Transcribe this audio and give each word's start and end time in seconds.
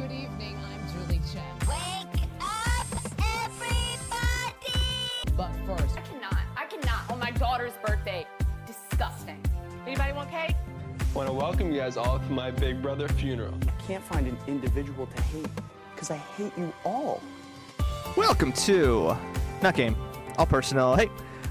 Good 0.00 0.12
evening. 0.12 0.56
I'm 0.64 0.80
Julie 0.88 1.20
Chen. 1.30 1.42
Wake 1.68 2.22
up, 2.40 2.86
everybody! 3.36 4.72
But 5.36 5.50
first, 5.66 5.98
I 5.98 6.00
cannot. 6.00 6.38
I 6.56 6.64
cannot. 6.64 7.10
On 7.10 7.18
my 7.18 7.30
daughter's 7.32 7.74
birthday. 7.84 8.26
Disgusting. 8.66 9.38
Anybody 9.86 10.14
want 10.14 10.30
cake? 10.30 10.56
I 10.56 11.04
want 11.12 11.28
to 11.28 11.34
welcome 11.34 11.70
you 11.70 11.80
guys 11.80 11.98
all 11.98 12.18
to 12.18 12.32
my 12.32 12.50
big 12.50 12.80
brother 12.80 13.08
funeral. 13.08 13.52
I 13.60 13.82
can't 13.82 14.02
find 14.02 14.26
an 14.26 14.38
individual 14.46 15.06
to 15.06 15.22
hate 15.24 15.48
because 15.94 16.10
I 16.10 16.16
hate 16.16 16.56
you 16.56 16.72
all. 16.82 17.20
Welcome 18.16 18.52
to 18.52 19.14
Not 19.60 19.74
Game, 19.74 19.96
All 20.38 20.46
Personal. 20.46 20.96
Hey, 20.96 21.10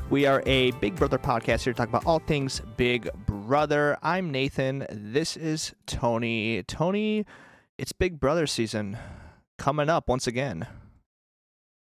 we 0.09 0.25
are 0.25 0.41
a 0.47 0.71
Big 0.71 0.95
Brother 0.95 1.19
podcast 1.19 1.65
here 1.65 1.73
to 1.73 1.77
talk 1.77 1.89
about 1.89 2.07
all 2.07 2.17
things 2.17 2.63
Big 2.77 3.11
Brother. 3.27 3.99
I'm 4.01 4.31
Nathan. 4.31 4.87
This 4.89 5.37
is 5.37 5.75
Tony. 5.85 6.63
Tony, 6.63 7.27
it's 7.79 7.93
Big 7.93 8.19
Brother 8.19 8.45
season 8.45 8.97
coming 9.57 9.89
up 9.89 10.09
once 10.09 10.27
again. 10.27 10.67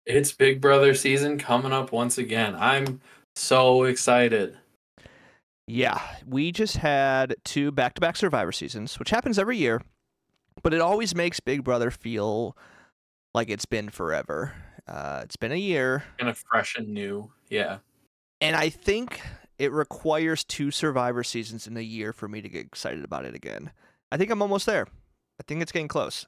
It's 0.04 0.32
Big 0.32 0.60
Brother 0.60 0.92
season 0.92 1.38
coming 1.38 1.72
up 1.72 1.92
once 1.92 2.18
again. 2.18 2.54
I'm 2.56 3.00
so 3.34 3.84
excited. 3.84 4.58
Yeah, 5.66 5.98
we 6.26 6.52
just 6.52 6.76
had 6.76 7.36
two 7.42 7.72
back 7.72 7.94
to 7.94 8.02
back 8.02 8.16
Survivor 8.16 8.52
seasons, 8.52 8.98
which 8.98 9.08
happens 9.08 9.38
every 9.38 9.56
year, 9.56 9.80
but 10.62 10.74
it 10.74 10.82
always 10.82 11.14
makes 11.14 11.40
Big 11.40 11.64
Brother 11.64 11.90
feel 11.90 12.54
like 13.32 13.48
it's 13.48 13.66
been 13.66 13.88
forever. 13.88 14.52
Uh, 14.86 15.22
it's 15.24 15.36
been 15.36 15.52
a 15.52 15.56
year. 15.56 16.04
Kind 16.18 16.28
of 16.28 16.36
fresh 16.36 16.76
and 16.76 16.88
new. 16.88 17.30
Yeah. 17.48 17.78
And 18.42 18.56
I 18.56 18.68
think 18.68 19.22
it 19.58 19.72
requires 19.72 20.44
two 20.44 20.70
Survivor 20.70 21.24
seasons 21.24 21.66
in 21.66 21.78
a 21.78 21.82
year 21.82 22.12
for 22.12 22.28
me 22.28 22.42
to 22.42 22.48
get 22.48 22.66
excited 22.66 23.04
about 23.04 23.24
it 23.24 23.34
again. 23.34 23.70
I 24.12 24.18
think 24.18 24.30
I'm 24.30 24.42
almost 24.42 24.66
there. 24.66 24.86
I 25.40 25.44
think 25.46 25.62
it's 25.62 25.72
getting 25.72 25.88
close. 25.88 26.26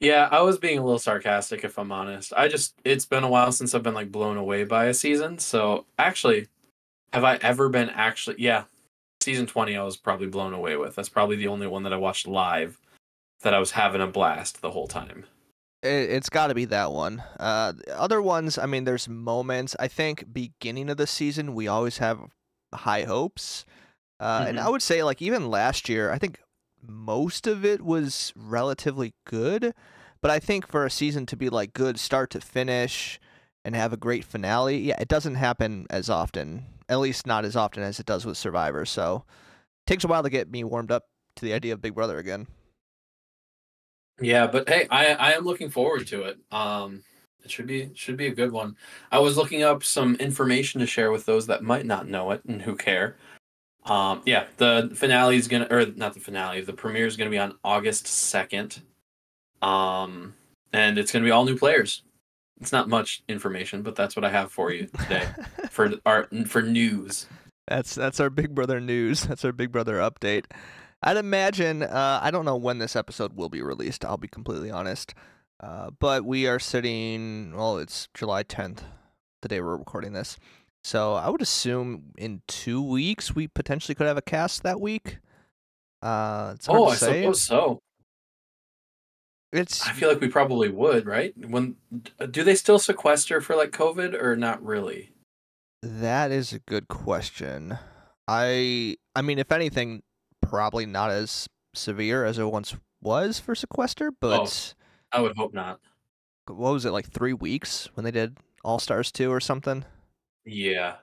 Yeah, 0.00 0.28
I 0.30 0.42
was 0.42 0.58
being 0.58 0.78
a 0.78 0.84
little 0.84 0.98
sarcastic 0.98 1.64
if 1.64 1.78
I'm 1.78 1.92
honest. 1.92 2.32
I 2.36 2.48
just 2.48 2.74
it's 2.84 3.06
been 3.06 3.24
a 3.24 3.28
while 3.28 3.52
since 3.52 3.74
I've 3.74 3.82
been 3.82 3.94
like 3.94 4.12
blown 4.12 4.36
away 4.36 4.64
by 4.64 4.86
a 4.86 4.94
season. 4.94 5.38
So 5.38 5.86
actually, 5.98 6.48
have 7.12 7.24
I 7.24 7.36
ever 7.36 7.68
been 7.68 7.90
actually 7.90 8.36
yeah. 8.38 8.64
Season 9.22 9.46
20 9.46 9.76
I 9.76 9.82
was 9.82 9.96
probably 9.96 10.28
blown 10.28 10.52
away 10.52 10.76
with. 10.76 10.94
That's 10.94 11.08
probably 11.08 11.34
the 11.34 11.48
only 11.48 11.66
one 11.66 11.82
that 11.82 11.92
I 11.92 11.96
watched 11.96 12.28
live 12.28 12.78
that 13.42 13.54
I 13.54 13.58
was 13.58 13.72
having 13.72 14.00
a 14.00 14.06
blast 14.06 14.60
the 14.60 14.70
whole 14.70 14.86
time. 14.86 15.24
It, 15.82 16.10
it's 16.10 16.28
got 16.28 16.46
to 16.48 16.54
be 16.54 16.64
that 16.66 16.92
one. 16.92 17.24
Uh, 17.40 17.72
other 17.92 18.22
ones, 18.22 18.56
I 18.56 18.66
mean, 18.66 18.84
there's 18.84 19.08
moments. 19.08 19.74
I 19.80 19.88
think 19.88 20.32
beginning 20.32 20.88
of 20.90 20.96
the 20.96 21.08
season, 21.08 21.54
we 21.54 21.66
always 21.66 21.98
have 21.98 22.20
high 22.72 23.02
hopes. 23.02 23.64
Uh, 24.20 24.44
And 24.48 24.60
I 24.60 24.68
would 24.68 24.82
say, 24.82 25.02
like, 25.02 25.20
even 25.20 25.50
last 25.50 25.88
year, 25.88 26.12
I 26.12 26.18
think 26.18 26.38
most 26.88 27.46
of 27.46 27.64
it 27.64 27.82
was 27.82 28.32
relatively 28.36 29.14
good. 29.24 29.74
But 30.20 30.30
I 30.30 30.38
think 30.38 30.66
for 30.66 30.84
a 30.84 30.90
season 30.90 31.26
to 31.26 31.36
be 31.36 31.48
like 31.48 31.72
good 31.72 32.00
start 32.00 32.30
to 32.30 32.40
finish 32.40 33.20
and 33.64 33.76
have 33.76 33.92
a 33.92 33.96
great 33.96 34.24
finale, 34.24 34.78
yeah, 34.78 35.00
it 35.00 35.08
doesn't 35.08 35.36
happen 35.36 35.86
as 35.90 36.10
often. 36.10 36.66
At 36.88 37.00
least 37.00 37.26
not 37.26 37.44
as 37.44 37.56
often 37.56 37.82
as 37.82 38.00
it 38.00 38.06
does 38.06 38.24
with 38.24 38.36
Survivor. 38.36 38.84
So 38.86 39.24
it 39.86 39.90
takes 39.90 40.04
a 40.04 40.08
while 40.08 40.22
to 40.22 40.30
get 40.30 40.50
me 40.50 40.64
warmed 40.64 40.90
up 40.90 41.04
to 41.36 41.44
the 41.44 41.52
idea 41.52 41.72
of 41.72 41.82
Big 41.82 41.94
Brother 41.94 42.18
again. 42.18 42.46
Yeah, 44.20 44.46
but 44.46 44.68
hey, 44.68 44.86
I 44.90 45.14
I 45.14 45.32
am 45.32 45.44
looking 45.44 45.70
forward 45.70 46.06
to 46.08 46.22
it. 46.22 46.38
Um 46.50 47.02
it 47.44 47.50
should 47.50 47.66
be 47.66 47.90
should 47.94 48.16
be 48.16 48.26
a 48.26 48.34
good 48.34 48.50
one. 48.50 48.76
I 49.12 49.18
was 49.18 49.36
looking 49.36 49.62
up 49.62 49.84
some 49.84 50.16
information 50.16 50.80
to 50.80 50.86
share 50.86 51.12
with 51.12 51.26
those 51.26 51.46
that 51.46 51.62
might 51.62 51.86
not 51.86 52.08
know 52.08 52.30
it 52.32 52.44
and 52.44 52.62
who 52.62 52.76
care. 52.76 53.16
Um 53.86 54.22
yeah, 54.26 54.46
the 54.56 54.90
finale 54.94 55.36
is 55.36 55.48
going 55.48 55.62
to 55.66 55.74
or 55.74 55.86
not 55.86 56.14
the 56.14 56.20
finale, 56.20 56.60
the 56.60 56.72
premiere 56.72 57.06
is 57.06 57.16
going 57.16 57.30
to 57.30 57.34
be 57.34 57.38
on 57.38 57.54
August 57.64 58.06
2nd. 58.06 58.82
Um 59.62 60.34
and 60.72 60.98
it's 60.98 61.12
going 61.12 61.22
to 61.22 61.26
be 61.26 61.30
all 61.30 61.44
new 61.44 61.56
players. 61.56 62.02
It's 62.60 62.72
not 62.72 62.88
much 62.88 63.22
information, 63.28 63.82
but 63.82 63.96
that's 63.96 64.16
what 64.16 64.24
I 64.24 64.30
have 64.30 64.50
for 64.50 64.72
you 64.72 64.88
today 65.02 65.28
for 65.70 65.92
our 66.04 66.28
for 66.46 66.62
news. 66.62 67.26
That's 67.68 67.94
that's 67.94 68.20
our 68.20 68.30
Big 68.30 68.54
Brother 68.54 68.80
news. 68.80 69.22
That's 69.26 69.44
our 69.44 69.52
Big 69.52 69.72
Brother 69.72 69.96
update. 69.96 70.44
I'd 71.02 71.16
imagine. 71.16 71.82
Uh, 71.82 72.20
I 72.22 72.30
don't 72.30 72.44
know 72.44 72.56
when 72.56 72.78
this 72.78 72.96
episode 72.96 73.34
will 73.36 73.48
be 73.48 73.60
released. 73.60 74.04
I'll 74.04 74.16
be 74.16 74.28
completely 74.28 74.70
honest. 74.70 75.14
Uh, 75.60 75.90
but 75.98 76.24
we 76.24 76.46
are 76.46 76.58
sitting. 76.58 77.52
Well, 77.54 77.78
it's 77.78 78.08
July 78.14 78.44
10th, 78.44 78.80
the 79.42 79.48
day 79.48 79.60
we're 79.60 79.76
recording 79.76 80.12
this. 80.12 80.36
So 80.86 81.14
I 81.14 81.28
would 81.30 81.42
assume 81.42 82.12
in 82.16 82.42
two 82.46 82.80
weeks 82.80 83.34
we 83.34 83.48
potentially 83.48 83.96
could 83.96 84.06
have 84.06 84.18
a 84.18 84.22
cast 84.22 84.62
that 84.62 84.80
week. 84.80 85.18
Uh, 86.00 86.52
it's 86.54 86.66
hard 86.66 86.78
Oh, 86.80 86.84
to 86.86 86.90
I 86.92 86.94
say. 86.94 87.22
suppose 87.22 87.42
so. 87.42 87.80
It's 89.52 89.84
I 89.84 89.90
feel 89.94 90.08
like 90.08 90.20
we 90.20 90.28
probably 90.28 90.68
would, 90.68 91.04
right? 91.04 91.34
When 91.44 91.74
do 92.30 92.44
they 92.44 92.54
still 92.54 92.78
sequester 92.78 93.40
for 93.40 93.56
like 93.56 93.72
COVID 93.72 94.14
or 94.14 94.36
not 94.36 94.64
really? 94.64 95.10
That 95.82 96.30
is 96.30 96.52
a 96.52 96.60
good 96.60 96.86
question. 96.86 97.78
I 98.28 98.96
I 99.16 99.22
mean, 99.22 99.40
if 99.40 99.50
anything, 99.50 100.04
probably 100.40 100.86
not 100.86 101.10
as 101.10 101.48
severe 101.74 102.24
as 102.24 102.38
it 102.38 102.44
once 102.44 102.76
was 103.02 103.40
for 103.40 103.56
sequester, 103.56 104.12
but 104.20 104.72
I 105.10 105.20
would 105.20 105.36
hope 105.36 105.52
not. 105.52 105.80
what 106.46 106.72
was 106.74 106.84
it 106.84 106.90
like 106.92 107.10
three 107.10 107.32
weeks 107.32 107.88
when 107.94 108.04
they 108.04 108.12
did 108.12 108.36
All 108.62 108.78
Stars 108.78 109.10
two 109.10 109.32
or 109.32 109.40
something? 109.40 109.84
Yeah, 110.46 110.94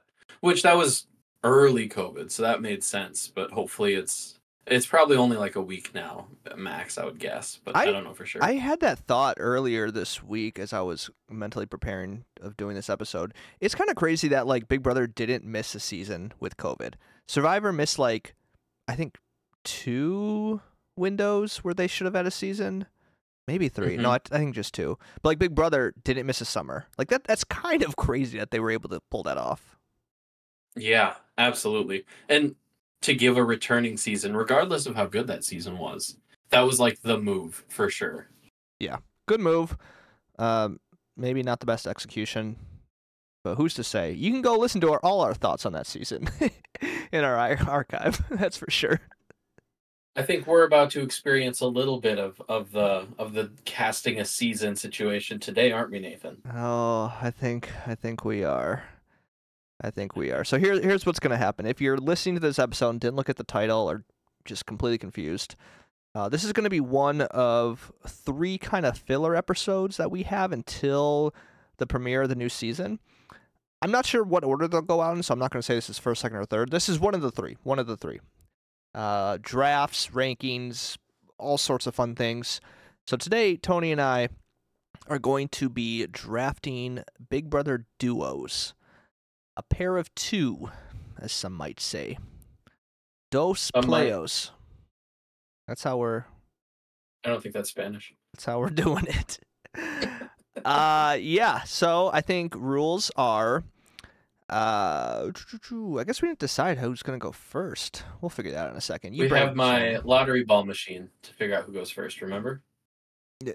which 0.42 0.64
that 0.64 0.78
was 0.78 1.06
early 1.44 1.90
COVID, 1.90 2.32
so 2.32 2.42
that 2.44 2.62
made 2.62 2.84
sense. 2.84 3.28
But 3.28 3.52
hopefully, 3.52 3.94
it's 3.94 4.40
it's 4.66 4.86
probably 4.86 5.18
only 5.18 5.36
like 5.36 5.58
a 5.58 5.62
week 5.62 5.94
now, 5.94 6.28
uh, 6.50 6.56
max. 6.56 6.98
I 6.98 7.04
would 7.04 7.20
guess, 7.20 7.60
but 7.66 7.76
I, 7.76 7.82
I- 7.82 7.86
don't 7.92 8.06
know 8.06 8.14
for 8.14 8.26
sure. 8.26 8.42
I 8.44 8.54
had 8.54 8.80
that 8.80 9.00
thought 9.00 9.36
earlier 9.40 9.92
this 9.92 10.24
week 10.24 10.58
as 10.58 10.72
I 10.72 10.80
was 10.82 11.10
mentally 11.30 11.66
preparing 11.66 12.24
of 12.42 12.56
doing 12.56 12.76
this 12.76 12.90
episode. 12.90 13.34
It's 13.60 13.76
kind 13.76 13.90
of 13.90 13.98
crazy 13.98 14.30
that 14.30 14.48
like 14.48 14.70
Big 14.70 14.82
Brother 14.82 15.06
didn't 15.06 15.44
miss 15.44 15.76
a 15.76 15.80
season 15.82 16.32
with 16.40 16.56
COVID. 16.58 16.94
Survivor 17.28 17.74
missed 17.74 18.00
like 18.00 18.34
I 18.88 18.96
think 18.96 19.18
two 19.66 20.62
windows 20.96 21.58
where 21.58 21.74
they 21.74 21.88
should 21.88 22.06
have 22.06 22.14
had 22.16 22.28
a 22.28 22.32
season. 22.32 22.86
Maybe 23.48 23.68
3 23.68 23.98
No, 23.98 24.12
I, 24.12 24.20
I 24.32 24.38
think 24.38 24.56
just 24.56 24.74
two. 24.74 24.98
But 25.22 25.30
like 25.30 25.40
Big 25.40 25.54
Brother 25.54 25.94
didn't 26.04 26.26
miss 26.26 26.42
a 26.42 26.46
summer. 26.46 26.86
Like 26.98 27.10
that 27.10 27.24
that's 27.26 27.44
kind 27.44 27.84
of 27.84 27.96
crazy 27.98 28.38
that 28.40 28.52
they 28.52 28.60
were 28.60 28.72
able 28.72 28.90
to 28.90 29.02
pull 29.12 29.24
that 29.24 29.38
off. 29.38 29.78
yeah, 30.76 31.16
absolutely. 31.38 32.06
And 32.30 32.56
to 33.02 33.14
give 33.14 33.38
a 33.38 33.44
returning 33.44 33.98
season, 33.98 34.36
regardless 34.36 34.86
of 34.86 34.96
how 34.96 35.06
good 35.08 35.28
that 35.28 35.44
season 35.44 35.78
was, 35.78 36.18
that 36.52 36.62
was 36.62 36.80
like 36.80 37.02
the 37.02 37.18
move 37.18 37.66
for 37.68 37.90
sure. 37.90 38.30
Yeah, 38.80 38.98
good 39.28 39.42
move. 39.42 39.78
Um 40.40 40.80
maybe 41.18 41.44
not 41.44 41.60
the 41.60 41.66
best 41.66 41.86
execution. 41.86 42.56
But 43.44 43.56
who's 43.56 43.74
to 43.74 43.84
say? 43.84 44.14
You 44.14 44.32
can 44.32 44.42
go 44.42 44.56
listen 44.56 44.80
to 44.82 44.94
our, 44.94 45.00
all 45.00 45.20
our 45.20 45.34
thoughts 45.34 45.66
on 45.66 45.74
that 45.74 45.86
season 45.86 46.30
in 47.12 47.26
our 47.26 47.38
archive. 47.68 48.24
That's 48.32 48.56
for 48.56 48.72
sure. 48.72 49.02
I 50.16 50.22
think 50.22 50.46
we're 50.46 50.64
about 50.64 50.92
to 50.92 51.02
experience 51.02 51.62
a 51.62 51.68
little 51.68 52.00
bit 52.00 52.20
of 52.20 52.40
of 52.48 52.72
the 52.72 53.08
of 53.18 53.34
the 53.34 53.52
casting 53.66 54.20
a 54.20 54.26
season 54.26 54.76
situation 54.76 55.40
today, 55.40 55.72
aren't 55.72 55.92
we, 55.92 56.00
Nathan? 56.00 56.38
Oh, 56.54 57.14
I 57.20 57.32
think 57.32 57.70
I 57.88 57.96
think 57.96 58.24
we 58.24 58.44
are. 58.44 58.84
I 59.82 59.90
think 59.90 60.16
we 60.16 60.32
are. 60.32 60.44
So 60.44 60.60
here 60.60 60.80
here's 60.80 61.06
what's 61.06 61.20
gonna 61.20 61.38
happen. 61.38 61.66
If 61.66 61.82
you're 61.82 61.98
listening 61.98 62.36
to 62.36 62.42
this 62.42 62.60
episode 62.60 62.90
and 62.92 63.00
didn't 63.02 63.16
look 63.16 63.30
at 63.30 63.38
the 63.38 63.44
title 63.44 63.90
or 63.90 64.04
just 64.46 64.68
completely 64.68 65.00
confused, 65.00 65.56
uh, 66.14 66.30
this 66.30 66.44
is 66.44 66.54
gonna 66.54 66.70
be 66.70 66.80
one 66.80 67.22
of 67.22 67.92
three 68.08 68.60
kind 68.60 68.86
of 68.86 68.96
filler 68.96 69.36
episodes 69.36 69.98
that 69.98 70.12
we 70.12 70.24
have 70.24 70.52
until 70.52 71.34
the 71.78 71.88
premiere 71.88 72.22
of 72.22 72.30
the 72.30 72.36
new 72.36 72.50
season. 72.50 73.00
I'm 73.82 73.92
not 73.92 74.06
sure 74.06 74.24
what 74.24 74.44
order 74.44 74.68
they'll 74.68 74.82
go 74.82 75.02
out 75.02 75.18
in, 75.18 75.24
so 75.24 75.34
I'm 75.34 75.40
not 75.40 75.50
gonna 75.50 75.64
say 75.64 75.74
this 75.74 75.90
is 75.90 75.98
first, 75.98 76.22
second, 76.22 76.38
or 76.38 76.46
third. 76.46 76.70
This 76.70 76.88
is 76.88 77.00
one 77.00 77.16
of 77.16 77.22
the 77.22 77.32
three. 77.32 77.58
One 77.64 77.80
of 77.80 77.88
the 77.88 77.98
three. 77.98 78.20
Uh, 78.94 79.38
drafts, 79.42 80.08
rankings, 80.10 80.98
all 81.38 81.58
sorts 81.58 81.88
of 81.88 81.96
fun 81.96 82.16
things. 82.16 82.62
So 83.08 83.18
today, 83.18 83.58
Tony 83.58 83.92
and 83.92 84.00
I 84.02 84.30
are 85.08 85.20
going 85.20 85.50
to 85.50 85.70
be 85.70 86.06
drafting 86.08 87.04
Big 87.30 87.50
Brother 87.50 87.86
duos. 88.00 88.74
A 89.58 89.64
pair 89.64 89.98
of 89.98 90.14
two, 90.16 90.70
as 91.20 91.32
some 91.32 91.54
might 91.54 91.80
say. 91.80 92.18
Dos 93.32 93.72
might. 93.76 93.86
playos. 93.86 94.52
That's 95.68 95.84
how 95.84 95.98
we're 95.98 96.26
I 97.26 97.30
don't 97.30 97.42
think 97.42 97.56
that's 97.56 97.70
Spanish. 97.70 98.14
that's 98.34 98.46
how 98.46 98.60
we're 98.60 98.70
doing 98.86 99.06
it. 99.08 99.40
uh 100.66 101.18
yeah, 101.20 101.64
so 101.64 102.10
I 102.14 102.22
think 102.22 102.54
rules 102.56 103.12
are 103.16 103.64
uh 104.54 105.32
I 106.00 106.04
guess 106.04 106.22
we 106.22 106.28
didn't 106.28 106.40
decide 106.40 106.78
who's 106.78 107.02
gonna 107.04 107.18
go 107.18 107.32
first. 107.32 108.04
We'll 108.22 108.30
figure 108.30 108.52
that 108.52 108.66
out 108.66 108.72
in 108.72 108.78
a 108.78 108.82
second. 108.82 109.18
we 109.18 109.28
have 109.30 109.56
my 109.56 109.96
Sean. 109.96 110.02
lottery 110.06 110.44
ball 110.44 110.64
machine 110.66 111.10
to 111.24 111.34
figure 111.34 111.56
out 111.56 111.64
who 111.66 111.74
goes 111.74 111.90
first. 111.90 112.22
Remember? 112.22 112.62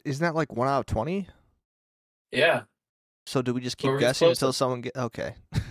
Isn't 0.05 0.23
that 0.25 0.35
like 0.35 0.53
one 0.53 0.69
out 0.69 0.81
of 0.81 0.87
twenty? 0.87 1.29
Yeah. 2.33 2.63
So 3.27 3.43
do 3.43 3.53
we 3.55 3.61
just 3.61 3.77
keep 3.77 3.99
guessing 3.99 4.35
supposed 4.35 4.41
to- 4.41 4.47
until 4.47 4.53
someone 4.53 4.81
get 4.83 4.97
okay. 4.97 5.35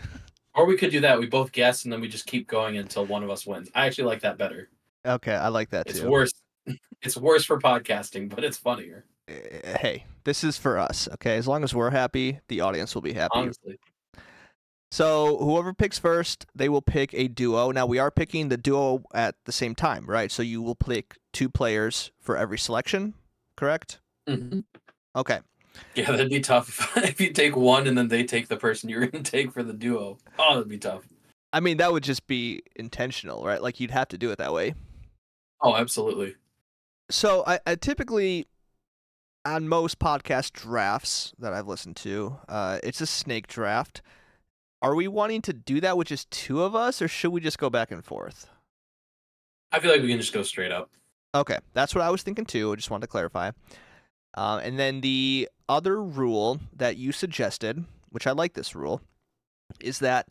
Or 0.56 0.66
we 0.66 0.76
could 0.76 0.90
do 0.90 1.02
that. 1.02 1.20
We 1.20 1.28
both 1.28 1.52
guess 1.52 1.84
and 1.84 1.94
then 1.94 2.02
we 2.02 2.08
just 2.08 2.26
keep 2.26 2.48
going 2.48 2.78
until 2.78 3.06
one 3.06 3.22
of 3.24 3.30
us 3.30 3.46
wins. 3.46 3.70
I 3.76 3.86
actually 3.86 4.06
like 4.06 4.22
that 4.22 4.40
better. 4.40 4.70
okay, 5.06 5.36
I 5.36 5.50
like 5.50 5.70
that 5.70 5.86
It's 5.88 6.00
too. 6.00 6.06
It's 6.06 6.10
worse. 6.12 6.32
It's 7.04 7.16
worse 7.16 7.46
for 7.46 7.60
podcasting, 7.60 8.28
but 8.34 8.44
it's 8.44 8.58
funnier. 8.58 9.06
Eh, 9.28 9.78
Hey, 9.78 10.06
this 10.24 10.44
is 10.44 10.58
for 10.58 10.80
us, 10.80 11.08
okay? 11.14 11.38
As 11.38 11.48
long 11.48 11.64
as 11.64 11.76
we're 11.76 11.92
happy, 11.92 12.40
the 12.48 12.62
audience 12.62 12.96
will 12.96 13.04
be 13.04 13.14
happy. 13.14 13.34
Honestly. 13.36 13.78
So 14.98 15.38
whoever 15.38 15.76
picks 15.76 16.00
first, 16.00 16.48
they 16.56 16.70
will 16.70 16.82
pick 16.82 17.14
a 17.14 17.28
duo. 17.28 17.70
Now 17.70 17.86
we 17.86 18.00
are 18.00 18.10
picking 18.10 18.50
the 18.50 18.58
duo 18.58 19.04
at 19.14 19.36
the 19.46 19.52
same 19.52 19.76
time, 19.76 20.08
right? 20.08 20.32
So 20.32 20.42
you 20.42 20.60
will 20.60 20.74
pick 20.74 21.20
two 21.32 21.50
players 21.50 22.10
for 22.20 22.36
every 22.36 22.58
selection, 22.58 23.14
correct? 23.56 24.00
Mhm. 24.28 24.64
Okay. 25.16 25.42
Yeah, 25.94 26.10
that'd 26.10 26.32
be 26.32 26.40
tough 26.40 26.98
if 26.98 27.22
you 27.22 27.32
take 27.32 27.56
one 27.56 27.86
and 27.86 27.96
then 27.96 28.08
they 28.08 28.24
take 28.24 28.48
the 28.48 28.58
person 28.58 28.90
you're 28.90 29.06
gonna 29.06 29.24
take 29.24 29.52
for 29.52 29.62
the 29.62 29.72
duo. 29.72 30.18
Oh, 30.40 30.56
that'd 30.56 30.68
be 30.68 30.80
tough. 30.80 31.08
I 31.54 31.60
mean, 31.60 31.78
that 31.78 31.92
would 31.92 32.02
just 32.02 32.26
be 32.26 32.64
intentional, 32.76 33.46
right? 33.46 33.62
Like 33.62 33.80
you'd 33.80 33.92
have 33.92 34.08
to 34.08 34.18
do 34.18 34.32
it 34.32 34.40
that 34.40 34.52
way. 34.52 34.74
Oh, 35.62 35.76
absolutely. 35.76 36.38
So 37.12 37.44
I, 37.46 37.60
I 37.68 37.76
typically 37.76 38.48
on 39.46 39.68
most 39.70 40.00
podcast 40.00 40.54
drafts 40.54 41.36
that 41.38 41.54
I've 41.54 41.68
listened 41.68 41.98
to, 41.98 42.40
uh, 42.50 42.80
it's 42.82 43.00
a 43.00 43.06
snake 43.06 43.46
draft. 43.46 44.02
Are 44.82 44.96
we 44.96 45.08
wanting 45.08 45.42
to 45.44 45.54
do 45.54 45.82
that 45.82 45.98
with 45.98 46.08
just 46.08 46.30
two 46.30 46.62
of 46.62 46.76
us, 46.76 47.02
or 47.02 47.08
should 47.08 47.32
we 47.32 47.42
just 47.42 47.58
go 47.58 47.70
back 47.70 47.92
and 47.92 48.04
forth? 48.04 48.50
I 49.72 49.80
feel 49.80 49.92
like 49.92 50.02
we 50.02 50.08
can 50.08 50.20
just 50.20 50.34
go 50.34 50.44
straight 50.44 50.72
up. 50.72 50.92
Okay, 51.34 51.58
that's 51.74 51.94
what 51.94 52.04
I 52.04 52.10
was 52.10 52.24
thinking 52.24 52.46
too. 52.46 52.72
I 52.72 52.76
just 52.76 52.90
wanted 52.90 53.02
to 53.02 53.12
clarify. 53.12 53.52
Uh, 54.36 54.62
and 54.64 54.78
then 54.78 55.02
the 55.02 55.50
other 55.68 56.02
rule 56.02 56.60
that 56.76 56.98
you 56.98 57.12
suggested, 57.12 57.84
which 58.10 58.28
I 58.28 58.32
like 58.32 58.54
this 58.54 58.76
rule, 58.76 59.02
is 59.80 60.00
that 60.00 60.28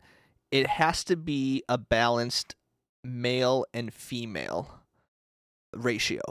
it 0.51 0.67
has 0.67 1.03
to 1.05 1.15
be 1.15 1.63
a 1.67 1.77
balanced 1.77 2.55
male 3.03 3.65
and 3.73 3.93
female 3.93 4.81
ratio. 5.75 6.21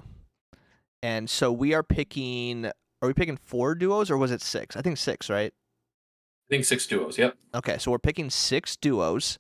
And 1.03 1.29
so 1.29 1.53
we 1.53 1.75
are 1.75 1.83
picking. 1.83 2.67
Are 3.03 3.09
we 3.09 3.13
picking 3.13 3.37
four 3.37 3.75
duos 3.75 4.11
or 4.11 4.17
was 4.17 4.31
it 4.31 4.41
six? 4.41 4.75
I 4.75 4.81
think 4.81 4.97
six, 4.97 5.29
right? 5.29 5.53
I 6.49 6.55
think 6.55 6.65
six 6.65 6.87
duos. 6.87 7.19
Yep. 7.19 7.37
Okay, 7.57 7.79
so 7.79 7.91
we're 7.91 7.99
picking 7.99 8.31
six 8.31 8.77
duos, 8.77 9.39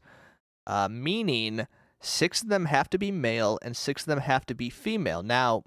uh, 0.66 0.88
meaning 0.90 1.66
six 2.00 2.42
of 2.42 2.48
them 2.48 2.64
have 2.66 2.90
to 2.90 2.98
be 2.98 3.10
male 3.12 3.58
and 3.62 3.76
six 3.76 4.02
of 4.02 4.06
them 4.06 4.20
have 4.20 4.44
to 4.46 4.54
be 4.54 4.70
female. 4.70 5.22
Now, 5.22 5.62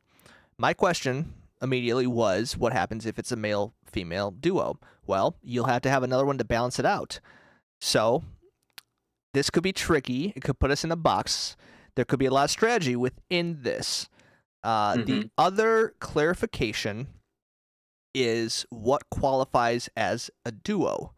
my 0.57 0.73
question 0.73 1.33
immediately 1.61 2.07
was 2.07 2.57
what 2.57 2.73
happens 2.73 3.05
if 3.05 3.17
it's 3.17 3.31
a 3.31 3.37
male 3.37 3.73
female 3.85 4.31
duo? 4.31 4.79
Well, 5.07 5.37
you'll 5.41 5.65
have 5.67 5.81
to 5.83 5.89
have 5.89 6.03
another 6.03 6.25
one 6.25 6.37
to 6.37 6.43
balance 6.45 6.77
it 6.77 6.85
out. 6.85 7.19
So, 7.79 8.23
this 9.33 9.49
could 9.49 9.63
be 9.63 9.71
tricky. 9.73 10.33
It 10.35 10.43
could 10.43 10.59
put 10.59 10.71
us 10.71 10.83
in 10.83 10.91
a 10.91 10.95
box. 10.97 11.55
There 11.95 12.05
could 12.05 12.19
be 12.19 12.25
a 12.25 12.31
lot 12.31 12.45
of 12.45 12.51
strategy 12.51 12.95
within 12.95 13.61
this. 13.61 14.09
Uh, 14.63 14.97
The 14.97 15.29
other 15.37 15.93
clarification 15.99 17.07
is 18.13 18.65
what 18.69 19.09
qualifies 19.09 19.89
as 19.95 20.29
a 20.45 20.51
duo 20.51 21.13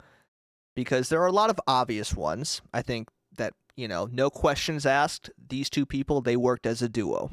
because 0.84 1.10
there 1.10 1.22
are 1.22 1.28
a 1.28 1.32
lot 1.32 1.52
of 1.52 1.60
obvious 1.68 2.16
ones. 2.16 2.60
I 2.74 2.82
think 2.82 3.08
that, 3.38 3.54
you 3.76 3.88
know, 3.88 4.10
no 4.12 4.32
questions 4.32 4.84
asked, 4.84 5.30
these 5.50 5.70
two 5.70 5.86
people, 5.86 6.22
they 6.22 6.36
worked 6.36 6.66
as 6.66 6.82
a 6.82 6.90
duo. 6.90 7.30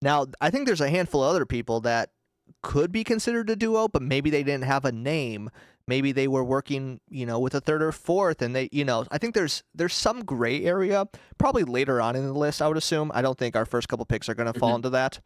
Now, 0.00 0.26
I 0.40 0.50
think 0.50 0.66
there's 0.66 0.80
a 0.80 0.88
handful 0.90 1.24
of 1.24 1.30
other 1.30 1.44
people 1.44 1.80
that 1.80 2.10
could 2.62 2.92
be 2.92 3.02
considered 3.02 3.50
a 3.50 3.56
duo, 3.56 3.88
but 3.88 4.00
maybe 4.00 4.30
they 4.30 4.44
didn't 4.44 4.62
have 4.62 4.84
a 4.84 4.92
name. 4.92 5.50
Maybe 5.88 6.12
they 6.12 6.28
were 6.28 6.44
working, 6.44 7.00
you 7.10 7.26
know, 7.26 7.40
with 7.40 7.52
a 7.56 7.60
third 7.60 7.82
or 7.82 7.90
fourth 7.90 8.40
and 8.40 8.54
they, 8.54 8.68
you 8.70 8.84
know, 8.84 9.06
I 9.10 9.18
think 9.18 9.34
there's 9.34 9.64
there's 9.74 9.92
some 9.94 10.24
gray 10.24 10.64
area 10.64 11.06
probably 11.36 11.64
later 11.64 12.00
on 12.00 12.14
in 12.14 12.24
the 12.24 12.32
list, 12.32 12.62
I 12.62 12.68
would 12.68 12.76
assume. 12.76 13.10
I 13.12 13.22
don't 13.22 13.36
think 13.36 13.56
our 13.56 13.66
first 13.66 13.88
couple 13.88 14.06
picks 14.06 14.28
are 14.28 14.34
going 14.36 14.52
to 14.52 14.58
fall 14.58 14.70
Mhm. 14.72 14.76
into 14.76 14.90
that. 14.90 15.20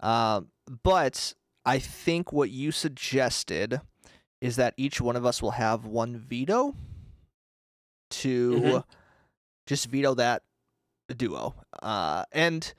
Um, 0.00 0.48
but 0.82 1.34
I 1.64 1.78
think 1.78 2.30
what 2.32 2.50
you 2.50 2.70
suggested 2.72 3.80
is 4.40 4.56
that 4.56 4.74
each 4.76 5.00
one 5.00 5.16
of 5.16 5.26
us 5.26 5.42
will 5.42 5.52
have 5.52 5.84
one 5.84 6.16
veto 6.16 6.74
to 8.10 8.50
Mhm. 8.52 8.84
just 9.66 9.86
veto 9.86 10.14
that 10.14 10.42
duo. 11.16 11.54
Uh, 11.82 12.24
and 12.32 12.72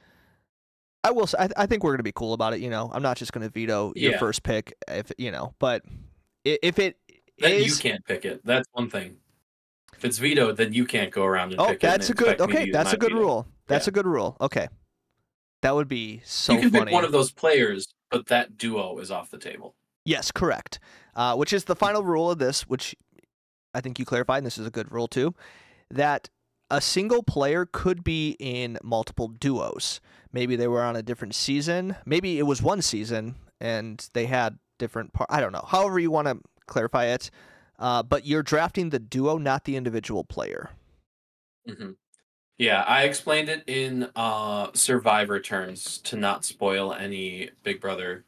I 1.03 1.11
will. 1.11 1.27
say 1.27 1.37
I 1.57 1.65
think 1.65 1.83
we're 1.83 1.93
gonna 1.93 2.03
be 2.03 2.11
cool 2.11 2.33
about 2.33 2.53
it. 2.53 2.59
You 2.61 2.69
know, 2.69 2.89
I'm 2.93 3.01
not 3.01 3.17
just 3.17 3.33
gonna 3.33 3.49
veto 3.49 3.91
your 3.95 4.13
Yeah. 4.13 4.19
first 4.19 4.43
pick 4.43 4.73
if 4.87 5.11
you 5.17 5.31
know. 5.31 5.55
But 5.59 5.83
i- 6.45 6.59
if 6.61 6.77
it 6.79 6.97
Then 7.39 7.63
you 7.63 7.73
can't 7.75 8.05
pick 8.05 8.23
it. 8.23 8.45
That's 8.45 8.67
one 8.73 8.89
thing. 8.89 9.17
If 9.97 10.05
it's 10.05 10.17
vetoed, 10.19 10.57
then 10.57 10.73
you 10.73 10.85
can't 10.85 11.11
go 11.11 11.23
around 11.25 11.51
and 11.51 11.59
oh, 11.61 11.65
pick 11.67 11.83
it. 11.83 11.83
and 11.83 11.93
that's 11.93 12.09
a 12.09 12.13
good. 12.13 12.39
Okay, 12.39 12.69
that's 12.71 12.93
a 12.93 12.97
good 12.97 13.11
veto. 13.11 13.21
rule. 13.21 13.47
That's 13.67 13.87
Yeah. 13.87 13.91
a 13.91 13.93
good 13.93 14.05
rule. 14.05 14.37
Okay, 14.41 14.67
that 15.61 15.73
would 15.75 15.87
be 15.87 16.21
so 16.23 16.53
you 16.53 16.59
can 16.61 16.69
funny. 16.71 16.85
pick 16.85 16.93
one 16.93 17.03
of 17.05 17.11
those 17.11 17.31
players, 17.31 17.93
but 18.11 18.27
that 18.27 18.57
duo 18.57 18.97
is 18.99 19.09
off 19.11 19.31
the 19.31 19.37
table. 19.39 19.75
Yes, 20.05 20.31
correct. 20.31 20.79
Uh, 21.15 21.35
which 21.35 21.51
is 21.53 21.65
the 21.65 21.75
final 21.75 22.03
rule 22.03 22.29
of 22.31 22.37
this, 22.39 22.61
which 22.67 22.95
I 23.73 23.81
think 23.81 23.99
you 23.99 24.05
clarified, 24.05 24.39
and 24.39 24.45
this 24.45 24.57
is 24.57 24.67
a 24.67 24.71
good 24.71 24.91
rule 24.91 25.07
too, 25.07 25.33
that 25.89 26.29
a 26.69 26.81
single 26.81 27.23
player 27.23 27.65
could 27.65 28.03
be 28.03 28.37
in 28.39 28.77
multiple 28.83 29.27
duos. 29.27 29.99
Maybe 30.31 30.55
they 30.55 30.67
were 30.67 30.83
on 30.83 30.95
a 30.95 31.03
different 31.03 31.35
season. 31.35 31.97
Maybe 32.05 32.39
it 32.39 32.43
was 32.43 32.61
one 32.61 32.81
season 32.81 33.35
and 33.59 34.07
they 34.13 34.25
had 34.25 34.57
different 34.79 35.13
par- 35.13 35.27
I 35.29 35.41
don't 35.41 35.51
know. 35.51 35.65
However 35.67 35.99
you 35.99 36.09
want 36.09 36.27
to 36.27 36.39
clarify 36.71 37.05
it. 37.05 37.29
Uh, 37.77 38.03
but 38.03 38.25
you're 38.25 38.43
drafting 38.43 38.89
the 38.91 38.99
duo, 38.99 39.37
not 39.37 39.65
the 39.65 39.75
individual 39.75 40.23
player. 40.23 40.69
hmm 41.67 41.91
Yeah, 42.57 42.83
I 42.83 43.03
explained 43.03 43.49
it 43.49 43.63
in 43.67 44.09
uh, 44.15 44.67
Survivor 44.73 45.39
terms 45.39 45.97
to 45.99 46.15
not 46.15 46.45
spoil 46.45 46.93
any 46.93 47.49
Big 47.63 47.81
Brother 47.81 48.23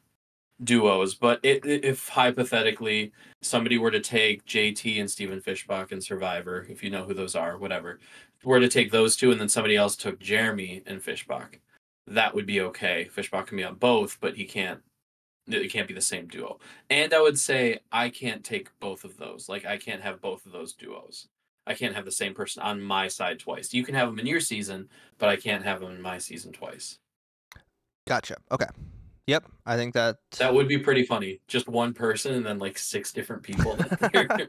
duos. 0.63 1.15
But 1.15 1.39
it, 1.43 1.65
if 1.65 2.07
hypothetically 2.09 3.11
somebody 3.41 3.77
were 3.77 3.91
to 3.91 3.99
take 3.99 4.45
JT 4.45 4.99
and 4.99 5.09
Stephen 5.09 5.41
Fishbach 5.41 5.91
and 5.91 6.03
Survivor, 6.03 6.65
if 6.69 6.83
you 6.83 6.89
know 6.89 7.03
who 7.03 7.13
those 7.13 7.35
are, 7.35 7.57
whatever, 7.57 7.99
were 8.43 8.59
to 8.59 8.69
take 8.69 8.91
those 8.91 9.15
two 9.15 9.31
and 9.31 9.39
then 9.39 9.49
somebody 9.49 9.75
else 9.75 9.95
took 9.95 10.19
Jeremy 10.19 10.83
and 10.85 11.01
Fishbach, 11.01 11.59
that 12.07 12.33
would 12.35 12.45
be 12.45 12.61
okay. 12.61 13.09
Fishbach 13.15 13.47
can 13.47 13.57
be 13.57 13.63
on 13.63 13.75
both, 13.75 14.17
but 14.19 14.35
he 14.35 14.45
can't. 14.45 14.81
It 15.45 15.71
can't 15.71 15.89
be 15.89 15.93
the 15.93 15.99
same 15.99 16.27
duo. 16.27 16.59
And 16.89 17.13
I 17.13 17.19
would 17.19 17.37
say 17.37 17.79
I 17.91 18.09
can't 18.09 18.45
take 18.45 18.69
both 18.79 19.03
of 19.03 19.17
those. 19.17 19.49
Like 19.49 19.65
I 19.65 19.75
can't 19.75 20.01
have 20.01 20.21
both 20.21 20.45
of 20.45 20.53
those 20.53 20.71
duos. 20.71 21.27
I 21.67 21.73
can't 21.73 21.95
have 21.95 22.05
the 22.05 22.11
same 22.11 22.33
person 22.33 22.61
on 22.61 22.81
my 22.81 23.09
side 23.09 23.39
twice. 23.39 23.73
You 23.73 23.83
can 23.83 23.95
have 23.95 24.07
them 24.07 24.19
in 24.19 24.25
your 24.25 24.39
season, 24.39 24.89
but 25.17 25.27
I 25.29 25.35
can't 25.35 25.63
have 25.63 25.81
them 25.81 25.91
in 25.91 26.01
my 26.01 26.17
season 26.17 26.53
twice. 26.53 26.97
Gotcha. 28.07 28.37
Okay. 28.51 28.67
Yep. 29.27 29.45
I 29.65 29.77
think 29.77 29.93
that. 29.93 30.17
That 30.37 30.53
would 30.53 30.67
be 30.67 30.77
pretty 30.77 31.03
funny. 31.05 31.39
Just 31.47 31.67
one 31.69 31.93
person 31.93 32.33
and 32.33 32.45
then 32.45 32.59
like 32.59 32.77
six 32.77 33.11
different 33.13 33.43
people 33.43 33.75
that 33.77 34.11
you're 34.13 34.47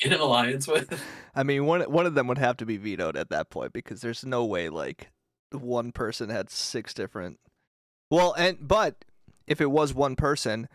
in 0.00 0.12
an 0.12 0.20
alliance 0.20 0.66
with. 0.66 1.00
I 1.34 1.42
mean, 1.44 1.64
one 1.66 1.82
one 1.82 2.06
of 2.06 2.14
them 2.14 2.26
would 2.28 2.38
have 2.38 2.56
to 2.58 2.66
be 2.66 2.76
vetoed 2.76 3.16
at 3.16 3.30
that 3.30 3.50
point 3.50 3.72
because 3.72 4.00
there's 4.00 4.24
no 4.24 4.44
way 4.44 4.68
like 4.68 5.10
one 5.52 5.92
person 5.92 6.28
had 6.28 6.50
six 6.50 6.92
different. 6.92 7.38
Well, 8.10 8.32
and 8.34 8.58
but 8.60 9.04
if 9.46 9.60
it 9.60 9.70
was 9.70 9.94
one 9.94 10.16
person, 10.16 10.68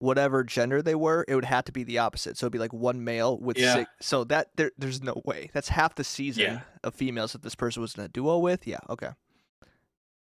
whatever 0.00 0.42
gender 0.42 0.82
they 0.82 0.94
were, 0.96 1.24
it 1.28 1.36
would 1.36 1.44
have 1.44 1.64
to 1.66 1.72
be 1.72 1.84
the 1.84 1.98
opposite. 1.98 2.36
So 2.36 2.46
it'd 2.46 2.52
be 2.52 2.58
like 2.58 2.72
one 2.72 3.04
male 3.04 3.38
with 3.38 3.58
Yeah. 3.58 3.74
six. 3.74 3.90
So 4.00 4.24
that 4.24 4.48
there, 4.56 4.72
there's 4.76 5.02
no 5.04 5.22
way. 5.24 5.50
That's 5.52 5.68
half 5.68 5.94
the 5.94 6.02
season 6.04 6.42
Yeah. 6.42 6.60
of 6.82 6.94
females 6.96 7.32
that 7.32 7.42
this 7.42 7.54
person 7.54 7.80
was 7.80 7.94
in 7.94 8.02
a 8.02 8.08
duo 8.08 8.38
with. 8.38 8.66
Yeah. 8.66 8.78
Okay. 8.90 9.10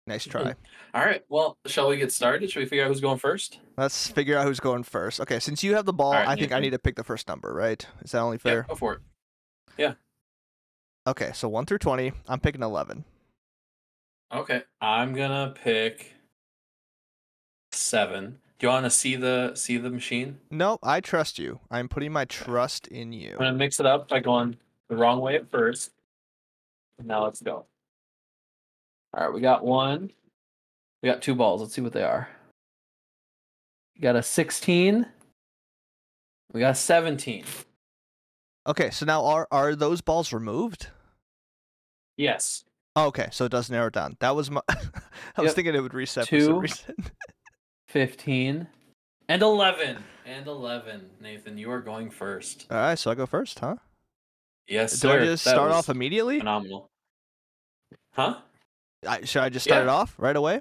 Nice 0.06 0.24
try. 0.26 0.54
All 0.92 1.04
right. 1.04 1.22
Well, 1.30 1.56
shall 1.66 1.88
we 1.88 1.96
get 1.96 2.12
started? 2.12 2.50
Should 2.50 2.60
we 2.60 2.66
figure 2.66 2.84
out 2.84 2.88
who's 2.88 3.00
going 3.00 3.18
first? 3.18 3.58
Let's 3.78 4.08
figure 4.08 4.36
out 4.36 4.44
who's 4.46 4.60
going 4.60 4.82
first. 4.82 5.20
Okay, 5.20 5.40
since 5.40 5.62
you 5.64 5.74
have 5.74 5.86
the 5.86 5.94
ball, 5.94 6.12
Alright, 6.12 6.28
I 6.28 6.36
think 6.36 6.52
I 6.52 6.60
need 6.60 6.70
to 6.70 6.78
pick 6.78 6.96
the 6.96 7.04
first 7.04 7.26
number, 7.26 7.54
right? 7.54 7.84
Is 8.02 8.12
that 8.12 8.18
only 8.20 8.36
Yeah, 8.36 8.50
fair? 8.50 8.66
go 8.68 8.74
for 8.74 8.92
it. 8.94 9.00
Yeah. 9.78 9.94
Okay, 11.06 11.32
so 11.32 11.48
one 11.48 11.64
through 11.64 11.78
twenty. 11.78 12.12
I'm 12.28 12.40
picking 12.40 12.62
eleven. 12.62 13.04
Okay. 14.32 14.62
I'm 14.80 15.14
gonna 15.14 15.54
pick 15.54 16.14
seven. 17.72 18.40
Do 18.58 18.66
you 18.66 18.72
want 18.72 18.84
to 18.84 18.90
see 18.90 19.16
the 19.16 19.52
see 19.54 19.78
the 19.78 19.90
machine? 19.90 20.38
No, 20.50 20.78
I 20.82 21.00
trust 21.00 21.38
you. 21.38 21.60
I'm 21.70 21.88
putting 21.88 22.12
my 22.12 22.24
trust 22.26 22.86
in 22.88 23.12
you. 23.12 23.32
I'm 23.32 23.38
gonna 23.38 23.52
mix 23.54 23.80
it 23.80 23.86
up 23.86 24.08
by 24.08 24.20
going 24.20 24.56
the 24.88 24.96
wrong 24.96 25.20
way 25.20 25.36
at 25.36 25.50
first. 25.50 25.90
Now 27.02 27.24
let's 27.24 27.40
go. 27.42 27.66
All 29.16 29.24
right, 29.24 29.32
we 29.34 29.40
got 29.40 29.64
one. 29.64 30.10
We 31.02 31.08
got 31.08 31.22
two 31.22 31.34
balls. 31.34 31.60
Let's 31.60 31.74
see 31.74 31.80
what 31.82 31.92
they 31.92 32.02
are. 32.02 32.28
We 33.94 34.00
got 34.00 34.16
a 34.16 34.22
16. 34.22 35.06
We 36.52 36.60
got 36.60 36.70
a 36.72 36.74
17. 36.74 37.44
Okay, 38.66 38.90
so 38.90 39.04
now 39.06 39.24
are 39.24 39.46
are 39.50 39.76
those 39.76 40.00
balls 40.00 40.32
removed? 40.32 40.88
Yes. 42.16 42.64
Oh, 42.96 43.06
okay, 43.06 43.28
so 43.30 43.44
it 43.44 43.52
does 43.52 43.70
narrow 43.70 43.90
down. 43.90 44.16
That 44.20 44.34
was 44.34 44.50
my. 44.50 44.62
I 44.68 45.42
was 45.42 45.48
Yep. 45.50 45.54
thinking 45.54 45.74
it 45.74 45.80
would 45.80 45.94
reset 45.94 46.28
for 46.28 46.40
some 46.40 46.58
reason. 46.60 46.94
15 47.88 48.66
and 49.28 49.42
11. 49.42 50.02
And 50.26 50.46
11. 50.46 51.10
Nathan, 51.20 51.58
you 51.58 51.70
are 51.70 51.80
going 51.80 52.10
first. 52.10 52.66
All 52.70 52.78
right, 52.78 52.98
so 52.98 53.10
I 53.10 53.14
go 53.14 53.26
first, 53.26 53.58
huh? 53.58 53.76
Yes, 54.66 54.92
Do 54.92 54.96
sir. 55.08 55.20
I 55.20 55.24
just 55.24 55.44
That 55.44 55.50
start 55.50 55.70
off 55.70 55.88
immediately? 55.90 56.38
Phenomenal. 56.38 56.88
Huh? 58.14 58.38
I, 59.06 59.24
should 59.24 59.42
I 59.42 59.48
just 59.48 59.64
start 59.64 59.82
it 59.82 59.88
off 59.88 60.14
right 60.18 60.36
away? 60.36 60.60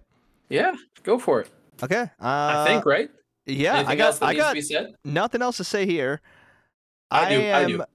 Yeah, 0.49 0.73
go 1.03 1.17
for 1.17 1.41
it. 1.41 1.49
Okay. 1.81 2.01
Uh, 2.01 2.07
I 2.19 2.65
think 2.67 2.85
right. 2.85 3.09
Yeah, 3.45 3.75
Anything 3.75 3.91
I 3.91 3.95
got 3.95 4.23
I 4.23 4.31
needs 4.31 4.41
got 4.41 4.49
to 4.49 4.55
be 4.55 4.61
said? 4.61 4.93
nothing 5.03 5.41
else 5.41 5.57
to 5.57 5.63
say 5.63 5.85
here. 5.85 6.21
I 7.11 7.29
do. 7.29 7.41
I, 7.41 7.61
am, 7.61 7.67
do. 7.69 7.81
Uh, 7.81 7.85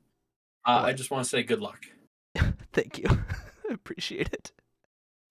I 0.67 0.93
just 0.93 1.11
want 1.11 1.25
to 1.25 1.31
say 1.31 1.43
good 1.43 1.61
luck. 1.61 1.85
Thank 2.73 2.99
you. 2.99 3.07
Appreciate 3.71 4.33
it. 4.33 4.53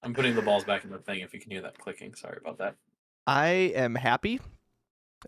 I'm 0.04 0.14
putting 0.14 0.36
the 0.36 0.42
balls 0.42 0.64
back 0.64 0.84
in 0.84 0.90
the 0.90 0.98
thing. 0.98 1.20
If 1.20 1.34
you 1.34 1.40
can 1.40 1.52
hear 1.52 1.62
that 1.62 1.78
clicking, 1.78 2.14
sorry 2.16 2.38
about 2.42 2.58
that. 2.60 2.76
I 3.26 3.48
am 3.76 3.96
happy 3.96 4.40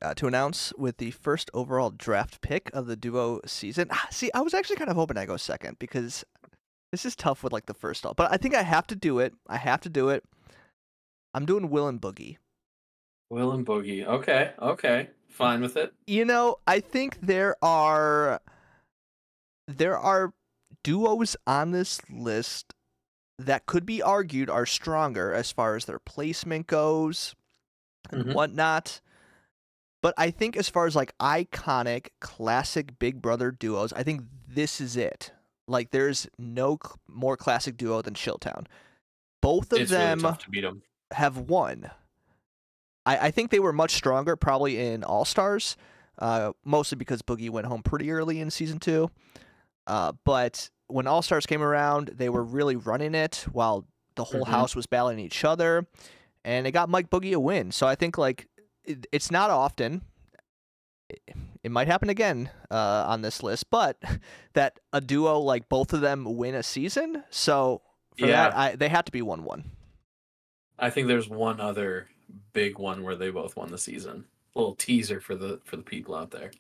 uh, 0.01 0.13
to 0.15 0.27
announce 0.27 0.73
with 0.77 0.97
the 0.97 1.11
first 1.11 1.49
overall 1.53 1.89
draft 1.89 2.41
pick 2.41 2.69
of 2.73 2.87
the 2.87 2.95
duo 2.95 3.41
season. 3.45 3.87
Ah, 3.91 4.07
See, 4.09 4.31
I 4.33 4.41
was 4.41 4.53
actually 4.53 4.77
kind 4.77 4.89
of 4.89 4.95
hoping 4.95 5.17
I 5.17 5.25
go 5.25 5.37
second 5.37 5.77
because 5.79 6.23
this 6.91 7.05
is 7.05 7.15
tough 7.15 7.43
with 7.43 7.53
like 7.53 7.65
the 7.67 7.73
first 7.73 8.05
all, 8.05 8.13
but 8.13 8.31
I 8.31 8.37
think 8.37 8.55
I 8.55 8.63
have 8.63 8.87
to 8.87 8.95
do 8.95 9.19
it. 9.19 9.33
I 9.47 9.57
have 9.57 9.81
to 9.81 9.89
do 9.89 10.09
it. 10.09 10.23
I'm 11.33 11.45
doing 11.45 11.69
Will 11.69 11.87
and 11.87 12.01
Boogie. 12.01 12.37
Will 13.29 13.51
and 13.51 13.65
Boogie. 13.65 14.05
Okay. 14.05 14.53
Okay. 14.59 15.09
Fine 15.27 15.61
with 15.61 15.77
it. 15.77 15.93
You 16.07 16.25
know, 16.25 16.57
I 16.65 16.79
think 16.79 17.19
there 17.21 17.55
are 17.63 18.41
there 19.67 19.97
are 19.97 20.33
duos 20.83 21.35
on 21.45 21.71
this 21.71 21.99
list 22.09 22.73
that 23.37 23.67
could 23.67 23.85
be 23.85 24.01
argued 24.01 24.49
are 24.49 24.65
stronger 24.65 25.31
as 25.33 25.51
far 25.51 25.75
as 25.75 25.85
their 25.85 25.99
placement 25.99 26.67
goes 26.67 27.35
and 28.09 28.25
Mhm. 28.25 28.33
whatnot. 28.33 28.99
But 30.01 30.13
I 30.17 30.31
think 30.31 30.57
as 30.57 30.69
far 30.69 30.87
as 30.87 30.95
like 30.95 31.15
iconic 31.19 32.09
classic 32.19 32.97
Big 32.99 33.21
Brother 33.21 33.51
duos, 33.51 33.93
I 33.93 34.01
think 34.03 34.23
this 34.47 34.81
is 34.81 34.97
it. 34.97 35.31
Like 35.69 35.91
there's 35.91 36.27
no 36.37 36.77
cl- 36.83 36.97
more 37.07 37.37
classic 37.37 37.77
duo 37.77 38.01
than 38.01 38.13
Chilltown. 38.15 38.65
Both 39.41 39.71
of 39.71 39.79
it's 39.79 39.91
them 39.91 40.19
really 40.51 40.61
them. 40.61 40.81
have 41.11 41.37
won. 41.37 41.91
I, 43.05 43.27
I 43.27 43.31
think 43.31 43.51
they 43.51 43.59
were 43.59 43.71
much 43.73 43.91
stronger 43.93 44.35
probably 44.35 44.79
in 44.79 45.03
All 45.03 45.23
Stars, 45.25 45.77
uh, 46.17 46.51
mostly 46.65 46.97
because 46.97 47.21
Boogie 47.21 47.49
went 47.49 47.67
home 47.67 47.81
pretty 47.83 48.11
early 48.11 48.39
in 48.41 48.49
season 48.51 48.79
two. 48.79 49.09
Uh, 49.87 50.11
but 50.25 50.69
when 50.87 51.07
All 51.07 51.21
Stars 51.21 51.45
came 51.45 51.61
around, 51.61 52.09
they 52.15 52.29
were 52.29 52.43
really 52.43 52.75
running 52.75 53.15
it 53.15 53.45
while 53.51 53.85
the 54.15 54.23
whole 54.25 54.43
Mhm. 54.43 54.49
house 54.49 54.75
was 54.75 54.85
battling 54.87 55.19
each 55.19 55.45
other, 55.45 55.87
and 56.43 56.67
it 56.67 56.71
got 56.71 56.89
Mike 56.89 57.09
Boogie 57.09 57.33
a 57.33 57.39
win. 57.39 57.71
So 57.71 57.87
I 57.87 57.95
think 57.95 58.17
like 58.17 58.47
it, 58.83 59.05
it's 59.11 59.31
not 59.31 59.49
often. 59.49 60.01
It, 61.63 61.71
might 61.71 61.87
happen 61.87 62.09
again 62.09 62.49
uh, 62.71 63.05
on 63.07 63.21
this 63.21 63.43
list, 63.43 63.69
but 63.69 64.01
that 64.53 64.79
a 64.93 65.01
duo 65.01 65.39
like 65.39 65.69
both 65.69 65.93
of 65.93 66.01
them 66.01 66.37
win 66.37 66.55
a 66.55 66.63
season. 66.63 67.23
So 67.29 67.81
for 68.17 68.27
that, 68.27 68.51
Yeah. 68.51 68.59
I, 68.59 68.75
they 68.75 68.89
had 68.89 69.05
to 69.05 69.11
be 69.11 69.21
one 69.21 69.43
one. 69.43 69.71
I 70.77 70.89
think 70.89 71.07
there's 71.07 71.29
one 71.29 71.59
other 71.59 72.07
big 72.53 72.79
one 72.79 73.03
where 73.03 73.15
they 73.15 73.29
both 73.29 73.55
won 73.55 73.71
the 73.71 73.77
season. 73.77 74.25
A 74.55 74.59
little 74.59 74.75
teaser 74.75 75.19
for 75.19 75.35
the 75.35 75.59
for 75.65 75.75
the 75.75 75.83
people 75.83 76.15
out 76.15 76.31
there. 76.31 76.51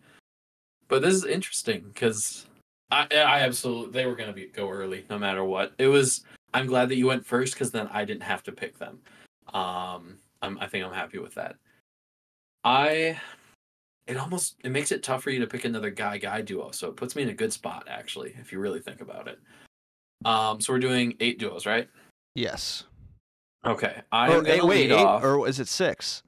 But 0.87 1.01
this 1.01 1.13
is 1.13 1.25
interesting 1.25 1.85
because 1.93 2.45
I 2.91 3.07
I 3.11 3.39
absolutely 3.41 3.91
they 3.91 4.05
were 4.05 4.15
gonna 4.15 4.33
be 4.33 4.47
go 4.47 4.69
early 4.69 5.05
no 5.09 5.17
matter 5.17 5.43
what. 5.43 5.73
It 5.77 5.87
was 5.87 6.25
I'm 6.53 6.67
glad 6.67 6.89
that 6.89 6.95
you 6.95 7.07
went 7.07 7.25
first 7.25 7.53
because 7.53 7.71
then 7.71 7.87
I 7.91 8.05
didn't 8.05 8.23
have 8.23 8.43
to 8.43 8.51
pick 8.51 8.77
them. 8.77 8.99
Um, 9.53 10.17
I'm, 10.41 10.57
I 10.59 10.67
think 10.67 10.85
I'm 10.85 10.93
happy 10.93 11.19
with 11.19 11.35
that. 11.35 11.55
I 12.63 13.19
it 14.09 14.17
almost 14.17 14.55
it 14.63 14.71
makes 14.71 14.91
it 14.91 15.03
tough 15.03 15.21
for 15.21 15.29
you 15.29 15.39
to 15.39 15.47
pick 15.47 15.65
another 15.65 15.91
guy 15.91 16.17
guy 16.17 16.41
duo, 16.41 16.71
so 16.71 16.89
it 16.89 16.95
puts 16.95 17.15
me 17.15 17.21
in 17.21 17.29
a 17.29 17.33
good 17.33 17.53
spot 17.53 17.87
actually 17.87 18.35
if 18.39 18.51
you 18.51 18.59
really 18.59 18.79
think 18.79 19.01
about 19.01 19.27
it. 19.27 19.39
Um, 20.25 20.59
so 20.59 20.73
we're 20.73 20.79
doing 20.79 21.15
eight 21.19 21.39
duos, 21.39 21.65
right? 21.65 21.87
Yes. 22.33 22.85
Okay, 23.65 24.01
I 24.11 24.31
am 24.31 24.43
gonna 24.43 24.65
wait, 24.65 24.89
eight, 24.89 24.93
off. 24.93 25.23
or 25.23 25.47
is 25.47 25.59
it 25.59 25.67
six? 25.67 26.23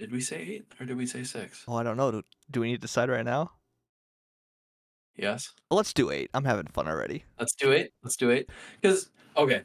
Did 0.00 0.10
we 0.10 0.20
say 0.20 0.36
eight 0.36 0.66
or 0.80 0.86
did 0.86 0.96
we 0.96 1.06
say 1.06 1.22
six? 1.22 1.64
Oh, 1.68 1.76
I 1.76 1.84
don't 1.84 1.96
know. 1.96 2.10
Do, 2.10 2.22
do 2.50 2.60
we 2.60 2.68
need 2.68 2.76
to 2.76 2.80
decide 2.80 3.08
right 3.08 3.24
now? 3.24 3.52
Yes. 5.16 5.52
Let's 5.70 5.92
do 5.92 6.10
eight. 6.10 6.30
I'm 6.34 6.44
having 6.44 6.66
fun 6.66 6.88
already. 6.88 7.24
Let's 7.38 7.54
do 7.54 7.72
eight. 7.72 7.92
Let's 8.02 8.16
do 8.16 8.32
eight. 8.32 8.50
Because 8.80 9.10
okay, 9.36 9.62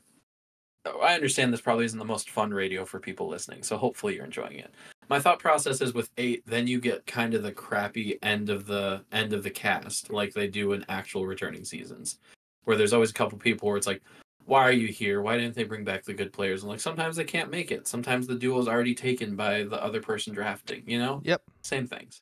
I 1.01 1.15
understand 1.15 1.51
this 1.51 1.61
probably 1.61 1.85
isn't 1.85 1.99
the 1.99 2.05
most 2.05 2.29
fun 2.29 2.53
radio 2.53 2.85
for 2.85 2.99
people 2.99 3.27
listening, 3.27 3.63
so 3.63 3.75
hopefully 3.77 4.15
you're 4.15 4.25
enjoying 4.25 4.59
it. 4.59 4.73
My 5.09 5.19
thought 5.19 5.39
process 5.39 5.81
is 5.81 5.93
with 5.93 6.09
eight, 6.17 6.43
then 6.45 6.67
you 6.67 6.79
get 6.79 7.05
kind 7.05 7.33
of 7.33 7.43
the 7.43 7.51
crappy 7.51 8.17
end 8.21 8.49
of 8.49 8.65
the 8.65 9.03
end 9.11 9.33
of 9.33 9.43
the 9.43 9.49
cast, 9.49 10.11
like 10.11 10.33
they 10.33 10.47
do 10.47 10.71
in 10.71 10.85
actual 10.87 11.25
returning 11.25 11.65
seasons, 11.65 12.19
where 12.63 12.77
there's 12.77 12.93
always 12.93 13.09
a 13.09 13.13
couple 13.13 13.37
people 13.37 13.67
where 13.67 13.77
it's 13.77 13.87
like, 13.87 14.01
why 14.45 14.63
are 14.63 14.71
you 14.71 14.87
here? 14.87 15.21
Why 15.21 15.37
didn't 15.37 15.55
they 15.55 15.63
bring 15.63 15.83
back 15.83 16.03
the 16.03 16.13
good 16.13 16.33
players? 16.33 16.63
And 16.63 16.71
like 16.71 16.79
sometimes 16.79 17.15
they 17.15 17.23
can't 17.23 17.51
make 17.51 17.71
it. 17.71 17.87
Sometimes 17.87 18.27
the 18.27 18.35
duo 18.35 18.59
is 18.59 18.67
already 18.67 18.95
taken 18.95 19.35
by 19.35 19.63
the 19.63 19.81
other 19.83 20.01
person 20.01 20.33
drafting. 20.33 20.83
You 20.85 20.99
know. 20.99 21.21
Yep. 21.23 21.41
Same 21.61 21.87
things. 21.87 22.21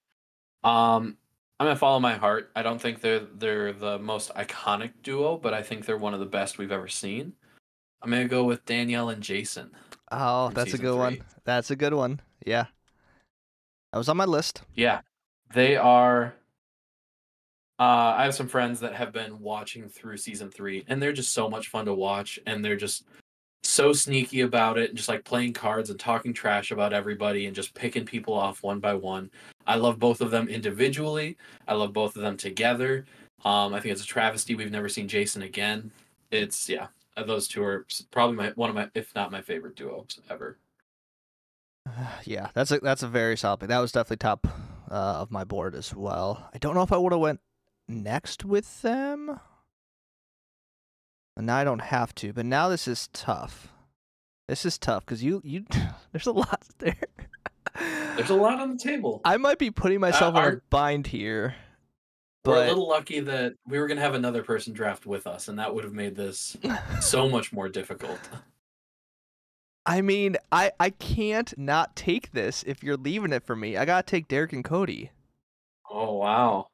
Um, 0.63 1.17
I'm 1.59 1.67
gonna 1.67 1.75
follow 1.75 1.99
my 1.99 2.15
heart. 2.15 2.51
I 2.55 2.63
don't 2.63 2.79
think 2.81 3.01
they're 3.01 3.25
they're 3.35 3.73
the 3.73 3.99
most 3.99 4.33
iconic 4.35 4.91
duo, 5.03 5.37
but 5.37 5.53
I 5.53 5.61
think 5.61 5.85
they're 5.85 5.97
one 5.97 6.13
of 6.13 6.19
the 6.19 6.25
best 6.25 6.57
we've 6.57 6.71
ever 6.71 6.87
seen. 6.87 7.33
I'm 8.01 8.09
gonna 8.09 8.27
go 8.27 8.45
with 8.45 8.65
Danielle 8.65 9.09
and 9.09 9.21
Jason. 9.21 9.71
Oh, 10.11 10.49
that's 10.49 10.73
a 10.73 10.77
good 10.77 10.97
one. 10.97 11.21
That's 11.43 11.71
a 11.71 11.75
good 11.75 11.93
one. 11.93 12.21
Yeah. 12.45 12.65
That 13.91 13.97
was 13.97 14.09
on 14.09 14.17
my 14.17 14.25
list. 14.25 14.61
Yeah, 14.75 15.01
they 15.53 15.75
are. 15.75 16.35
Uh, 17.79 18.13
I 18.17 18.25
have 18.25 18.35
some 18.35 18.47
friends 18.47 18.79
that 18.81 18.93
have 18.93 19.11
been 19.13 19.39
watching 19.39 19.87
through 19.87 20.17
season 20.17 20.51
three, 20.51 20.83
and 20.87 21.01
they're 21.01 21.13
just 21.13 21.33
so 21.33 21.49
much 21.49 21.69
fun 21.69 21.85
to 21.85 21.93
watch, 21.93 22.39
and 22.45 22.63
they're 22.63 22.75
just 22.75 23.05
so 23.63 23.93
sneaky 23.93 24.41
about 24.41 24.77
it, 24.77 24.89
and 24.89 24.97
just 24.97 25.09
like 25.09 25.23
playing 25.23 25.53
cards 25.53 25.89
and 25.89 25.99
talking 25.99 26.33
trash 26.33 26.71
about 26.71 26.93
everybody, 26.93 27.45
and 27.45 27.55
just 27.55 27.73
picking 27.73 28.05
people 28.05 28.33
off 28.33 28.63
one 28.63 28.79
by 28.79 28.93
one. 28.93 29.31
I 29.65 29.75
love 29.75 29.97
both 29.97 30.21
of 30.21 30.29
them 30.29 30.49
individually. 30.49 31.37
I 31.67 31.73
love 31.73 31.93
both 31.93 32.15
of 32.15 32.21
them 32.21 32.37
together. 32.37 33.05
Um, 33.45 33.73
I 33.73 33.79
think 33.79 33.93
it's 33.93 34.03
a 34.03 34.07
travesty 34.07 34.55
we've 34.55 34.71
never 34.71 34.89
seen 34.89 35.07
Jason 35.07 35.43
again. 35.43 35.91
It's 36.31 36.69
yeah, 36.69 36.87
those 37.25 37.47
two 37.47 37.63
are 37.63 37.87
probably 38.11 38.35
my 38.35 38.49
one 38.49 38.69
of 38.69 38.75
my, 38.75 38.89
if 38.93 39.15
not 39.15 39.31
my 39.31 39.41
favorite 39.41 39.75
duos 39.75 40.19
ever. 40.29 40.57
yeah, 42.25 42.49
that's 42.53 42.71
a 42.71 42.79
that's 42.79 43.03
a 43.03 43.07
very 43.07 43.37
solid 43.37 43.59
pick. 43.59 43.69
That 43.69 43.79
was 43.79 43.91
definitely 43.91 44.17
top 44.17 44.47
uh, 44.89 44.93
of 44.93 45.31
my 45.31 45.43
board 45.43 45.75
as 45.75 45.93
well. 45.93 46.49
I 46.53 46.57
don't 46.57 46.75
know 46.75 46.83
if 46.83 46.91
I 46.91 46.97
would 46.97 47.11
have 47.11 47.21
went 47.21 47.41
next 47.87 48.45
with 48.45 48.81
them. 48.81 49.39
And 51.35 51.47
now 51.47 51.57
I 51.57 51.63
don't 51.63 51.79
have 51.79 52.13
to, 52.15 52.33
but 52.33 52.45
now 52.45 52.67
this 52.67 52.87
is 52.87 53.07
tough. 53.13 53.71
This 54.47 54.65
is 54.65 54.77
tough 54.77 55.05
because 55.05 55.23
you 55.23 55.41
you 55.43 55.65
there's 56.11 56.27
a 56.27 56.31
lot 56.31 56.63
there. 56.79 56.95
There's 58.15 58.29
a 58.29 58.35
lot 58.35 58.59
on 58.59 58.71
the 58.71 58.77
table. 58.77 59.21
I 59.23 59.37
might 59.37 59.59
be 59.59 59.71
putting 59.71 59.99
myself 59.99 60.35
in 60.35 60.43
a 60.43 60.61
bind 60.69 61.07
here. 61.07 61.55
We're 62.45 62.65
a 62.65 62.67
little 62.67 62.89
lucky 62.89 63.19
that 63.19 63.53
we 63.67 63.79
were 63.79 63.87
gonna 63.87 64.01
have 64.01 64.15
another 64.15 64.43
person 64.43 64.73
draft 64.73 65.05
with 65.05 65.27
us, 65.27 65.47
and 65.47 65.59
that 65.59 65.73
would 65.73 65.83
have 65.83 65.93
made 65.93 66.15
this 66.15 66.57
so 67.01 67.29
much 67.29 67.53
more 67.53 67.69
difficult. 67.69 68.19
I 69.89 70.01
mean, 70.01 70.37
I 70.51 70.71
I 70.79 70.91
can't 70.91 71.51
not 71.57 71.95
take 71.95 72.31
this 72.31 72.63
if 72.67 72.83
you're 72.83 72.95
leaving 72.95 73.33
it 73.33 73.43
for 73.43 73.55
me. 73.55 73.75
I 73.75 73.85
gotta 73.85 74.05
take 74.05 74.27
Derek 74.27 74.53
and 74.53 74.63
Cody. 74.63 75.09
Oh 75.89 76.13
wow! 76.13 76.67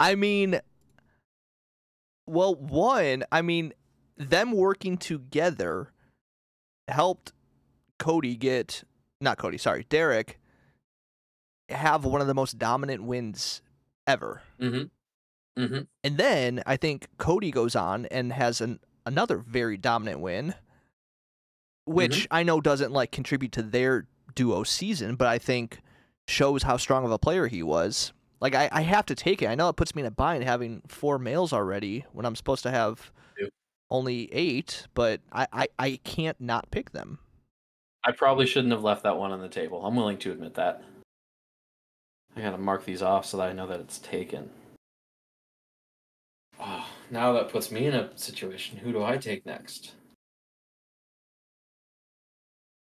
I 0.00 0.16
mean, 0.16 0.58
well, 2.26 2.56
one, 2.56 3.22
I 3.30 3.42
mean, 3.42 3.74
them 4.16 4.50
working 4.50 4.98
together 4.98 5.92
helped 6.88 7.32
Cody 8.00 8.34
get 8.34 8.82
not 9.20 9.38
Cody, 9.38 9.56
sorry, 9.56 9.86
Derek 9.88 10.40
have 11.68 12.04
one 12.04 12.20
of 12.20 12.26
the 12.26 12.34
most 12.34 12.58
dominant 12.58 13.04
wins 13.04 13.62
ever. 14.04 14.42
Mm-hmm. 14.60 15.62
Mm-hmm. 15.62 15.82
And 16.02 16.16
then 16.16 16.60
I 16.66 16.76
think 16.76 17.06
Cody 17.18 17.52
goes 17.52 17.76
on 17.76 18.06
and 18.06 18.32
has 18.32 18.60
an 18.60 18.80
another 19.06 19.38
very 19.38 19.76
dominant 19.76 20.18
win, 20.18 20.56
which 21.86 22.24
mm-hmm. 22.24 22.34
I 22.34 22.42
know 22.42 22.60
doesn't 22.60 22.92
like 22.92 23.10
contribute 23.12 23.52
to 23.52 23.62
their 23.62 24.06
duo 24.34 24.62
season, 24.62 25.16
but 25.16 25.28
I 25.28 25.38
think 25.38 25.80
shows 26.28 26.62
how 26.62 26.76
strong 26.76 27.04
of 27.04 27.12
a 27.12 27.18
player 27.18 27.46
he 27.46 27.62
was. 27.62 28.12
Like 28.40 28.54
I, 28.54 28.68
I 28.70 28.82
have 28.82 29.06
to 29.06 29.14
take 29.14 29.40
it. 29.40 29.48
I 29.48 29.54
know 29.54 29.68
it 29.68 29.76
puts 29.76 29.94
me 29.94 30.02
in 30.02 30.06
a 30.06 30.10
bind 30.10 30.44
having 30.44 30.82
four 30.88 31.18
males 31.18 31.52
already 31.52 32.04
when 32.12 32.26
I'm 32.26 32.36
supposed 32.36 32.62
to 32.64 32.70
have 32.70 33.10
only 33.90 34.32
eight, 34.32 34.86
but 34.94 35.20
I, 35.32 35.46
I, 35.52 35.68
I 35.78 36.00
can't 36.04 36.40
not 36.40 36.70
pick 36.70 36.90
them. 36.90 37.18
I 38.04 38.12
probably 38.12 38.46
shouldn't 38.46 38.72
have 38.72 38.84
left 38.84 39.02
that 39.04 39.16
one 39.16 39.32
on 39.32 39.40
the 39.40 39.48
table. 39.48 39.84
I'm 39.84 39.96
willing 39.96 40.18
to 40.18 40.32
admit 40.32 40.54
that. 40.54 40.82
I 42.36 42.40
gotta 42.42 42.58
mark 42.58 42.84
these 42.84 43.02
off 43.02 43.26
so 43.26 43.38
that 43.38 43.48
I 43.48 43.52
know 43.52 43.66
that 43.66 43.80
it's 43.80 43.98
taken. 43.98 44.50
Oh, 46.60 46.86
now 47.10 47.32
that 47.32 47.48
puts 47.48 47.70
me 47.70 47.86
in 47.86 47.94
a 47.94 48.16
situation. 48.16 48.78
Who 48.78 48.92
do 48.92 49.02
I 49.02 49.16
take 49.16 49.46
next? 49.46 49.92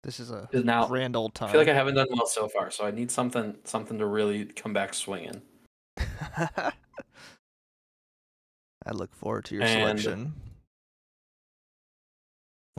This 0.02 0.19
is 0.19 0.30
a 0.30 0.49
now 0.52 0.87
grand 0.87 1.14
old 1.14 1.35
time. 1.35 1.49
I 1.50 1.52
feel 1.52 1.61
like 1.61 1.69
I 1.69 1.75
haven't 1.75 1.95
done 1.95 2.07
well 2.11 2.26
so 2.26 2.49
far, 2.49 2.71
so 2.71 2.87
I 2.87 2.90
need 2.90 3.11
something 3.11 3.57
something 3.64 3.99
to 3.99 4.07
really 4.07 4.47
come 4.47 4.73
back 4.73 4.95
swinging. 4.95 5.42
I 5.97 6.73
look 8.92 9.14
forward 9.14 9.45
to 9.47 9.54
your 9.54 9.64
And- 9.64 10.00
selection. 10.00 10.35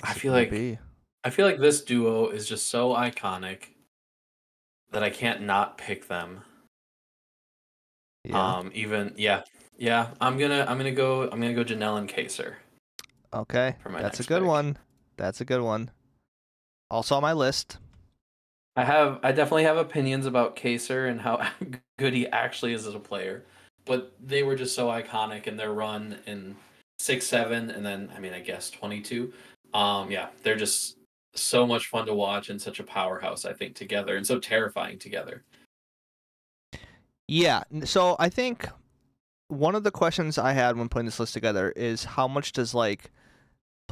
I 0.04 0.08
What's 0.08 0.20
feel 0.20 0.34
like- 0.34 0.50
be? 0.50 0.80
I 1.24 1.30
feel 1.30 1.46
like 1.46 1.60
this 1.60 1.84
duo 1.84 2.30
is 2.30 2.50
just 2.50 2.70
so 2.70 2.96
iconic 2.96 3.66
that 4.90 5.04
I 5.04 5.12
can't 5.12 5.42
not 5.44 5.78
pick 5.78 6.08
them. 6.08 6.42
Yeah. 8.24 8.56
Um, 8.58 8.72
even 8.74 9.14
yeah, 9.18 9.44
yeah. 9.78 10.08
I'm 10.20 10.40
gonna 10.40 10.66
I'm 10.68 10.78
gonna 10.78 10.92
go 10.92 11.24
I'm 11.24 11.40
gonna 11.40 11.54
go 11.54 11.64
Janelle 11.64 12.00
and 12.00 12.10
Kaysar. 12.10 12.56
okay. 13.32 13.76
for 13.84 13.90
my 13.90 14.02
That's 14.02 14.20
a 14.20 14.24
good 14.24 14.40
pick. 14.42 14.48
one. 14.48 14.78
That's 15.18 15.42
a 15.42 15.46
good 15.46 15.62
one. 15.62 15.92
Also 16.92 17.16
on 17.16 17.22
my 17.22 17.32
list. 17.32 17.78
I 18.76 18.84
have 18.84 19.20
I 19.24 19.32
definitely 19.32 19.64
have 19.64 19.78
opinions 19.78 20.26
about 20.26 20.58
Kaysar 20.58 21.10
and 21.10 21.22
how 21.22 21.48
good 21.98 22.14
he 22.14 22.28
actually 22.28 22.74
is 22.74 22.86
as 22.86 22.94
a 22.94 23.00
player, 23.00 23.46
but 23.86 24.14
they 24.22 24.44
were 24.44 24.56
just 24.56 24.76
so 24.76 24.88
iconic 24.88 25.48
in 25.48 25.56
their 25.56 25.74
run 25.74 26.20
in 26.28 26.58
six 27.00 27.26
seven 27.26 27.72
and 27.72 27.86
then 27.86 28.12
I 28.16 28.20
mean 28.20 28.34
I 28.34 28.42
guess 28.42 28.70
twenty 28.70 29.02
two. 29.02 29.32
Um, 29.74 30.12
yeah, 30.12 30.28
they're 30.44 30.58
just 30.58 30.98
so 31.34 31.66
much 31.66 31.88
fun 31.88 32.06
to 32.06 32.14
watch 32.14 32.50
and 32.50 32.62
such 32.62 32.82
a 32.82 32.84
powerhouse 32.84 33.46
I 33.46 33.54
think 33.54 33.74
together 33.74 34.18
and 34.18 34.28
so 34.28 34.38
terrifying 34.38 35.00
together. 35.00 35.44
Yeah. 37.30 37.64
So 37.86 38.18
I 38.20 38.28
think 38.28 38.68
one 39.48 39.76
of 39.76 39.84
the 39.84 39.92
questions 39.92 40.38
I 40.38 40.52
had 40.52 40.78
when 40.78 40.90
putting 40.90 41.06
this 41.06 41.22
list 41.22 41.34
together 41.34 41.72
is 41.74 42.04
how 42.04 42.28
much 42.28 42.52
does 42.52 42.74
like 42.74 43.12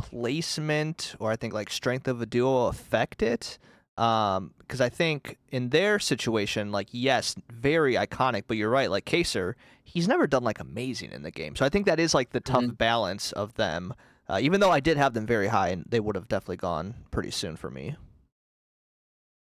placement 0.01 1.15
or 1.20 1.32
I 1.32 1.36
think 1.36 1.53
like 1.53 1.70
strength 1.70 2.08
of 2.08 2.22
a 2.22 2.25
duo 2.25 2.68
affect 2.68 3.22
it? 3.22 3.58
Um, 3.98 4.53
because 4.60 4.79
I 4.79 4.88
think 4.88 5.38
in 5.50 5.70
their 5.70 6.00
situation, 6.00 6.72
like 6.72 6.88
yes, 6.91 7.36
very 7.51 7.96
iconic, 7.96 8.44
but 8.48 8.56
you're 8.56 8.70
right. 8.70 8.89
Like 8.89 9.06
Kaysar, 9.06 9.56
he's 9.84 10.08
never 10.08 10.25
done 10.25 10.44
like 10.44 10.60
amazing 10.60 11.12
in 11.12 11.24
the 11.24 11.32
game, 11.32 11.56
so 11.56 11.65
I 11.65 11.70
think 11.70 11.86
that 11.86 12.00
is 12.00 12.13
like 12.13 12.29
the 12.29 12.39
tough 12.39 12.77
balance 12.77 13.32
of 13.34 13.56
them. 13.56 13.94
Uh, 14.29 14.38
even 14.41 14.60
though 14.60 14.70
I 14.70 14.79
did 14.79 14.96
have 14.98 15.15
them 15.15 15.25
very 15.25 15.48
high, 15.48 15.70
and 15.70 15.86
they 15.89 16.00
would 16.00 16.15
have 16.15 16.27
definitely 16.27 16.58
gone 16.58 16.94
pretty 17.10 17.32
soon 17.32 17.56
for 17.56 17.72
me. 17.72 17.96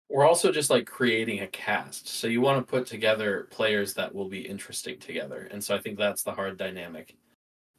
We're 0.09 0.25
also 0.25 0.51
just 0.51 0.69
like 0.69 0.87
creating 0.87 1.41
a 1.41 1.47
cast. 1.47 2.07
So 2.07 2.27
you 2.27 2.41
want 2.41 2.65
to 2.65 2.69
put 2.69 2.85
together 2.85 3.47
players 3.51 3.93
that 3.93 4.15
will 4.15 4.27
be 4.27 4.41
interesting 4.41 4.97
together. 4.97 5.47
And 5.51 5.63
so 5.63 5.75
I 5.75 5.79
think 5.79 5.97
that's 5.97 6.23
the 6.23 6.33
hard 6.33 6.57
dynamic. 6.57 7.15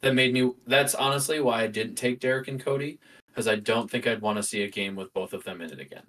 That 0.03 0.15
made 0.15 0.33
me 0.33 0.51
that's 0.67 0.93
honestly 0.95 1.39
why 1.39 1.63
I 1.63 1.67
didn't 1.67 1.95
take 1.95 2.19
Derek 2.19 2.49
and 2.49 2.63
Cody, 2.63 2.99
because 3.27 3.47
I 3.47 3.55
don't 3.55 3.89
think 3.89 4.05
I'd 4.05 4.21
want 4.21 4.35
to 4.35 4.43
see 4.43 4.63
a 4.63 4.69
game 4.69 4.97
with 4.97 5.13
both 5.13 5.31
of 5.31 5.45
them 5.45 5.61
in 5.61 5.71
it 5.71 5.79
again. 5.79 6.03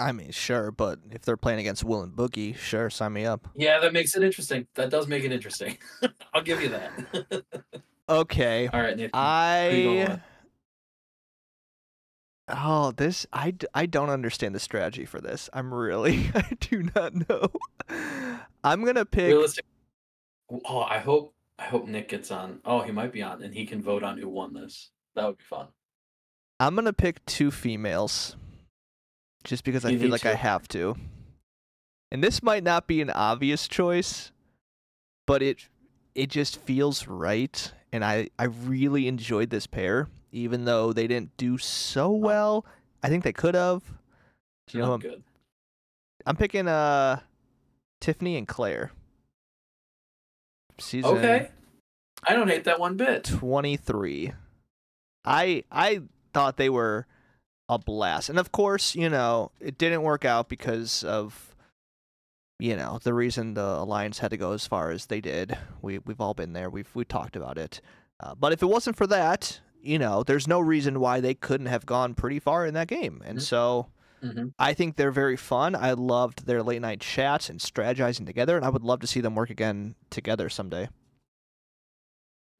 I 0.00 0.10
mean, 0.10 0.32
sure, 0.32 0.72
but 0.72 0.98
if 1.12 1.22
they're 1.22 1.36
playing 1.36 1.60
against 1.60 1.84
Will 1.84 2.02
and 2.02 2.12
Boogie, 2.12 2.56
sure, 2.56 2.90
sign 2.90 3.12
me 3.12 3.24
up. 3.24 3.46
Yeah, 3.54 3.78
that 3.78 3.92
makes 3.92 4.16
it 4.16 4.24
interesting. 4.24 4.66
That 4.74 4.90
does 4.90 5.06
make 5.06 5.22
it 5.22 5.30
interesting. 5.30 5.78
I'll 6.34 6.42
give 6.42 6.60
you 6.60 6.70
that. 6.70 7.44
Okay, 8.06 8.68
All 8.70 8.82
right, 8.82 8.98
Nathan. 8.98 9.12
going 9.12 10.08
I. 10.08 10.20
Oh, 12.48 12.90
this 12.90 13.26
I, 13.32 13.54
I 13.72 13.86
don't 13.86 14.10
understand 14.10 14.54
the 14.54 14.60
strategy 14.60 15.06
for 15.06 15.22
this. 15.22 15.48
I'm 15.54 15.72
really 15.72 16.30
I 16.34 16.50
do 16.60 16.86
not 16.94 17.14
know. 17.30 17.48
I'm 18.62 18.84
gonna 18.84 19.06
pick. 19.06 19.28
realistic. 19.28 19.64
Oh, 20.66 20.80
I 20.80 20.98
hope 20.98 21.33
I 21.58 21.64
hope 21.64 21.86
Nick 21.86 22.08
gets 22.08 22.30
on. 22.30 22.60
Oh, 22.64 22.80
he 22.80 22.92
might 22.92 23.12
be 23.12 23.22
on, 23.22 23.42
and 23.42 23.54
he 23.54 23.66
can 23.66 23.82
vote 23.82 24.02
on 24.02 24.18
who 24.18 24.28
won 24.28 24.54
this. 24.54 24.90
That 25.14 25.26
would 25.26 25.38
be 25.38 25.44
fun. 25.44 25.68
I'm 26.60 26.74
gonna 26.74 26.92
pick 26.92 27.24
two 27.26 27.50
females, 27.50 28.36
just 29.44 29.64
because 29.64 29.84
I 29.84 29.96
feel 29.96 30.10
like 30.10 30.26
I 30.26 30.34
have 30.34 30.66
to. 30.68 30.96
And 32.10 32.22
this 32.22 32.42
might 32.42 32.62
not 32.62 32.86
be 32.86 33.00
an 33.00 33.10
obvious 33.10 33.68
choice, 33.68 34.32
but 35.26 35.42
it 35.42 35.68
it 36.14 36.30
just 36.30 36.56
feels 36.58 37.06
right, 37.06 37.72
and 37.92 38.04
I 38.04 38.30
I 38.38 38.44
really 38.44 39.08
enjoyed 39.08 39.50
this 39.50 39.66
pair, 39.66 40.08
even 40.32 40.64
though 40.64 40.92
they 40.92 41.06
didn't 41.06 41.36
do 41.36 41.58
so 41.58 42.10
well. 42.10 42.64
I 43.02 43.08
think 43.08 43.24
they 43.24 43.32
could 43.32 43.54
have. 43.54 43.82
You 44.72 44.80
know, 44.80 44.94
I'm, 44.94 45.00
good. 45.00 45.22
I'm 46.24 46.36
picking 46.36 46.68
uh 46.68 47.20
Tiffany 48.00 48.36
and 48.36 48.48
Claire. 48.48 48.92
Season 50.78 51.16
Okay. 51.18 51.50
I 52.26 52.34
don't 52.34 52.48
hate 52.48 52.64
that 52.64 52.80
one 52.80 52.96
bit. 52.96 53.24
23. 53.24 54.32
I 55.24 55.64
I 55.70 56.02
thought 56.32 56.56
they 56.56 56.70
were 56.70 57.06
a 57.68 57.78
blast. 57.78 58.28
And 58.28 58.38
of 58.38 58.52
course, 58.52 58.94
you 58.94 59.08
know, 59.08 59.50
it 59.60 59.78
didn't 59.78 60.02
work 60.02 60.24
out 60.24 60.48
because 60.48 61.02
of 61.04 61.50
you 62.60 62.76
know, 62.76 63.00
the 63.02 63.12
reason 63.12 63.54
the 63.54 63.64
alliance 63.80 64.20
had 64.20 64.30
to 64.30 64.36
go 64.36 64.52
as 64.52 64.66
far 64.66 64.90
as 64.90 65.06
they 65.06 65.20
did. 65.20 65.58
We 65.82 65.98
we've 65.98 66.20
all 66.20 66.34
been 66.34 66.52
there. 66.52 66.70
We've 66.70 66.88
we 66.94 67.04
talked 67.04 67.36
about 67.36 67.58
it. 67.58 67.80
Uh, 68.20 68.34
but 68.34 68.52
if 68.52 68.62
it 68.62 68.66
wasn't 68.66 68.96
for 68.96 69.06
that, 69.08 69.60
you 69.82 69.98
know, 69.98 70.22
there's 70.22 70.46
no 70.46 70.60
reason 70.60 71.00
why 71.00 71.20
they 71.20 71.34
couldn't 71.34 71.66
have 71.66 71.84
gone 71.84 72.14
pretty 72.14 72.38
far 72.38 72.64
in 72.64 72.74
that 72.74 72.86
game. 72.88 73.20
And 73.24 73.38
Mhm. 73.38 73.42
so 73.42 73.88
hmm 74.24 74.48
I 74.58 74.72
think 74.74 74.96
they're 74.96 75.10
very 75.10 75.36
fun. 75.36 75.74
I 75.74 75.92
loved 75.92 76.46
their 76.46 76.62
late 76.62 76.80
night 76.80 77.00
chats 77.00 77.50
and 77.50 77.60
strategizing 77.60 78.26
together, 78.26 78.56
and 78.56 78.64
I 78.64 78.70
would 78.70 78.82
love 78.82 79.00
to 79.00 79.06
see 79.06 79.20
them 79.20 79.34
work 79.34 79.50
again 79.50 79.94
together 80.10 80.48
someday. 80.48 80.88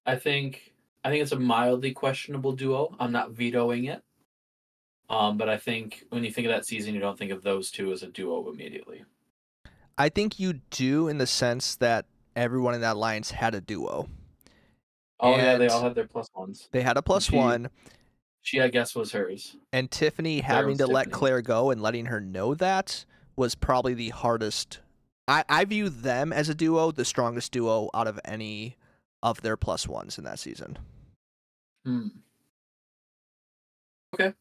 I 0.06 0.16
think 0.16 0.74
I 1.04 1.10
think 1.10 1.22
it's 1.22 1.32
a 1.32 1.38
mildly 1.38 1.92
questionable 1.92 2.52
duo. 2.52 2.94
I'm 2.98 3.12
not 3.12 3.32
vetoing 3.32 3.84
it. 3.84 4.02
Um, 5.10 5.36
but 5.36 5.48
I 5.48 5.58
think 5.58 6.04
when 6.08 6.24
you 6.24 6.30
think 6.30 6.46
of 6.46 6.52
that 6.52 6.66
season, 6.66 6.94
you 6.94 7.00
don't 7.00 7.18
think 7.18 7.30
of 7.30 7.42
those 7.42 7.70
two 7.70 7.92
as 7.92 8.02
a 8.02 8.08
duo 8.08 8.50
immediately. 8.50 9.04
I 9.96 10.08
think 10.08 10.40
you 10.40 10.54
do 10.70 11.08
in 11.08 11.18
the 11.18 11.26
sense 11.26 11.76
that 11.76 12.06
everyone 12.34 12.74
in 12.74 12.80
that 12.80 12.94
alliance 12.96 13.30
had 13.30 13.54
a 13.54 13.60
duo. 13.60 14.08
Oh 15.20 15.36
yeah, 15.36 15.56
they 15.56 15.68
all 15.68 15.82
had 15.82 15.94
their 15.94 16.06
plus 16.06 16.28
ones. 16.34 16.68
They 16.72 16.82
had 16.82 16.96
a 16.96 17.02
plus 17.02 17.30
one, 17.30 17.70
She, 18.44 18.60
I 18.60 18.68
guess, 18.68 18.94
was 18.94 19.10
hers. 19.12 19.56
and 19.72 19.90
Tiffany 19.90 20.40
having 20.40 20.72
was 20.72 20.78
to 20.78 20.86
let 20.86 21.10
Claire 21.10 21.40
go 21.40 21.70
and 21.70 21.80
letting 21.80 22.04
her 22.06 22.20
know 22.20 22.54
that 22.54 23.06
was 23.36 23.54
probably 23.54 23.94
the 23.94 24.10
hardest. 24.10 24.80
I, 25.26 25.44
I 25.48 25.64
view 25.64 25.88
them 25.88 26.30
as 26.30 26.50
a 26.50 26.54
duo, 26.54 26.90
the 26.90 27.06
strongest 27.06 27.52
duo 27.52 27.88
out 27.94 28.06
of 28.06 28.20
any 28.22 28.76
of 29.22 29.40
their 29.40 29.56
plus 29.56 29.88
ones 29.88 30.18
in 30.18 30.24
that 30.24 30.38
season. 30.38 30.78
Hmm. 31.86 32.08
Okay. 34.14 34.34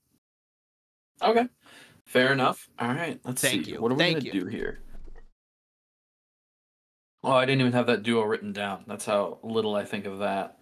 Okay. 1.22 1.48
Fair 2.06 2.34
enough. 2.34 2.70
All 2.78 2.90
right. 2.90 3.22
Let's 3.24 3.42
Thank 3.42 3.66
see. 3.66 3.72
you. 3.72 3.82
What 3.82 3.94
are 3.94 3.96
we 3.96 4.00
Thank 4.04 4.18
gonna 4.20 4.32
you. 4.34 4.42
do 4.42 4.48
here? 4.48 4.80
Oh, 7.24 7.32
I 7.32 7.46
didn't 7.46 7.62
even 7.62 7.72
have 7.72 7.88
that 7.88 8.04
duo 8.04 8.24
written 8.24 8.52
down. 8.52 8.84
That's 8.86 9.06
how 9.06 9.40
little 9.44 9.76
I 9.76 9.86
think 9.86 10.06
of 10.06 10.20
that. 10.20 10.58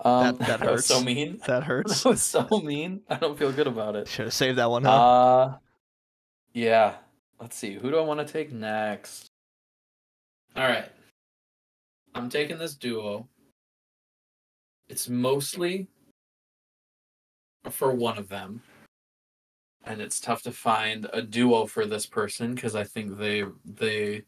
Um, 0.00 0.36
That- 0.36 0.60
that 0.60 0.70
was 0.70 0.86
so 0.86 1.02
mean. 1.02 1.40
That 1.46 1.64
hurts. 1.64 2.02
That 2.02 2.10
was 2.10 2.22
so 2.22 2.46
mean. 2.62 3.02
I 3.08 3.16
don't 3.16 3.38
feel 3.38 3.52
good 3.52 3.66
about 3.66 3.96
it. 3.96 4.08
Should 4.08 4.26
have 4.26 4.34
saved 4.34 4.58
that 4.58 4.70
one, 4.70 4.84
huh? 4.84 4.90
Uh, 4.92 5.56
yeah. 6.52 6.94
Let's 7.40 7.56
see. 7.56 7.74
Who 7.74 7.90
do 7.90 7.98
I 7.98 8.02
want 8.02 8.26
to 8.26 8.32
take 8.32 8.52
next? 8.52 9.26
All 10.56 10.66
right. 10.66 10.88
I'm 12.14 12.28
taking 12.28 12.58
this 12.58 12.74
duo. 12.74 13.28
It's 14.88 15.08
mostly 15.08 15.86
for 17.70 17.92
one 17.92 18.18
of 18.18 18.28
them. 18.28 18.62
And 19.84 20.00
it's 20.00 20.20
tough 20.20 20.42
to 20.42 20.50
find 20.50 21.08
a 21.12 21.22
duo 21.22 21.66
for 21.66 21.86
this 21.86 22.06
person 22.06 22.54
because 22.54 22.74
I 22.74 22.84
think 22.84 23.18
they, 23.18 23.44
they 23.64 24.22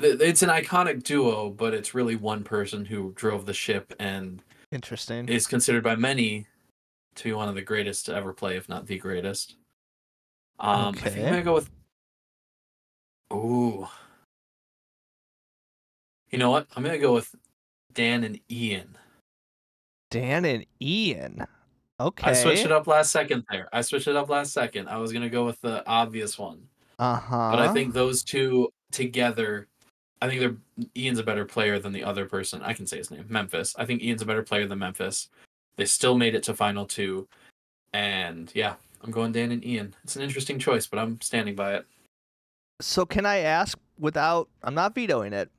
th- 0.00 0.20
it's 0.20 0.42
an 0.42 0.48
iconic 0.50 1.02
duo, 1.02 1.50
but 1.50 1.74
it's 1.74 1.94
really 1.94 2.16
one 2.16 2.44
person 2.44 2.84
who 2.84 3.12
drove 3.16 3.46
the 3.46 3.52
ship 3.52 3.92
and 3.98 4.42
Interesting. 4.74 5.28
is 5.28 5.46
considered 5.46 5.84
by 5.84 5.94
many 5.96 6.46
to 7.16 7.24
be 7.24 7.32
one 7.32 7.48
of 7.48 7.54
the 7.54 7.62
greatest 7.62 8.06
to 8.06 8.14
ever 8.14 8.32
play, 8.32 8.56
if 8.56 8.68
not 8.68 8.86
the 8.86 8.98
greatest. 8.98 9.54
Um, 10.58 10.94
I 11.02 11.08
think 11.10 11.18
I'm 11.26 11.30
gonna 11.30 11.42
go 11.42 11.54
with. 11.54 11.70
Ooh. 13.32 13.86
You 16.30 16.38
know 16.38 16.50
what? 16.50 16.66
I'm 16.76 16.82
gonna 16.82 16.98
go 16.98 17.14
with 17.14 17.34
Dan 17.92 18.24
and 18.24 18.40
Ian. 18.50 18.96
Dan 20.10 20.44
and 20.44 20.66
Ian. 20.82 21.46
Okay. 22.00 22.30
I 22.30 22.34
switched 22.34 22.64
it 22.64 22.72
up 22.72 22.86
last 22.88 23.12
second 23.12 23.44
there. 23.50 23.68
I 23.72 23.80
switched 23.82 24.08
it 24.08 24.16
up 24.16 24.28
last 24.28 24.52
second. 24.52 24.88
I 24.88 24.96
was 24.98 25.12
gonna 25.12 25.28
go 25.30 25.44
with 25.46 25.60
the 25.60 25.86
obvious 25.88 26.36
one, 26.38 26.68
Uh 26.98 27.16
huh. 27.16 27.50
but 27.52 27.60
I 27.60 27.72
think 27.72 27.94
those 27.94 28.24
two 28.24 28.68
together. 28.90 29.68
I 30.24 30.28
think 30.28 30.40
they're 30.40 30.86
Ian's 30.96 31.18
a 31.18 31.22
better 31.22 31.44
player 31.44 31.78
than 31.78 31.92
the 31.92 32.02
other 32.02 32.24
person. 32.24 32.62
I 32.62 32.72
can 32.72 32.86
say 32.86 32.96
his 32.96 33.10
name, 33.10 33.26
Memphis. 33.28 33.74
I 33.78 33.84
think 33.84 34.02
Ian's 34.02 34.22
a 34.22 34.26
better 34.26 34.42
player 34.42 34.66
than 34.66 34.78
Memphis. 34.78 35.28
They 35.76 35.84
still 35.84 36.16
made 36.16 36.34
it 36.34 36.42
to 36.44 36.54
final 36.54 36.86
two, 36.86 37.28
and 37.92 38.50
yeah, 38.54 38.76
I'm 39.02 39.10
going 39.10 39.32
Dan 39.32 39.52
and 39.52 39.62
Ian. 39.62 39.94
It's 40.02 40.16
an 40.16 40.22
interesting 40.22 40.58
choice, 40.58 40.86
but 40.86 40.98
I'm 40.98 41.20
standing 41.20 41.54
by 41.54 41.74
it. 41.74 41.86
So 42.80 43.04
can 43.04 43.26
I 43.26 43.40
ask 43.40 43.78
without 43.98 44.48
I'm 44.62 44.74
not 44.74 44.94
vetoing 44.94 45.34
it, 45.34 45.50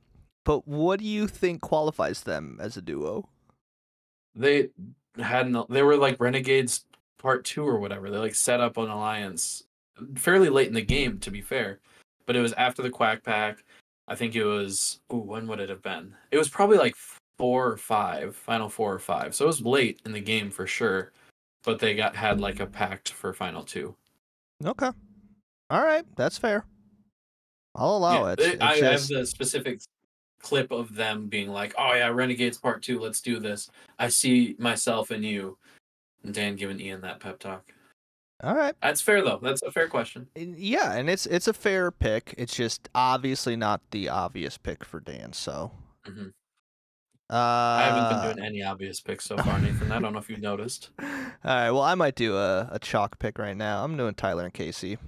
but 0.44 0.66
what 0.66 0.98
do 0.98 1.04
you 1.04 1.28
think 1.28 1.60
qualifies 1.60 2.24
them 2.24 2.58
as 2.60 2.76
a 2.76 2.82
duo? 2.82 3.28
They 4.34 4.70
had 5.16 5.48
no, 5.48 5.66
they 5.70 5.82
were 5.82 5.96
like 5.96 6.18
Renegades 6.18 6.86
Part 7.18 7.44
Two 7.44 7.64
or 7.64 7.78
whatever. 7.78 8.10
They 8.10 8.18
like 8.18 8.34
set 8.34 8.58
up 8.58 8.78
an 8.78 8.90
alliance 8.90 9.62
fairly 10.16 10.48
late 10.48 10.66
in 10.66 10.74
the 10.74 10.82
game, 10.82 11.20
to 11.20 11.30
be 11.30 11.40
fair, 11.40 11.78
but 12.26 12.34
it 12.34 12.40
was 12.40 12.52
after 12.54 12.82
the 12.82 12.90
Quack 12.90 13.22
Pack. 13.22 13.62
I 14.08 14.14
think 14.14 14.34
it 14.36 14.44
was. 14.44 15.00
Ooh, 15.12 15.16
when 15.18 15.46
would 15.48 15.60
it 15.60 15.68
have 15.68 15.82
been? 15.82 16.14
It 16.30 16.38
was 16.38 16.48
probably 16.48 16.78
like 16.78 16.94
four 17.38 17.66
or 17.68 17.76
five, 17.76 18.34
final 18.36 18.68
four 18.68 18.92
or 18.92 18.98
five. 18.98 19.34
So 19.34 19.44
it 19.44 19.48
was 19.48 19.60
late 19.62 20.00
in 20.06 20.12
the 20.12 20.20
game 20.20 20.50
for 20.50 20.66
sure. 20.66 21.12
but 21.64 21.80
they 21.80 21.96
got 21.96 22.14
had 22.14 22.40
like 22.40 22.60
a 22.60 22.66
pact 22.66 23.10
for 23.10 23.32
final 23.32 23.64
two. 23.64 23.96
Okay. 24.64 24.90
All 25.68 25.82
right, 25.82 26.04
that's 26.14 26.38
fair. 26.38 26.64
I'll 27.74 27.96
allow 27.96 28.24
Yeah, 28.26 28.32
it. 28.34 28.36
they- 28.38 28.58
I 28.60 28.78
just- 28.78 29.10
have 29.10 29.18
the 29.18 29.26
specific 29.26 29.80
clip 30.40 30.70
of 30.70 30.94
them 30.94 31.26
being 31.26 31.48
like, 31.48 31.74
"Oh 31.76 31.92
yeah, 31.94 32.06
Renegades 32.06 32.56
Part 32.58 32.84
Two, 32.84 33.00
let's 33.00 33.20
do 33.20 33.40
this. 33.40 33.68
I 33.98 34.06
see 34.06 34.54
myself 34.60 35.10
in 35.10 35.24
you." 35.24 35.58
And 36.22 36.32
Dan 36.32 36.54
giving 36.54 36.78
Ian 36.80 37.00
that 37.00 37.18
pep 37.18 37.40
talk. 37.40 37.72
All 38.42 38.54
right. 38.54 38.74
That's 38.82 39.00
fair 39.00 39.22
though. 39.22 39.38
That's 39.42 39.62
a 39.62 39.70
fair 39.72 39.88
question. 39.88 40.28
Yeah, 40.36 40.92
and 40.92 41.08
it's 41.08 41.26
it's 41.26 41.48
a 41.48 41.52
fair 41.54 41.90
pick. 41.90 42.34
It's 42.36 42.54
just 42.54 42.88
obviously 42.94 43.56
not 43.56 43.80
the 43.90 44.08
obvious 44.08 44.58
pick 44.58 44.84
for 44.84 45.00
Dan. 45.00 45.32
So. 45.32 45.72
Mhm. 46.06 46.32
Uh, 47.28 47.34
I 47.34 47.82
haven't 47.82 48.08
been 48.20 48.36
doing 48.36 48.46
any 48.46 48.62
obvious 48.62 49.00
picks 49.00 49.24
so 49.24 49.36
far, 49.38 49.58
Nathan. 49.58 49.90
I 49.90 49.98
don't 49.98 50.12
know 50.12 50.18
if 50.20 50.28
you've 50.30 50.40
noticed. 50.40 50.90
All 51.02 51.06
right. 51.44 51.70
Well, 51.70 51.82
I 51.82 51.94
might 51.96 52.14
do 52.14 52.36
a, 52.36 52.68
a 52.72 52.78
chalk 52.78 53.18
pick 53.18 53.38
right 53.38 53.56
now. 53.56 53.82
I'm 53.82 53.96
doing 53.96 54.14
Tyler 54.14 54.44
and 54.44 54.54
Casey. 54.54 54.98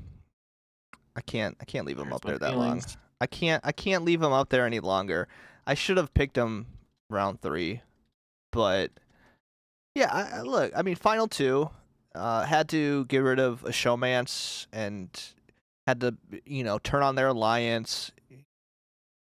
I 1.15 1.21
can't 1.21 1.57
I 1.61 1.65
can't 1.65 1.87
leave 1.87 1.97
them 1.99 2.07
Hurts 2.09 2.17
up 2.17 2.23
there 2.23 2.39
that 2.39 2.57
long. 2.57 2.83
I 3.21 3.27
can't 3.27 3.65
I 3.65 3.73
can't 3.73 4.05
leave 4.05 4.21
them 4.21 4.33
up 4.33 4.49
there 4.49 4.65
any 4.65 4.81
longer. 4.81 5.29
I 5.67 5.75
should 5.75 5.97
have 5.97 6.15
picked 6.15 6.35
them 6.35 6.67
round 7.11 7.41
three, 7.43 7.83
but 8.53 8.91
yeah. 9.95 10.11
I, 10.13 10.39
I- 10.39 10.43
look, 10.43 10.73
I 10.77 10.83
mean, 10.83 10.95
final 10.97 11.29
two 11.29 11.71
uh, 12.15 12.45
had 12.45 12.69
to 12.71 13.05
get 13.07 13.19
rid 13.19 13.39
of 13.39 13.65
a 13.65 13.71
showmance 13.71 14.67
and 14.73 15.09
had 15.87 16.01
to 16.01 16.17
you 16.45 16.65
know 16.65 16.79
turn 16.79 17.03
on 17.03 17.15
their 17.15 17.29
alliance. 17.29 18.11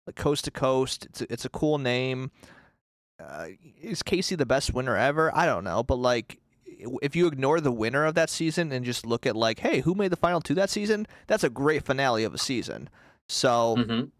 Like 0.06 0.16
coast 0.16 0.44
to 0.44 0.50
coast, 0.50 1.06
it's 1.06 1.22
a, 1.22 1.32
it's 1.32 1.44
a 1.46 1.48
cool 1.48 1.78
name. 1.78 2.30
Uh, 3.18 3.46
is 3.80 4.02
Casey 4.02 4.34
the 4.34 4.44
best 4.44 4.74
winner 4.74 4.96
ever? 4.96 5.34
I 5.34 5.46
don't 5.46 5.64
know, 5.64 5.82
but 5.82 5.96
like 5.96 6.40
if 7.00 7.16
you 7.16 7.26
ignore 7.26 7.60
the 7.60 7.72
winner 7.72 8.04
of 8.04 8.14
that 8.16 8.28
season 8.28 8.70
and 8.70 8.84
just 8.84 9.06
look 9.06 9.24
at 9.24 9.34
like, 9.34 9.60
hey, 9.60 9.80
who 9.80 9.94
made 9.94 10.08
the 10.12 10.16
final 10.16 10.40
two 10.42 10.54
that 10.54 10.68
season? 10.68 11.06
That's 11.26 11.44
a 11.44 11.48
great 11.48 11.84
finale 11.84 12.24
of 12.24 12.34
a 12.34 12.38
season. 12.38 12.90
So 13.30 13.76
Mhm. 13.78 14.10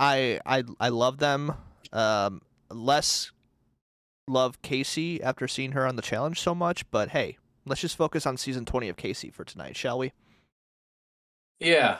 I 0.00 0.40
I 0.44 0.64
I 0.80 0.88
love 0.88 1.18
them. 1.18 1.54
Um, 1.92 2.42
less 2.70 3.30
love 4.26 4.60
Casey 4.62 5.22
after 5.22 5.46
seeing 5.46 5.72
her 5.72 5.86
on 5.86 5.94
the 5.96 6.02
challenge 6.02 6.40
so 6.40 6.54
much, 6.56 6.88
but 6.90 7.10
hey, 7.10 7.36
let's 7.66 7.80
just 7.80 7.96
focus 7.96 8.26
on 8.26 8.36
season 8.36 8.64
twenty 8.64 8.88
of 8.88 8.96
Casey 8.96 9.30
for 9.30 9.44
tonight, 9.44 9.76
shall 9.76 9.98
we? 9.98 10.12
Yeah, 11.58 11.98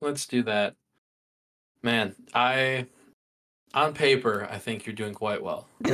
let's 0.00 0.26
do 0.26 0.42
that. 0.44 0.74
Man, 1.82 2.14
I 2.32 2.86
on 3.74 3.92
paper, 3.92 4.48
I 4.50 4.58
think 4.58 4.86
you're 4.86 4.94
doing 4.94 5.14
quite 5.14 5.42
well. 5.42 5.68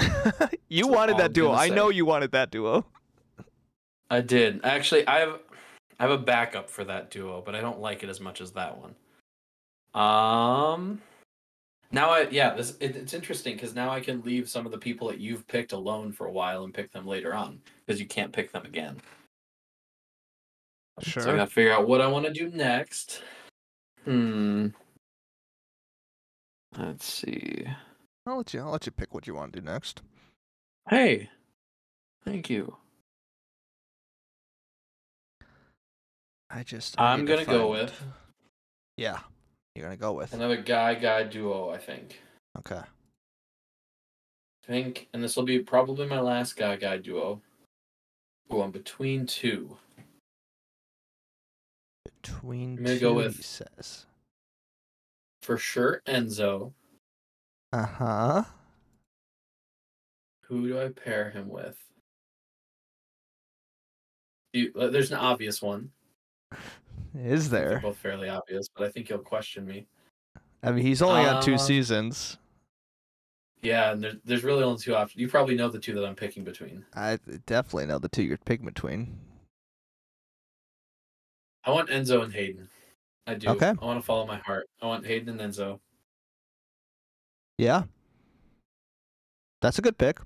you 0.69 0.85
That's 0.85 0.87
wanted 0.87 1.17
that 1.17 1.27
I'm 1.27 1.33
duo. 1.33 1.53
I 1.53 1.69
know 1.69 1.89
you 1.89 2.05
wanted 2.05 2.33
that 2.33 2.51
duo. 2.51 2.87
I 4.11 4.21
did. 4.21 4.61
Actually, 4.65 5.07
I 5.07 5.21
have 5.21 5.41
I 5.99 6.05
have 6.05 6.13
a 6.13 6.19
backup 6.19 6.71
for 6.71 6.85
that 6.85 7.11
duo, 7.11 7.43
but 7.45 7.55
I 7.55 7.61
don't 7.61 7.81
like 7.81 8.03
it 8.03 8.09
as 8.09 8.21
much 8.21 8.41
as 8.41 8.53
that 8.53 8.79
one. 8.79 8.95
Um 9.95 11.01
now 11.91 12.11
I 12.11 12.29
yeah, 12.31 12.55
this 12.55 12.77
it, 12.81 12.97
it's 12.97 13.15
interesting 13.15 13.59
cuz 13.59 13.75
now 13.75 13.91
I 13.91 14.01
can 14.01 14.23
leave 14.23 14.49
some 14.49 14.67
of 14.67 14.73
the 14.73 14.79
people 14.79 15.09
that 15.09 15.19
you've 15.19 15.47
picked 15.47 15.73
alone 15.73 16.13
for 16.13 16.27
a 16.27 16.33
while 16.33 16.65
and 16.65 16.75
pick 16.75 16.93
them 16.93 17.07
later 17.07 17.35
on 17.35 17.61
because 17.85 18.01
you 18.01 18.07
can't 18.07 18.33
pick 18.33 18.53
them 18.53 18.65
again. 18.65 19.01
Sure. 21.03 21.23
So 21.23 21.33
I 21.33 21.37
got 21.37 21.49
to 21.49 21.55
figure 21.55 21.73
out 21.73 21.89
what 21.89 22.01
I 22.01 22.07
want 22.07 22.27
to 22.27 22.33
do 22.33 22.51
next. 22.51 23.23
Hmm. 24.05 24.69
Let's 26.77 27.07
see. 27.07 27.67
I'll 28.27 28.39
let 28.39 28.55
you. 28.55 28.61
I'll 28.61 28.71
let 28.71 28.87
you 28.87 28.93
pick 28.93 29.15
what 29.15 29.27
you 29.27 29.35
want 29.35 29.53
to 29.53 29.61
do 29.61 29.67
next. 29.67 30.03
Hey. 30.89 31.31
Thank 32.25 32.51
you. 32.51 32.77
I 36.51 36.63
just. 36.63 37.01
I 37.01 37.13
I'm 37.13 37.25
gonna 37.25 37.45
go 37.45 37.71
with 37.71 37.93
Yeah, 38.97 39.21
you're 39.75 39.85
gonna 39.85 39.97
go 39.97 40.13
with. 40.13 40.33
another 40.35 40.57
guy 40.57 40.95
guy 40.95 41.23
duo, 41.25 41.71
I 41.71 41.79
think. 41.79 42.21
Okay. 42.59 42.77
I 42.81 44.67
think, 44.67 45.09
and 45.13 45.23
this 45.23 45.37
will 45.37 45.45
be 45.45 45.59
probably 45.61 46.07
my 46.07 46.21
last 46.21 46.57
guy 46.57 46.77
guy 46.77 46.99
duo. 46.99 47.41
Ooh, 48.53 48.63
I'm 48.63 48.71
between 48.71 49.27
two. 49.27 49.77
Between 52.05 52.79
I'm 52.79 52.85
gonna 52.85 52.95
two, 52.99 53.01
go 53.01 53.11
he 53.19 53.27
with- 53.27 53.45
says. 53.45 54.07
For 55.43 55.57
sure, 55.57 56.03
Enzo. 56.07 56.73
Uh 57.73 57.87
huh. 57.87 58.43
Who 60.45 60.69
do 60.69 60.79
I 60.81 60.89
pair 60.89 61.31
him 61.31 61.49
with? 61.49 61.79
You, 64.53 64.73
uh, 64.79 64.89
there's 64.89 65.13
an 65.13 65.19
obvious 65.19 65.63
one. 65.63 65.93
Is 67.19 67.51
think 67.51 67.61
They're 67.61 67.71
there? 67.71 67.81
both 67.81 67.97
fairly 67.97 68.29
obvious, 68.29 68.69
but 68.75 68.87
I 68.87 68.91
think 68.91 69.09
you'll 69.09 69.19
question 69.19 69.67
me. 69.67 69.87
I 70.63 70.71
mean, 70.73 70.85
he's 70.85 71.03
only 71.03 71.27
on 71.29 71.43
two 71.43 71.55
Uh, 71.55 71.59
seasons. 71.59 72.39
Yeah, 73.63 73.93
and 73.93 74.03
there's 74.03 74.17
there's 74.25 74.45
really 74.45 74.63
only 74.63 74.79
two 74.79 74.95
options. 74.95 75.21
You 75.21 75.29
probably 75.29 75.55
know 75.55 75.69
the 75.69 75.79
two 75.79 75.95
that 75.95 76.05
I'm 76.05 76.15
picking 76.15 76.45
between. 76.45 76.85
I 76.95 77.19
definitely 77.47 77.87
know 77.87 77.99
the 77.99 78.09
two 78.09 78.23
you're 78.23 78.39
picking 78.39 78.65
between. 78.67 79.19
I 81.65 81.71
want 81.71 81.91
Enzo 81.91 82.23
and 82.23 82.33
Hayden. 82.33 82.69
I 83.27 83.35
do. 83.35 83.49
Okay. 83.49 83.69
I 83.81 83.85
want 83.85 84.01
to 84.01 84.07
follow 84.07 84.27
my 84.27 84.39
heart. 84.39 84.69
I 84.81 84.87
want 84.87 85.05
Hayden 85.07 85.39
and 85.39 85.53
Enzo. 85.53 85.79
Yeah. 87.59 87.83
That's 89.61 89.79
a 89.79 89.83
good 89.83 89.99
pick. 89.99 90.19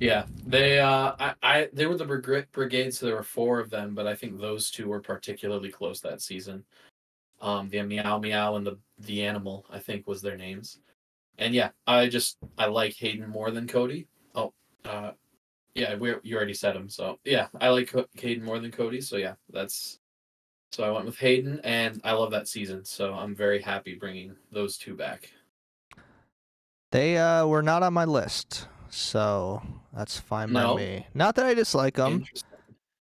Yeah, 0.00 0.26
they 0.46 0.78
uh, 0.78 1.12
I, 1.18 1.34
I 1.42 1.68
they 1.72 1.86
were 1.86 1.96
the 1.96 2.04
brigade, 2.04 2.46
brigade, 2.52 2.94
so 2.94 3.06
there 3.06 3.16
were 3.16 3.22
four 3.22 3.58
of 3.58 3.68
them, 3.68 3.94
but 3.94 4.06
I 4.06 4.14
think 4.14 4.38
those 4.38 4.70
two 4.70 4.88
were 4.88 5.00
particularly 5.00 5.70
close 5.70 6.00
that 6.00 6.22
season. 6.22 6.64
Um, 7.40 7.68
the 7.68 7.82
meow 7.82 8.18
meow 8.18 8.56
and 8.56 8.66
the 8.66 8.78
the 8.98 9.24
animal, 9.24 9.66
I 9.70 9.80
think, 9.80 10.06
was 10.06 10.22
their 10.22 10.36
names. 10.36 10.78
And 11.38 11.52
yeah, 11.52 11.70
I 11.86 12.08
just 12.08 12.38
I 12.56 12.66
like 12.66 12.94
Hayden 12.94 13.28
more 13.28 13.50
than 13.50 13.66
Cody. 13.66 14.06
Oh, 14.34 14.52
uh, 14.84 15.12
yeah, 15.74 15.96
we 15.96 16.14
you 16.22 16.36
already 16.36 16.54
said 16.54 16.76
him, 16.76 16.88
so 16.88 17.18
yeah, 17.24 17.48
I 17.60 17.68
like 17.70 17.92
Hayden 18.14 18.44
more 18.44 18.60
than 18.60 18.70
Cody. 18.70 19.00
So 19.00 19.16
yeah, 19.16 19.34
that's 19.50 19.98
so 20.70 20.84
I 20.84 20.90
went 20.90 21.06
with 21.06 21.18
Hayden, 21.18 21.60
and 21.64 22.00
I 22.04 22.12
love 22.12 22.30
that 22.30 22.46
season. 22.46 22.84
So 22.84 23.14
I'm 23.14 23.34
very 23.34 23.60
happy 23.60 23.94
bringing 23.94 24.36
those 24.52 24.78
two 24.78 24.94
back. 24.94 25.32
They 26.92 27.16
uh 27.18 27.46
were 27.46 27.62
not 27.62 27.82
on 27.82 27.92
my 27.92 28.04
list, 28.04 28.68
so 28.90 29.62
that's 29.94 30.18
fine 30.18 30.52
No? 30.52 30.74
by 30.74 30.80
me. 30.80 31.06
Not 31.14 31.34
that 31.36 31.46
I 31.46 31.54
dislike 31.54 31.94
them. 31.94 32.24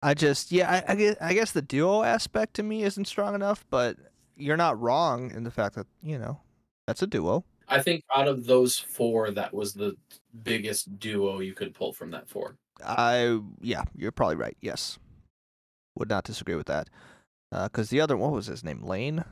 I 0.01 0.13
just 0.13 0.51
yeah, 0.51 0.83
I, 0.87 0.91
I 0.91 0.95
guess 0.95 1.15
I 1.21 1.33
guess 1.33 1.51
the 1.51 1.61
duo 1.61 2.03
aspect 2.03 2.53
to 2.55 2.63
me 2.63 2.83
isn't 2.83 3.05
strong 3.05 3.33
enough, 3.33 3.65
but 3.69 3.97
you're 4.37 4.57
not 4.57 4.79
wrong 4.79 5.31
in 5.31 5.43
the 5.43 5.51
fact 5.51 5.75
that 5.75 5.87
you 6.03 6.19
know 6.19 6.39
that's 6.85 7.01
a 7.01 7.07
duo. 7.07 7.43
I 7.67 7.81
think 7.81 8.03
out 8.15 8.27
of 8.27 8.45
those 8.45 8.77
four, 8.77 9.31
that 9.31 9.53
was 9.53 9.73
the 9.73 9.95
biggest 10.43 10.99
duo 10.99 11.39
you 11.39 11.53
could 11.53 11.73
pull 11.73 11.91
from 11.93 12.11
that 12.11 12.29
four. 12.29 12.55
I 12.85 13.39
yeah, 13.61 13.83
you're 13.95 14.11
probably 14.11 14.35
right. 14.35 14.55
Yes, 14.61 14.99
would 15.95 16.09
not 16.09 16.23
disagree 16.23 16.55
with 16.55 16.67
that. 16.67 16.89
Uh, 17.51 17.63
because 17.63 17.89
the 17.89 18.01
other 18.01 18.17
what 18.17 18.31
was 18.31 18.47
his 18.47 18.63
name? 18.63 18.83
Lane. 18.83 19.23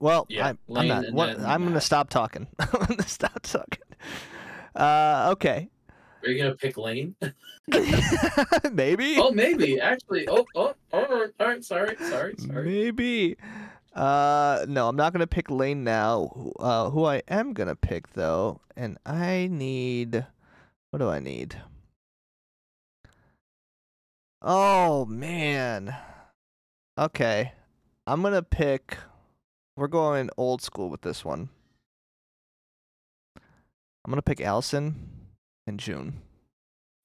Well, 0.00 0.26
Yeah, 0.28 0.48
I'm, 0.48 0.58
I'm 0.68 0.74
Lane 0.74 0.88
not. 0.88 1.12
What, 1.12 1.40
I'm 1.40 1.64
gonna 1.64 1.80
stop 1.80 2.10
talking. 2.10 2.46
I'm 2.58 2.84
gonna 2.84 3.02
stop 3.06 3.42
talking. 3.42 3.82
Uh, 4.76 5.28
okay. 5.32 5.70
Are 6.22 6.28
you 6.28 6.42
gonna 6.42 6.54
pick 6.54 6.76
Lane? 6.76 7.14
Maybe. 8.72 9.16
oh, 9.18 9.30
maybe 9.30 9.80
actually. 9.80 10.28
Oh, 10.28 10.44
oh, 10.54 10.74
all 10.92 11.02
right, 11.02 11.30
all 11.40 11.46
right. 11.46 11.64
Sorry, 11.64 11.96
sorry, 11.96 12.34
sorry. 12.36 12.64
Maybe. 12.64 13.36
Uh, 13.94 14.64
no, 14.68 14.88
I'm 14.88 14.96
not 14.96 15.12
gonna 15.12 15.26
pick 15.26 15.50
Lane 15.50 15.84
now. 15.84 16.52
Uh, 16.58 16.90
who 16.90 17.04
I 17.04 17.22
am 17.28 17.52
gonna 17.52 17.76
pick 17.76 18.12
though, 18.12 18.60
and 18.76 18.98
I 19.06 19.48
need. 19.50 20.26
What 20.90 20.98
do 20.98 21.08
I 21.08 21.20
need? 21.20 21.56
Oh 24.42 25.06
man. 25.06 25.96
Okay, 26.98 27.52
I'm 28.06 28.22
gonna 28.22 28.42
pick. 28.42 28.98
We're 29.76 29.88
going 29.88 30.30
old 30.36 30.60
school 30.62 30.90
with 30.90 31.02
this 31.02 31.24
one. 31.24 31.50
I'm 34.06 34.12
gonna 34.12 34.22
pick 34.22 34.40
Alison 34.40 34.94
and 35.66 35.80
Jun. 35.80 36.22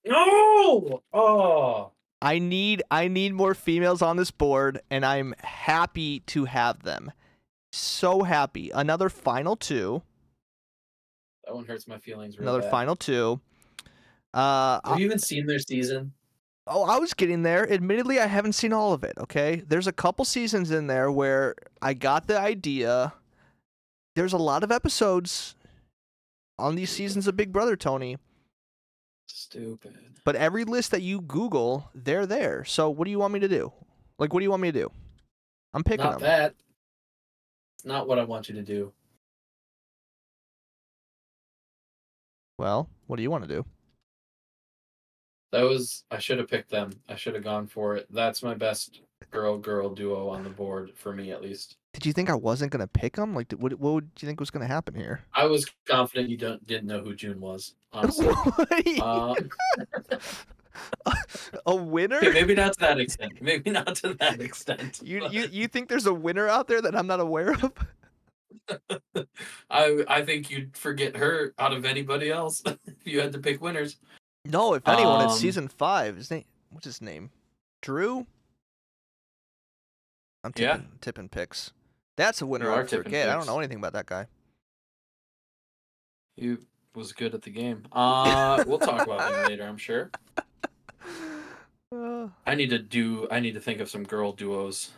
No. 0.06 1.02
Oh. 1.12 1.92
I 2.22 2.38
need 2.38 2.84
I 2.92 3.08
need 3.08 3.34
more 3.34 3.56
females 3.56 4.04
on 4.04 4.18
this 4.18 4.30
board, 4.30 4.82
and 4.92 5.04
I'm 5.04 5.34
happy 5.40 6.20
to 6.28 6.46
have 6.46 6.84
them. 6.84 7.12
So 7.72 8.22
happy. 8.22 8.70
Another 8.70 9.10
final 9.10 9.56
two. 9.56 10.04
That 11.46 11.56
one 11.56 11.66
hurts 11.66 11.88
my 11.88 11.98
feelings. 11.98 12.38
Real 12.38 12.50
Another 12.50 12.62
bad. 12.62 12.70
final 12.72 12.96
two. 12.96 13.42
Uh, 14.32 14.80
Have 14.86 15.00
you 15.00 15.06
even 15.06 15.18
seen 15.18 15.48
their 15.48 15.58
season? 15.58 16.14
oh, 16.68 16.84
I 16.84 17.00
was 17.00 17.16
getting 17.16 17.42
there. 17.42 17.70
Admittedly, 17.70 18.20
I 18.20 18.28
haven't 18.28 18.54
seen 18.54 18.74
all 18.74 18.94
of 18.94 19.04
it. 19.04 19.14
Okay, 19.18 19.64
there's 19.68 19.88
a 19.88 19.92
couple 19.92 20.24
seasons 20.24 20.70
in 20.70 20.86
there 20.86 21.12
where 21.12 21.56
I 21.82 21.96
got 21.96 22.28
the 22.28 22.40
idea. 22.40 23.14
There's 24.16 24.34
a 24.34 24.38
lot 24.38 24.64
of 24.64 24.72
episodes 24.72 25.56
on 26.62 26.76
these 26.76 26.90
seasons 26.90 27.28
of 27.28 27.36
Big 27.36 27.52
Brother, 27.52 27.76
Tony. 27.76 28.18
Stupid. 29.28 29.98
But 30.24 30.36
every 30.36 30.64
list 30.64 30.92
that 30.92 31.02
you 31.02 31.22
Google, 31.22 31.90
they're 31.96 32.26
there. 32.26 32.64
So 32.66 32.90
what 32.90 33.06
do 33.06 33.12
you 33.12 33.20
want 33.20 33.34
me 33.34 33.40
to 33.40 33.48
do? 33.48 33.74
Like, 34.20 34.34
what 34.34 34.40
do 34.40 34.44
you 34.44 34.50
want 34.52 34.62
me 34.62 34.72
to 34.72 34.80
do? 34.80 34.92
I'm 35.74 35.84
picking 35.84 36.06
Not 36.06 36.20
them. 36.20 36.22
that. 36.22 36.56
It's 37.76 37.86
not 37.86 38.08
what 38.08 38.20
I 38.20 38.24
want 38.24 38.50
you 38.50 38.56
to 38.56 38.62
do. 38.62 38.94
Well, 42.58 42.90
what 43.08 43.16
do 43.18 43.24
you 43.24 43.32
want 43.32 43.44
to 43.44 43.48
do? 43.48 43.66
That 45.52 45.64
was 45.64 46.04
I 46.12 46.20
should 46.20 46.38
have 46.38 46.48
picked 46.48 46.70
them. 46.70 46.92
I 47.10 47.16
should 47.16 47.34
have 47.34 47.44
gone 47.44 47.68
for 47.68 47.96
it. 47.96 48.08
That's 48.12 48.44
my 48.44 48.54
best 48.54 49.02
girl 49.32 49.58
girl 49.58 49.90
duo 49.90 50.30
on 50.30 50.44
the 50.44 50.50
board 50.50 50.92
for 50.96 51.14
me 51.14 51.32
at 51.32 51.42
least. 51.42 51.78
Did 51.94 52.06
you 52.06 52.14
think 52.14 52.30
I 52.30 52.36
wasn't 52.36 52.72
gonna 52.72 52.88
pick 52.88 53.18
him? 53.18 53.36
Like, 53.36 53.52
what, 53.54 53.74
what 53.74 53.94
would 53.94 54.10
you 54.22 54.28
think 54.28 54.40
was 54.40 54.50
gonna 54.50 54.68
happen 54.68 54.94
here? 54.96 55.22
I 55.34 55.46
was 55.46 55.66
confident 55.86 56.30
you 56.30 56.38
don't 56.38 56.66
didn't 56.66 56.88
know 56.88 57.00
who 57.02 57.14
Jun 57.16 57.40
was. 57.42 57.76
Honestly. 57.94 58.30
um, 59.02 59.36
a 61.66 61.76
winner? 61.76 62.18
okay, 62.18 62.32
maybe 62.32 62.56
not 62.56 62.74
to 62.74 62.80
that 62.80 63.00
extent. 63.00 63.34
Maybe 63.42 63.72
not 63.72 63.96
to 63.98 64.14
that 64.16 64.40
extent. 64.42 65.02
You, 65.04 65.20
but 65.22 65.34
you 65.34 65.48
you 65.52 65.68
think 65.68 65.90
there's 65.90 66.06
a 66.06 66.14
winner 66.14 66.48
out 66.48 66.68
there 66.70 66.82
that 66.82 66.96
I'm 66.96 67.08
not 67.08 67.20
aware 67.20 67.52
of? 67.54 67.74
I 69.70 70.04
I 70.08 70.22
think 70.22 70.50
you'd 70.50 70.78
forget 70.78 71.18
her 71.18 71.54
out 71.60 71.74
of 71.74 71.84
anybody 71.84 72.32
else 72.32 72.64
if 72.66 72.78
you 73.06 73.20
had 73.20 73.34
to 73.34 73.40
pick 73.40 73.62
winners. 73.62 73.98
No, 74.46 74.74
if 74.76 74.88
anyone, 74.88 75.26
it's 75.26 75.34
Um, 75.34 75.40
season 75.40 75.68
five. 75.68 76.16
His 76.16 76.32
name, 76.32 76.46
what's 76.70 76.86
his 76.86 77.02
name? 77.02 77.32
Drew. 77.82 78.26
I'm 80.44 80.54
Yeah. 80.56 80.78
tipping, 80.78 80.88
tipping 81.02 81.30
picks. 81.30 81.74
That's 82.22 82.44
a 82.44 82.46
winner. 82.46 82.72
I 82.72 82.86
forget. 82.86 83.30
I 83.30 83.34
don't 83.34 83.48
know 83.48 83.58
anything 83.58 83.80
about 83.80 83.94
that 83.94 84.06
guy. 84.06 84.28
You 86.38 86.60
was 86.94 87.14
good 87.14 87.34
at 87.34 87.42
the 87.42 87.50
game. 87.50 87.82
Uh, 87.92 88.64
we'll 88.68 88.78
talk 88.78 89.08
about 89.08 89.34
him 89.34 89.50
later. 89.50 89.64
I'm 89.64 89.78
sure. 89.78 90.12
Uh, 91.92 92.28
I 92.46 92.54
need 92.54 92.70
to 92.70 92.78
do. 92.78 93.28
I 93.32 93.40
need 93.40 93.56
to 93.56 93.60
think 93.60 93.80
of 93.80 93.90
some 93.90 94.04
girl 94.04 94.34
duos. 94.34 94.92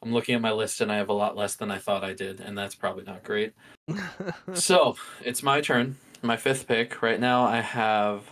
I'm 0.00 0.12
looking 0.12 0.36
at 0.36 0.40
my 0.40 0.52
list 0.52 0.80
and 0.80 0.92
I 0.92 0.96
have 0.98 1.08
a 1.08 1.12
lot 1.12 1.36
less 1.36 1.56
than 1.56 1.72
I 1.72 1.78
thought 1.78 2.04
I 2.04 2.12
did, 2.14 2.38
and 2.38 2.56
that's 2.56 2.76
probably 2.76 3.02
not 3.02 3.24
great. 3.24 3.52
so 4.54 4.94
it's 5.24 5.42
my 5.42 5.60
turn. 5.60 5.96
My 6.22 6.36
fifth 6.36 6.68
pick. 6.68 7.02
Right 7.02 7.18
now 7.18 7.42
I 7.42 7.60
have 7.62 8.30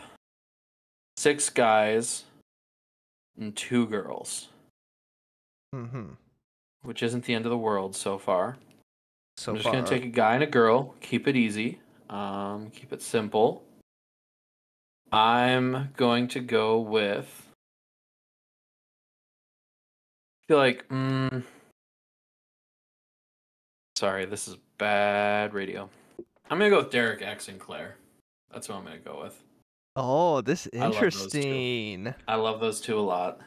six 1.17 1.51
guys 1.51 2.23
and 3.37 3.57
two 3.57 3.89
girls, 3.89 4.47
Mm 5.75 5.91
hmm 5.91 6.05
which 6.83 7.03
isn't 7.03 7.25
the 7.25 7.35
end 7.35 7.47
of 7.47 7.51
the 7.51 7.59
world 7.59 7.95
so 7.95 8.19
far. 8.19 8.57
So 9.37 9.53
I'm 9.53 9.57
just 9.57 9.65
far, 9.65 9.75
gonna 9.75 9.87
take 9.87 10.05
a 10.05 10.09
guy 10.09 10.35
and 10.35 10.43
a 10.43 10.47
girl. 10.47 10.95
Keep 11.01 11.29
it 11.29 11.37
easy. 11.37 11.81
Um, 12.11 12.71
keep 12.71 12.93
it 12.93 13.03
simple. 13.03 13.65
I'm 15.11 15.91
going 15.97 16.29
to 16.29 16.41
go 16.41 16.81
with. 16.81 17.49
I 20.43 20.47
feel 20.49 20.59
like. 20.59 20.89
Mm, 20.89 21.45
sorry, 23.97 24.27
this 24.27 24.49
is 24.49 24.57
bad 24.79 25.55
radio. 25.55 25.89
I'm 26.51 26.59
gonna 26.59 26.71
go 26.71 26.79
with 26.79 26.91
Derek 26.91 27.23
X 27.23 27.49
and 27.49 27.59
Claire. 27.59 27.97
That's 28.53 28.69
what 28.69 28.77
I'm 28.77 28.85
gonna 28.85 28.99
go 28.99 29.21
with. 29.23 29.43
Oh, 29.97 30.41
this 30.41 30.69
I 30.75 30.79
love 30.79 30.95
interesting. 30.95 32.15
I 32.27 32.35
love 32.35 32.61
those 32.61 32.81
two 32.81 32.99
a 32.99 33.01
lot, 33.01 33.41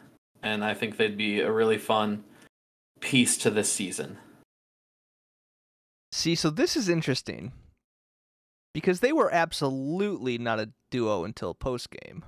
and 0.43 0.63
I 0.63 0.73
think 0.73 0.97
they'd 0.97 1.17
be 1.17 1.41
a 1.41 1.51
really 1.51 1.77
fun 1.77 2.23
piece 3.05 3.37
to 3.37 3.51
this 3.51 3.71
season. 3.71 4.17
See, 6.11 6.33
so 6.33 6.49
this 6.49 6.75
is 6.75 6.89
interesting 6.89 7.51
because 8.73 8.99
they 8.99 9.13
were 9.13 9.31
absolutely 9.31 10.39
not 10.39 10.59
a 10.59 10.71
duo 10.89 11.23
until 11.23 11.53
post 11.53 11.89
game. 11.91 12.25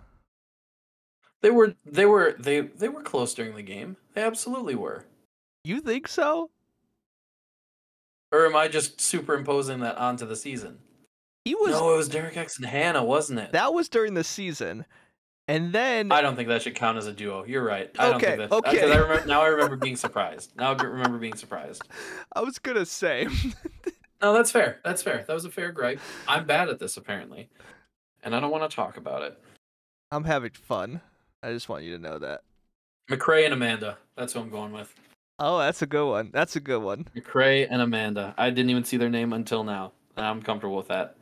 They 1.42 1.50
were 1.50 1.74
they 1.84 2.06
were 2.06 2.36
they 2.38 2.62
they 2.62 2.90
were 2.90 3.02
close 3.02 3.34
during 3.34 3.56
the 3.56 3.64
game. 3.64 3.98
They 4.14 4.22
absolutely 4.22 4.76
were. 4.76 5.06
You 5.64 5.82
think 5.82 6.08
so? 6.08 6.52
Or 8.32 8.46
am 8.46 8.56
I 8.56 8.68
just 8.68 9.02
superimposing 9.02 9.80
that 9.80 9.98
onto 9.98 10.28
the 10.28 10.36
season? 10.36 10.80
He 11.44 11.56
was. 11.56 11.72
no, 11.72 11.94
it 11.94 11.98
was 11.98 12.10
Derek 12.10 12.38
X 12.38 12.58
and 12.58 12.68
Hannah, 12.68 13.04
wasn't 13.04 13.40
it? 13.40 13.52
That 13.54 13.74
was 13.74 13.90
during 13.90 14.14
the 14.14 14.24
season, 14.24 14.86
and 15.48 15.72
then 15.74 16.12
I 16.12 16.22
don't 16.22 16.36
think 16.36 16.50
that 16.50 16.62
should 16.62 16.76
count 16.76 16.98
as 16.98 17.08
a 17.08 17.14
duo. 17.14 17.44
You're 17.46 17.64
right. 17.64 17.90
I 18.00 18.08
don't 18.08 18.16
Okay, 18.16 18.38
think 18.38 18.50
that. 18.50 18.56
okay. 18.56 18.82
I 18.92 18.96
remember 18.98 19.26
now. 19.28 19.42
I 19.42 19.48
remember 19.48 19.76
being 19.76 19.96
surprised. 19.96 20.56
Now 20.56 20.74
I 20.74 20.82
remember 20.82 21.18
being 21.18 21.36
surprised. 21.36 21.82
I 22.36 22.42
was 22.42 22.60
gonna 22.60 22.86
say. 22.86 23.28
No, 24.20 24.34
that's 24.34 24.50
fair. 24.50 24.80
That's 24.84 25.04
fair. 25.04 25.24
That 25.28 25.34
was 25.36 25.46
a 25.46 25.52
fair 25.52 25.72
gripe. 25.72 26.00
I'm 26.28 26.48
bad 26.48 26.70
at 26.70 26.80
this 26.80 26.98
apparently, 26.98 27.50
and 28.24 28.36
I 28.36 28.40
don't 28.40 28.50
want 28.50 28.68
to 28.68 28.76
talk 28.76 28.98
about 28.98 29.22
it. 29.22 29.40
I'm 30.12 30.24
having 30.24 30.50
fun. 30.54 31.02
I 31.44 31.52
just 31.54 31.70
want 31.70 31.84
you 31.84 31.96
to 31.96 32.02
know 32.02 32.18
that. 32.18 32.42
McCrae 33.12 33.46
and 33.46 33.54
Amanda. 33.54 34.00
That's 34.16 34.34
who 34.34 34.40
I'm 34.40 34.50
going 34.50 34.72
with. 34.74 34.92
Oh, 35.38 35.60
that's 35.60 35.84
a 35.84 35.86
good 35.86 36.10
one. 36.10 36.32
That's 36.34 36.56
a 36.56 36.60
good 36.60 36.82
one. 36.82 37.08
McCrae 37.16 37.68
and 37.70 37.80
Amanda. 37.80 38.34
I 38.40 38.50
didn't 38.50 38.72
even 38.72 38.84
see 38.84 38.98
their 38.98 39.08
name 39.12 39.34
until 39.34 39.64
now, 39.64 39.92
I'm 40.18 40.42
comfortable 40.42 40.78
with 40.78 40.88
that. 40.88 41.16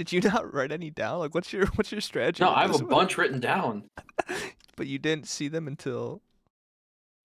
Did 0.00 0.12
you 0.12 0.22
not 0.22 0.54
write 0.54 0.72
any 0.72 0.88
down? 0.88 1.18
Like, 1.18 1.34
what's 1.34 1.52
your 1.52 1.66
what's 1.74 1.92
your 1.92 2.00
strategy? 2.00 2.42
No, 2.42 2.54
I 2.54 2.62
have 2.62 2.70
a 2.70 2.78
one? 2.78 2.86
bunch 2.86 3.18
written 3.18 3.38
down. 3.38 3.84
but 4.76 4.86
you 4.86 4.98
didn't 4.98 5.28
see 5.28 5.46
them 5.46 5.66
until. 5.66 6.22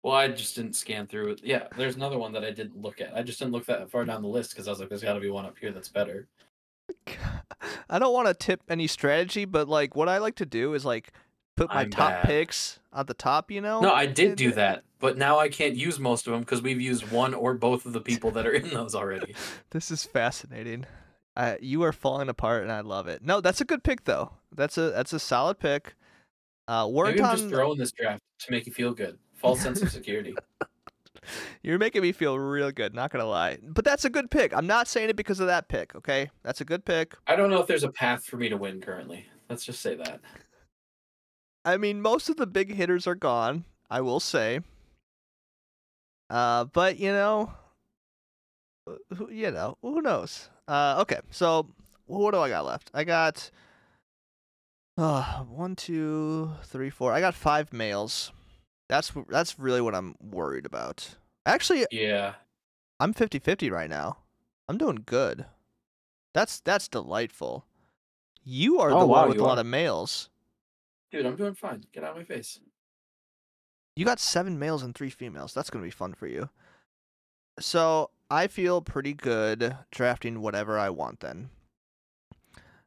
Well, 0.04 0.14
I 0.14 0.28
just 0.28 0.58
didn't 0.58 0.76
scan 0.76 1.08
through 1.08 1.30
it. 1.30 1.42
Yeah, 1.42 1.68
there's 1.78 1.96
another 1.96 2.18
one 2.18 2.34
that 2.34 2.44
I 2.44 2.52
didn't 2.52 2.82
look 2.82 3.00
at. 3.00 3.16
I 3.16 3.24
just 3.24 3.40
didn't 3.40 3.54
look 3.54 3.66
that 3.68 3.90
far 3.90 4.04
down 4.04 4.22
the 4.22 4.28
list 4.28 4.50
because 4.50 4.68
I 4.68 4.72
was 4.72 4.82
like, 4.82 4.90
there's 4.90 5.04
got 5.04 5.14
to 5.14 5.22
be 5.22 5.30
one 5.30 5.46
up 5.46 5.58
here 5.58 5.72
that's 5.72 5.88
better. 5.88 6.28
I 7.90 7.98
don't 7.98 8.14
want 8.14 8.28
to 8.28 8.34
tip 8.34 8.62
any 8.68 8.88
strategy, 8.88 9.46
but 9.46 9.70
like 9.70 9.96
what 9.96 10.10
I 10.10 10.18
like 10.18 10.36
to 10.36 10.46
do 10.46 10.74
is 10.74 10.84
like 10.84 11.14
put 11.56 11.70
my 11.70 11.84
I'm 11.84 11.90
top 11.90 12.10
bad. 12.10 12.26
picks 12.26 12.80
at 12.94 13.08
the 13.08 13.14
top. 13.14 13.52
You 13.52 13.62
know. 13.62 13.80
No, 13.80 13.94
I 13.94 14.06
did 14.06 14.36
do 14.36 14.52
that, 14.52 14.84
but 15.00 15.18
now 15.18 15.40
I 15.40 15.48
can't 15.48 15.78
use 15.78 15.98
most 15.98 16.28
of 16.28 16.34
them 16.34 16.42
because 16.42 16.62
we've 16.62 16.82
used 16.82 17.10
one 17.10 17.34
or 17.34 17.54
both 17.54 17.86
of 17.86 17.94
the 17.94 18.02
people 18.02 18.32
that 18.32 18.46
are 18.46 18.52
in 18.54 18.68
those 18.68 18.96
already. 18.96 19.34
This 19.70 19.92
is 19.92 20.04
fascinating. 20.04 20.86
I, 21.36 21.58
you 21.62 21.84
are 21.84 21.92
falling 21.92 22.30
apart, 22.30 22.64
and 22.64 22.72
I 22.72 22.82
love 22.82 23.08
it. 23.08 23.22
No, 23.22 23.42
that's 23.42 23.62
a 23.62 23.66
good 23.66 23.84
pick 23.84 24.06
though. 24.06 24.32
That's 24.56 24.78
a 24.78 24.92
that's 24.92 25.14
a 25.14 25.20
solid 25.20 25.60
pick. 25.60 25.96
Uh, 26.68 26.88
Maybe 26.88 27.22
I'm 27.22 27.38
just 27.38 27.50
throwing 27.50 27.78
this 27.78 27.92
draft 27.92 28.22
to 28.40 28.52
make 28.52 28.66
you 28.66 28.74
feel 28.74 28.94
good. 28.94 29.18
False 29.36 29.62
sense 29.62 29.82
of 29.82 29.92
security. 29.92 30.36
you're 31.64 31.78
making 31.78 32.02
me 32.02 32.12
feel 32.12 32.40
real 32.40 32.72
good. 32.72 32.94
Not 32.96 33.12
gonna 33.12 33.26
lie, 33.26 33.58
but 33.62 33.84
that's 33.84 34.06
a 34.06 34.10
good 34.10 34.32
pick. 34.32 34.56
I'm 34.56 34.66
not 34.66 34.88
saying 34.88 35.10
it 35.10 35.16
because 35.16 35.40
of 35.40 35.48
that 35.48 35.68
pick. 35.68 35.94
Okay, 35.96 36.30
that's 36.44 36.62
a 36.62 36.66
good 36.66 36.86
pick. 36.86 37.16
I 37.28 37.36
don't 37.36 37.50
know 37.50 37.60
if 37.60 37.68
there's 37.68 37.84
a 37.84 37.92
path 37.92 38.24
for 38.26 38.38
me 38.38 38.50
to 38.50 38.58
win 38.58 38.82
currently. 38.82 39.26
Let's 39.50 39.66
just 39.66 39.82
say 39.82 39.96
that. 39.96 40.22
I 41.66 41.78
mean, 41.78 42.02
most 42.02 42.30
of 42.30 42.38
the 42.38 42.48
big 42.48 42.74
hitters 42.74 43.08
are 43.08 43.16
gone. 43.16 43.66
I 43.90 44.02
will 44.02 44.20
say. 44.20 44.62
Uh, 46.30 46.66
but 46.66 46.98
you 46.98 47.12
know, 47.12 47.52
who, 49.16 49.30
you 49.30 49.52
know, 49.52 49.78
who 49.82 50.02
knows? 50.02 50.50
Uh, 50.68 50.98
okay, 51.02 51.20
so 51.32 51.68
what 52.08 52.32
do 52.32 52.40
I 52.40 52.50
got 52.50 52.66
left? 52.66 52.90
I 52.94 53.04
got 53.04 53.50
uh, 54.98 55.44
one, 55.44 55.76
two, 55.76 56.52
three, 56.64 56.90
four. 56.90 57.12
I 57.14 57.20
got 57.20 57.36
five 57.36 57.72
males. 57.74 58.32
That's 58.90 59.12
that's 59.30 59.60
really 59.60 59.82
what 59.82 59.96
I'm 59.96 60.16
worried 60.22 60.66
about. 60.66 61.16
Actually, 61.46 61.86
Yeah. 61.92 62.36
I'm 63.00 63.14
50-50 63.14 63.72
right 63.72 63.90
now. 63.90 64.18
I'm 64.70 64.78
doing 64.78 65.04
good. 65.06 65.46
That's 66.34 66.60
that's 66.60 66.88
delightful. 66.88 67.66
You 68.44 68.80
are 68.80 68.92
Oh, 68.92 69.00
the 69.00 69.06
wow, 69.08 69.22
one 69.22 69.30
with 69.30 69.38
a 69.38 69.42
you 69.42 69.46
lot 69.46 69.60
of 69.60 69.66
males. 69.66 70.30
Dude, 71.12 71.26
I'm 71.26 71.36
doing 71.36 71.54
fine. 71.56 71.84
Get 71.94 72.04
out 72.04 72.12
of 72.12 72.18
my 72.18 72.24
face. 72.24 72.60
You 73.96 74.06
got 74.06 74.20
seven 74.20 74.60
males 74.60 74.84
and 74.84 74.94
three 74.94 75.10
females. 75.10 75.54
That's 75.54 75.70
gonna 75.70 75.84
be 75.86 75.92
fun 75.92 76.14
for 76.14 76.28
you. 76.28 76.50
So 77.60 78.10
I 78.30 78.48
feel 78.48 78.82
pretty 78.82 79.14
good 79.14 79.76
drafting 79.92 80.42
whatever 80.42 80.78
I 80.80 80.90
want. 80.90 81.20
Then 81.20 81.50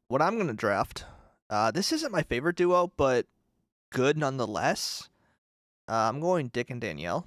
what 0.08 0.22
I'm 0.22 0.36
gonna 0.38 0.54
draft. 0.54 1.04
Uh, 1.50 1.70
this 1.70 1.92
isn't 1.92 2.12
my 2.12 2.22
favorite 2.22 2.56
duo, 2.56 2.92
but 2.96 3.26
good 3.90 4.18
nonetheless. 4.18 5.08
Uh, 5.88 5.94
I'm 6.08 6.20
going 6.20 6.48
Dick 6.48 6.68
and 6.70 6.80
Danielle, 6.80 7.26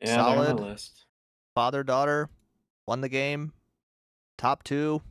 Yeah, 0.00 0.14
Solid. 0.16 0.80
father 1.54 1.82
daughter, 1.82 2.28
won 2.86 3.00
the 3.00 3.08
game, 3.08 3.52
top 4.36 4.62
two. 4.62 5.02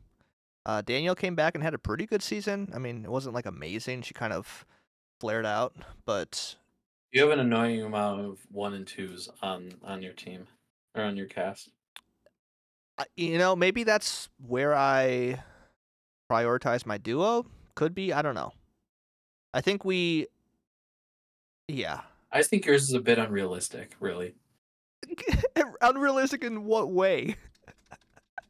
Uh, 0.66 0.82
Danielle 0.82 1.16
came 1.16 1.36
back 1.36 1.56
and 1.56 1.64
had 1.64 1.74
a 1.74 1.78
pretty 1.78 2.06
good 2.06 2.22
season. 2.24 2.72
I 2.74 2.80
mean, 2.80 3.04
it 3.04 3.12
wasn't 3.12 3.36
like 3.36 3.46
amazing. 3.46 4.02
She 4.04 4.14
kind 4.14 4.32
of 4.32 4.66
flared 5.20 5.46
out, 5.46 5.76
but 6.06 6.56
You 7.12 7.22
have 7.22 7.32
an 7.32 7.40
annoying 7.40 7.82
amount 7.82 8.22
of 8.22 8.40
one 8.52 8.74
and 8.74 8.86
twos 8.86 9.30
on 9.42 9.74
on 9.84 10.02
your 10.02 10.14
team 10.14 10.48
or 10.96 11.04
on 11.04 11.16
your 11.16 11.28
cast. 11.28 11.70
I- 12.98 13.06
you 13.16 13.38
know, 13.38 13.56
maybe 13.56 13.84
that's 13.84 14.30
where 14.46 14.76
I 14.76 15.42
prioritize 16.30 16.86
my 16.86 16.98
duo. 16.98 17.46
Could 17.76 17.94
be. 17.96 18.12
I 18.12 18.22
don't 18.22 18.36
know. 18.36 18.54
I 19.54 19.62
think 19.62 19.86
we. 19.86 20.28
Yeah. 21.68 22.02
I 22.32 22.44
think 22.44 22.66
yours 22.66 22.84
is 22.84 22.94
a 22.94 23.00
bit 23.00 23.18
unrealistic, 23.20 23.96
really. 24.00 24.36
Unrealistic 25.82 26.44
in 26.44 26.66
what 26.66 26.92
way? 26.92 27.36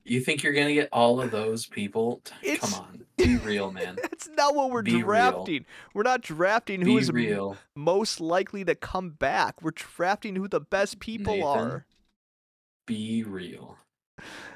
You 0.07 0.21
think 0.21 0.41
you're 0.43 0.53
gonna 0.53 0.73
get 0.73 0.89
all 0.91 1.19
of 1.21 1.31
those 1.31 1.65
people? 1.65 2.21
It's- 2.41 2.73
Come 2.73 2.81
on, 2.85 3.05
be 3.17 3.35
real, 3.37 3.71
man. 3.71 3.97
That's 4.01 4.29
not 4.29 4.55
what 4.55 4.71
we're 4.71 4.81
Be 4.81 4.95
real. 4.95 5.05
drafting. 5.05 5.65
We're 5.93 6.03
not 6.03 6.21
drafting 6.21 6.81
who 6.81 6.95
Be 6.95 7.01
is 7.01 7.11
real. 7.11 7.57
most 7.75 8.19
likely 8.21 8.63
to 8.65 8.75
come 8.75 9.09
back. 9.11 9.61
We're 9.61 9.71
drafting 9.71 10.35
who 10.35 10.47
the 10.47 10.61
best 10.61 10.99
people 10.99 11.35
Nathan. 11.35 11.47
are. 11.71 11.85
Be 12.85 13.23
real. 13.23 13.77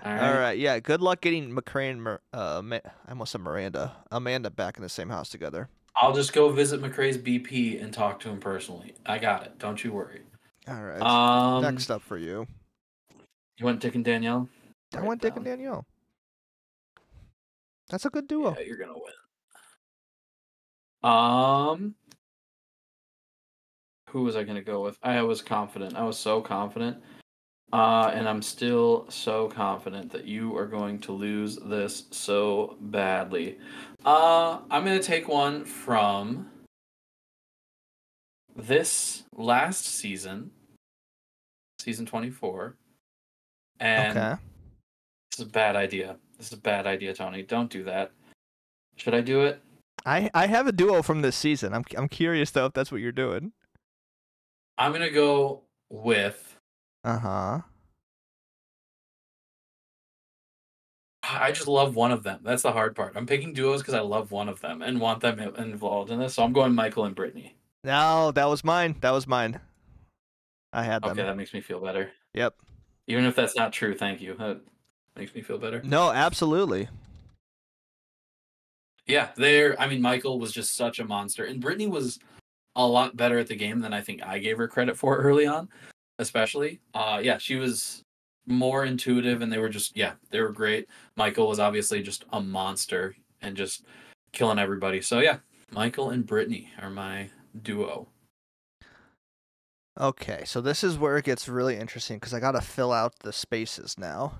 All 0.04 0.12
All 0.12 0.18
right. 0.18 0.40
right, 0.40 0.58
yeah. 0.58 0.80
Good 0.80 1.02
luck 1.02 1.22
getting 1.22 1.52
McCrae 1.56 2.18
uh, 2.34 2.62
Ma- 2.64 2.76
I 2.86 3.10
almost 3.10 3.34
said 3.34 3.42
Miranda, 3.42 3.96
Amanda 4.12 4.50
back 4.50 4.78
in 4.78 4.84
the 4.84 4.90
same 4.90 5.10
house 5.10 5.30
together. 5.30 5.70
I'll 5.96 6.14
just 6.14 6.34
go 6.34 6.50
visit 6.50 6.82
McCrae's 6.82 7.18
BP 7.18 7.84
and 7.84 7.94
talk 7.94 8.20
to 8.22 8.30
him 8.30 8.40
personally. 8.40 8.96
I 9.06 9.20
got 9.20 9.44
it. 9.46 9.60
Don't 9.60 9.84
you 9.84 9.92
worry. 9.92 10.22
All 10.68 10.82
right. 10.82 11.02
Um, 11.02 11.62
Next 11.62 11.92
up 11.92 12.02
for 12.02 12.18
you, 12.18 12.48
you 13.58 13.66
want 13.66 13.82
Dick 13.82 13.94
and 13.96 14.06
Danielle? 14.06 14.48
I 14.96 15.02
want 15.02 15.22
Dick 15.22 15.36
and 15.36 15.46
Danielle. 15.46 15.86
That's 17.90 18.06
a 18.06 18.10
good 18.10 18.28
duo. 18.28 18.56
Yeah, 18.58 18.66
you're 18.66 18.78
gonna 18.78 18.94
win. 18.94 19.14
Um, 21.04 21.96
who 24.10 24.24
was 24.24 24.36
I 24.36 24.44
gonna 24.44 24.62
go 24.62 24.82
with? 24.82 24.98
I 25.02 25.22
was 25.22 25.42
confident. 25.42 25.96
I 25.96 26.04
was 26.04 26.18
so 26.18 26.42
confident. 26.42 26.98
Uh, 27.74 28.12
and 28.14 28.28
I'm 28.28 28.42
still 28.42 29.06
so 29.10 29.48
confident 29.48 30.12
that 30.12 30.26
you 30.26 30.58
are 30.58 30.66
going 30.66 31.00
to 31.00 31.14
lose 31.14 31.56
this 31.56 32.04
so 32.12 32.76
badly. 32.82 33.58
Uh, 34.04 34.60
I'm 34.70 34.84
gonna 34.84 35.02
take 35.02 35.30
one 35.30 35.64
from 35.64 36.50
this 38.56 39.24
last 39.36 39.86
season, 39.86 40.52
season 41.80 42.06
24. 42.06 42.76
And 43.80 44.18
okay. 44.18 44.42
This 45.42 45.48
is 45.48 45.50
a 45.50 45.54
bad 45.54 45.76
idea. 45.76 46.18
This 46.38 46.48
is 46.48 46.54
a 46.54 46.62
bad 46.62 46.86
idea, 46.86 47.16
Tony. 47.16 47.42
Don't 47.42 47.72
do 47.72 47.84
that. 47.86 48.12
Should 48.96 49.16
I 49.16 49.22
do 49.22 49.42
it? 49.42 49.60
I 50.06 50.30
I 50.36 50.46
have 50.46 50.68
a 50.68 50.72
duo 50.72 51.02
from 51.02 51.24
this 51.24 51.36
season. 51.36 51.74
I'm 51.74 51.84
I'm 51.98 52.08
curious 52.08 52.52
though 52.52 52.68
if 52.68 52.74
that's 52.74 52.92
what 52.92 53.02
you're 53.02 53.12
doing. 53.12 53.52
I'm 54.78 54.92
gonna 54.92 55.10
go 55.10 55.62
with. 55.90 56.58
Uh 57.04 57.18
huh. 57.18 57.62
I 61.24 61.52
just 61.52 61.68
love 61.68 61.96
one 61.96 62.12
of 62.12 62.22
them. 62.22 62.42
That's 62.44 62.62
the 62.62 62.72
hard 62.72 62.96
part. 62.96 63.14
I'm 63.16 63.26
picking 63.26 63.54
duos 63.54 63.82
because 63.82 63.96
I 63.96 64.02
love 64.02 64.32
one 64.32 64.48
of 64.48 64.62
them 64.62 64.84
and 64.84 65.02
want 65.02 65.22
them 65.22 65.40
involved 65.40 66.12
in 66.12 66.20
this. 66.20 66.36
So 66.36 66.44
I'm 66.44 66.54
going 66.54 66.76
Michael 66.76 67.06
and 67.06 67.16
Brittany. 67.16 67.56
No, 67.84 68.32
that 68.32 68.46
was 68.46 68.64
mine. 68.64 68.96
That 69.02 69.12
was 69.12 69.26
mine. 69.26 69.60
I 70.72 70.84
had 70.84 71.02
them. 71.02 71.12
Okay, 71.12 71.24
that 71.24 71.38
makes 71.38 71.54
me 71.54 71.62
feel 71.62 71.80
better. 71.80 72.12
Yep. 72.36 72.56
Even 73.08 73.26
if 73.26 73.36
that's 73.36 73.56
not 73.56 73.74
true, 73.74 73.96
thank 73.96 74.22
you. 74.22 74.36
That 74.36 74.62
makes 75.22 75.36
me 75.36 75.42
feel 75.44 75.60
better. 75.60 75.84
No, 75.84 76.12
absolutely. 76.12 76.90
Yeah, 79.06 79.30
there. 79.38 79.80
I 79.80 79.88
mean, 79.88 80.02
Michael 80.02 80.40
was 80.40 80.52
just 80.52 80.76
such 80.76 80.98
a 80.98 81.06
monster, 81.06 81.46
and 81.46 81.62
Brittany 81.62 81.86
was 81.86 82.18
a 82.76 82.88
lot 82.88 83.16
better 83.16 83.38
at 83.38 83.46
the 83.46 83.56
game 83.56 83.82
than 83.82 83.94
I 83.94 84.02
think 84.02 84.24
I 84.24 84.40
gave 84.40 84.58
her 84.58 84.68
credit 84.68 84.98
for 84.98 85.18
early 85.22 85.46
on, 85.46 85.70
especially. 86.18 86.80
Uh, 86.96 87.22
yeah, 87.22 87.38
she 87.38 87.56
was 87.56 88.04
more 88.48 88.84
intuitive, 88.84 89.44
and 89.44 89.54
they 89.54 89.60
were 89.60 89.70
just 89.70 89.96
yeah, 89.96 90.14
they 90.32 90.42
were 90.42 90.52
great. 90.52 90.88
Michael 91.16 91.48
was 91.48 91.60
obviously 91.60 92.02
just 92.02 92.26
a 92.34 92.42
monster 92.42 93.16
and 93.44 93.56
just 93.56 93.86
killing 94.32 94.58
everybody. 94.58 95.02
So 95.02 95.20
yeah, 95.20 95.38
Michael 95.70 96.10
and 96.10 96.26
Brittany 96.26 96.72
are 96.82 96.90
my 96.90 97.30
duo. 97.62 98.08
Okay, 100.00 100.42
so 100.46 100.62
this 100.62 100.84
is 100.84 100.98
where 100.98 101.18
it 101.18 101.26
gets 101.26 101.48
really 101.48 101.78
interesting 101.78 102.18
because 102.18 102.34
I 102.34 102.40
got 102.40 102.54
to 102.54 102.62
fill 102.62 102.92
out 102.92 103.20
the 103.20 103.32
spaces 103.32 104.00
now. 104.00 104.40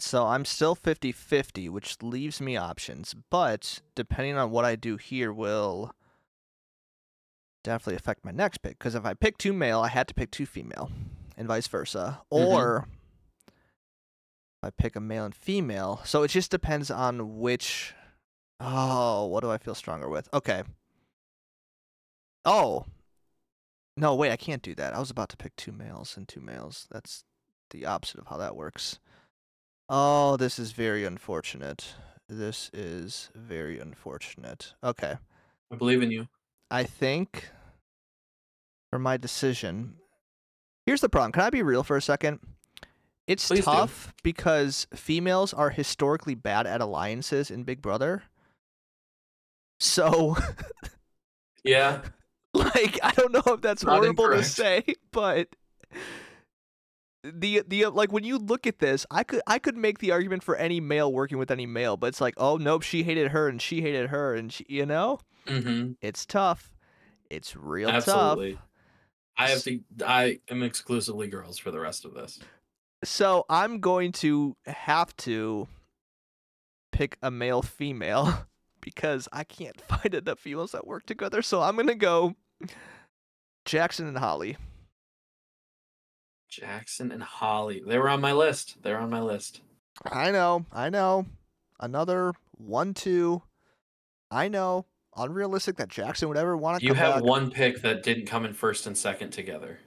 So 0.00 0.26
I'm 0.26 0.44
still 0.44 0.74
50 0.74 1.12
50, 1.12 1.68
which 1.68 2.02
leaves 2.02 2.40
me 2.40 2.56
options, 2.56 3.14
but 3.30 3.80
depending 3.94 4.36
on 4.36 4.50
what 4.50 4.64
I 4.64 4.76
do 4.76 4.96
here 4.96 5.32
will 5.32 5.92
definitely 7.62 7.96
affect 7.96 8.24
my 8.24 8.32
next 8.32 8.58
pick. 8.58 8.78
Because 8.78 8.94
if 8.94 9.04
I 9.04 9.14
pick 9.14 9.38
two 9.38 9.52
male, 9.52 9.80
I 9.80 9.88
had 9.88 10.08
to 10.08 10.14
pick 10.14 10.30
two 10.30 10.46
female, 10.46 10.90
and 11.36 11.48
vice 11.48 11.68
versa. 11.68 12.20
Mm-hmm. 12.32 12.44
Or 12.44 12.88
if 13.46 14.64
I 14.64 14.70
pick 14.70 14.96
a 14.96 15.00
male 15.00 15.24
and 15.24 15.34
female, 15.34 16.00
so 16.04 16.22
it 16.22 16.28
just 16.28 16.50
depends 16.50 16.90
on 16.90 17.38
which. 17.38 17.94
Oh, 18.60 19.26
what 19.26 19.42
do 19.42 19.50
I 19.50 19.58
feel 19.58 19.74
stronger 19.74 20.08
with? 20.08 20.28
Okay. 20.32 20.62
Oh, 22.44 22.84
no, 23.96 24.14
wait, 24.14 24.30
I 24.32 24.36
can't 24.36 24.62
do 24.62 24.74
that. 24.74 24.94
I 24.94 24.98
was 24.98 25.10
about 25.10 25.28
to 25.30 25.36
pick 25.36 25.56
two 25.56 25.72
males 25.72 26.16
and 26.16 26.28
two 26.28 26.40
males. 26.40 26.86
That's 26.90 27.24
the 27.70 27.86
opposite 27.86 28.20
of 28.20 28.26
how 28.26 28.36
that 28.36 28.56
works. 28.56 28.98
Oh, 29.88 30.36
this 30.36 30.58
is 30.58 30.72
very 30.72 31.04
unfortunate. 31.04 31.94
This 32.28 32.70
is 32.72 33.30
very 33.34 33.78
unfortunate. 33.78 34.74
Okay. 34.82 35.16
I 35.72 35.76
believe 35.76 36.02
in 36.02 36.10
you. 36.10 36.28
I 36.70 36.84
think 36.84 37.50
for 38.90 38.98
my 38.98 39.16
decision, 39.16 39.96
here's 40.86 41.00
the 41.00 41.08
problem. 41.08 41.32
Can 41.32 41.42
I 41.42 41.50
be 41.50 41.62
real 41.62 41.82
for 41.82 41.96
a 41.96 42.02
second? 42.02 42.40
It's 43.26 43.48
Please 43.48 43.60
do. 43.60 43.64
tough 43.64 44.12
because 44.22 44.86
females 44.94 45.54
are 45.54 45.70
historically 45.70 46.34
bad 46.34 46.66
at 46.66 46.80
alliances 46.80 47.50
in 47.50 47.64
Big 47.64 47.80
Brother. 47.80 48.24
So, 49.80 50.36
Yeah, 51.62 52.02
like, 52.54 52.98
I 53.02 53.12
don't 53.12 53.32
know 53.32 53.54
if 53.54 53.60
that's 53.62 53.82
horrible 53.82 54.28
to 54.30 54.44
say, 54.44 54.84
but 55.10 55.48
the 57.24 57.62
the 57.66 57.86
like 57.86 58.12
when 58.12 58.24
you 58.24 58.38
look 58.38 58.66
at 58.66 58.78
this, 58.78 59.06
I 59.10 59.24
could 59.24 59.40
I 59.46 59.58
could 59.58 59.76
make 59.76 59.98
the 59.98 60.12
argument 60.12 60.42
for 60.42 60.56
any 60.56 60.80
male 60.80 61.12
working 61.12 61.38
with 61.38 61.50
any 61.50 61.66
male, 61.66 61.96
but 61.96 62.08
it's 62.08 62.20
like, 62.20 62.34
oh 62.36 62.56
nope, 62.56 62.82
she 62.82 63.02
hated 63.02 63.30
her 63.30 63.48
and 63.48 63.60
she 63.60 63.80
hated 63.80 64.10
her 64.10 64.34
and 64.34 64.52
she, 64.52 64.66
you 64.68 64.84
know, 64.84 65.20
mm-hmm. 65.46 65.92
it's 66.02 66.26
tough. 66.26 66.70
It's 67.30 67.56
real 67.56 67.88
absolutely. 67.88 68.54
tough. 68.54 68.62
I 69.36 69.48
have 69.48 69.62
to. 69.64 69.80
I 70.06 70.40
am 70.50 70.62
exclusively 70.62 71.26
girls 71.28 71.58
for 71.58 71.70
the 71.70 71.80
rest 71.80 72.04
of 72.04 72.14
this. 72.14 72.40
So 73.02 73.44
I'm 73.48 73.80
going 73.80 74.12
to 74.12 74.56
have 74.66 75.16
to 75.18 75.66
pick 76.92 77.16
a 77.22 77.30
male 77.30 77.62
female 77.62 78.46
because 78.80 79.28
I 79.32 79.44
can't 79.44 79.80
find 79.88 80.14
enough 80.14 80.38
females 80.38 80.72
that 80.72 80.86
work 80.86 81.06
together. 81.06 81.40
So 81.40 81.62
I'm 81.62 81.76
gonna 81.76 81.94
go 81.94 82.36
Jackson 83.64 84.06
and 84.06 84.18
Holly. 84.18 84.58
Jackson 86.60 87.10
and 87.12 87.22
Holly. 87.22 87.82
They 87.86 87.98
were 87.98 88.08
on 88.08 88.20
my 88.20 88.32
list. 88.32 88.76
They're 88.82 88.98
on 88.98 89.10
my 89.10 89.20
list. 89.20 89.60
I 90.10 90.30
know, 90.30 90.66
I 90.72 90.90
know. 90.90 91.26
Another 91.80 92.32
one 92.56 92.94
two. 92.94 93.42
I 94.30 94.48
know. 94.48 94.86
Unrealistic 95.16 95.76
that 95.76 95.88
Jackson 95.88 96.28
would 96.28 96.36
ever 96.36 96.56
want 96.56 96.80
to 96.80 96.86
You 96.86 96.94
have 96.94 97.16
back. 97.16 97.24
one 97.24 97.50
pick 97.50 97.82
that 97.82 98.02
didn't 98.02 98.26
come 98.26 98.44
in 98.44 98.52
first 98.52 98.86
and 98.86 98.96
second 98.98 99.30
together. 99.30 99.78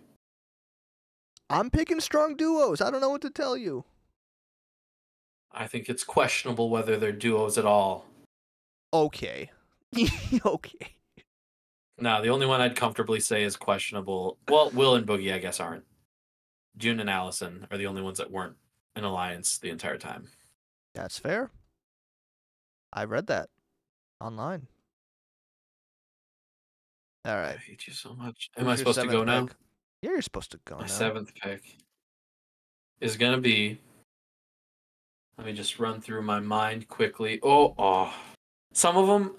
I'm 1.50 1.70
picking 1.70 2.00
strong 2.00 2.36
duos. 2.36 2.82
I 2.82 2.90
don't 2.92 3.02
know 3.02 3.10
what 3.10 3.22
to 3.22 3.30
tell 3.30 3.58
you. 3.58 3.84
I 5.52 5.68
think 5.68 5.90
it's 5.90 6.04
questionable 6.04 6.70
whether 6.70 6.98
they're 6.98 7.12
duos 7.12 7.58
at 7.58 7.66
all. 7.66 8.06
Okay. 8.94 9.50
okay. 10.46 10.96
No, 12.00 12.22
the 12.22 12.30
only 12.30 12.46
one 12.46 12.62
I'd 12.62 12.76
comfortably 12.76 13.20
say 13.20 13.44
is 13.44 13.56
questionable. 13.58 14.38
Well, 14.48 14.70
Will 14.72 14.96
and 14.96 15.06
Boogie, 15.08 15.34
I 15.34 15.40
guess, 15.40 15.60
aren't. 15.60 15.84
Jun 16.78 17.00
and 17.00 17.10
Alison 17.10 17.68
are 17.72 17.78
the 17.78 17.88
only 17.88 18.02
ones 18.02 18.18
that 18.18 18.32
weren't 18.32 18.56
in 18.96 19.04
alliance 19.04 19.58
the 19.58 19.70
entire 19.70 19.98
time. 19.98 20.28
That's 20.94 21.20
fair. 21.20 21.52
I 22.94 23.04
read 23.04 23.28
that 23.28 23.50
online. 24.22 24.68
All 27.26 27.36
right. 27.36 27.56
I 27.56 27.58
hate 27.58 27.88
you 27.88 27.94
so 27.94 28.14
much. 28.14 28.50
Who's 28.56 28.64
Am 28.64 28.70
I 28.70 28.76
supposed 28.76 29.00
to 29.00 29.06
go 29.08 29.26
seventh 29.26 29.50
now? 29.50 29.56
Yeah, 30.02 30.12
you're 30.12 30.22
supposed 30.22 30.52
to 30.52 30.60
go 30.66 30.76
My 30.76 30.82
now. 30.82 30.88
seventh 30.88 31.34
pick 31.36 31.78
is 33.02 33.18
gonna 33.18 33.42
be. 33.42 33.80
Let 35.38 35.46
me 35.46 35.54
just 35.54 35.78
run 35.78 36.02
through 36.02 36.24
my 36.24 36.40
mind 36.40 36.88
quickly. 36.88 37.40
Oh, 37.44 37.76
oh, 37.78 38.14
some 38.74 38.98
of 38.98 39.08
them 39.08 39.36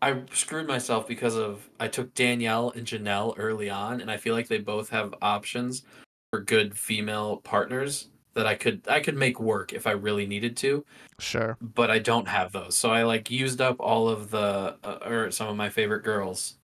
I 0.00 0.22
screwed 0.32 0.68
myself 0.68 1.08
because 1.08 1.36
of 1.36 1.68
I 1.80 1.88
took 1.88 2.14
Danielle 2.14 2.70
and 2.70 2.86
Janelle 2.86 3.34
early 3.36 3.68
on, 3.68 4.00
and 4.00 4.10
I 4.10 4.16
feel 4.18 4.34
like 4.34 4.48
they 4.48 4.58
both 4.58 4.90
have 4.90 5.14
options 5.20 5.82
for 6.30 6.40
good 6.40 6.76
female 6.76 7.38
partners 7.38 8.08
that 8.34 8.46
I 8.46 8.54
could 8.54 8.82
I 8.88 9.00
could 9.00 9.16
make 9.16 9.40
work 9.40 9.72
if 9.72 9.86
I 9.86 9.92
really 9.92 10.26
needed 10.26 10.56
to, 10.58 10.84
Sure. 11.18 11.56
but 11.60 11.90
I 11.90 11.98
don't 11.98 12.28
have 12.28 12.52
those. 12.52 12.76
So 12.76 12.90
I 12.90 13.02
like 13.02 13.30
used 13.30 13.60
up 13.60 13.76
all 13.80 14.08
of 14.08 14.30
the 14.30 14.76
uh, 14.84 14.98
or 15.06 15.30
some 15.30 15.48
of 15.48 15.56
my 15.56 15.70
favorite 15.70 16.02
girls 16.04 16.58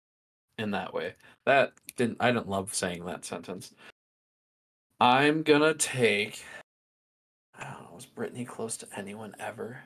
in 0.57 0.71
that 0.71 0.93
way. 0.93 1.13
That 1.45 1.73
didn't 1.95 2.17
I 2.19 2.31
don't 2.31 2.49
love 2.49 2.73
saying 2.73 3.05
that 3.05 3.23
sentence. 3.25 3.73
I'm 4.99 5.43
gonna 5.43 5.73
take. 5.75 6.43
I 7.57 7.65
don't 7.65 7.83
know. 7.83 7.89
Was 7.93 8.05
Brittany 8.05 8.45
close 8.45 8.75
to 8.77 8.87
anyone 8.95 9.35
ever? 9.39 9.83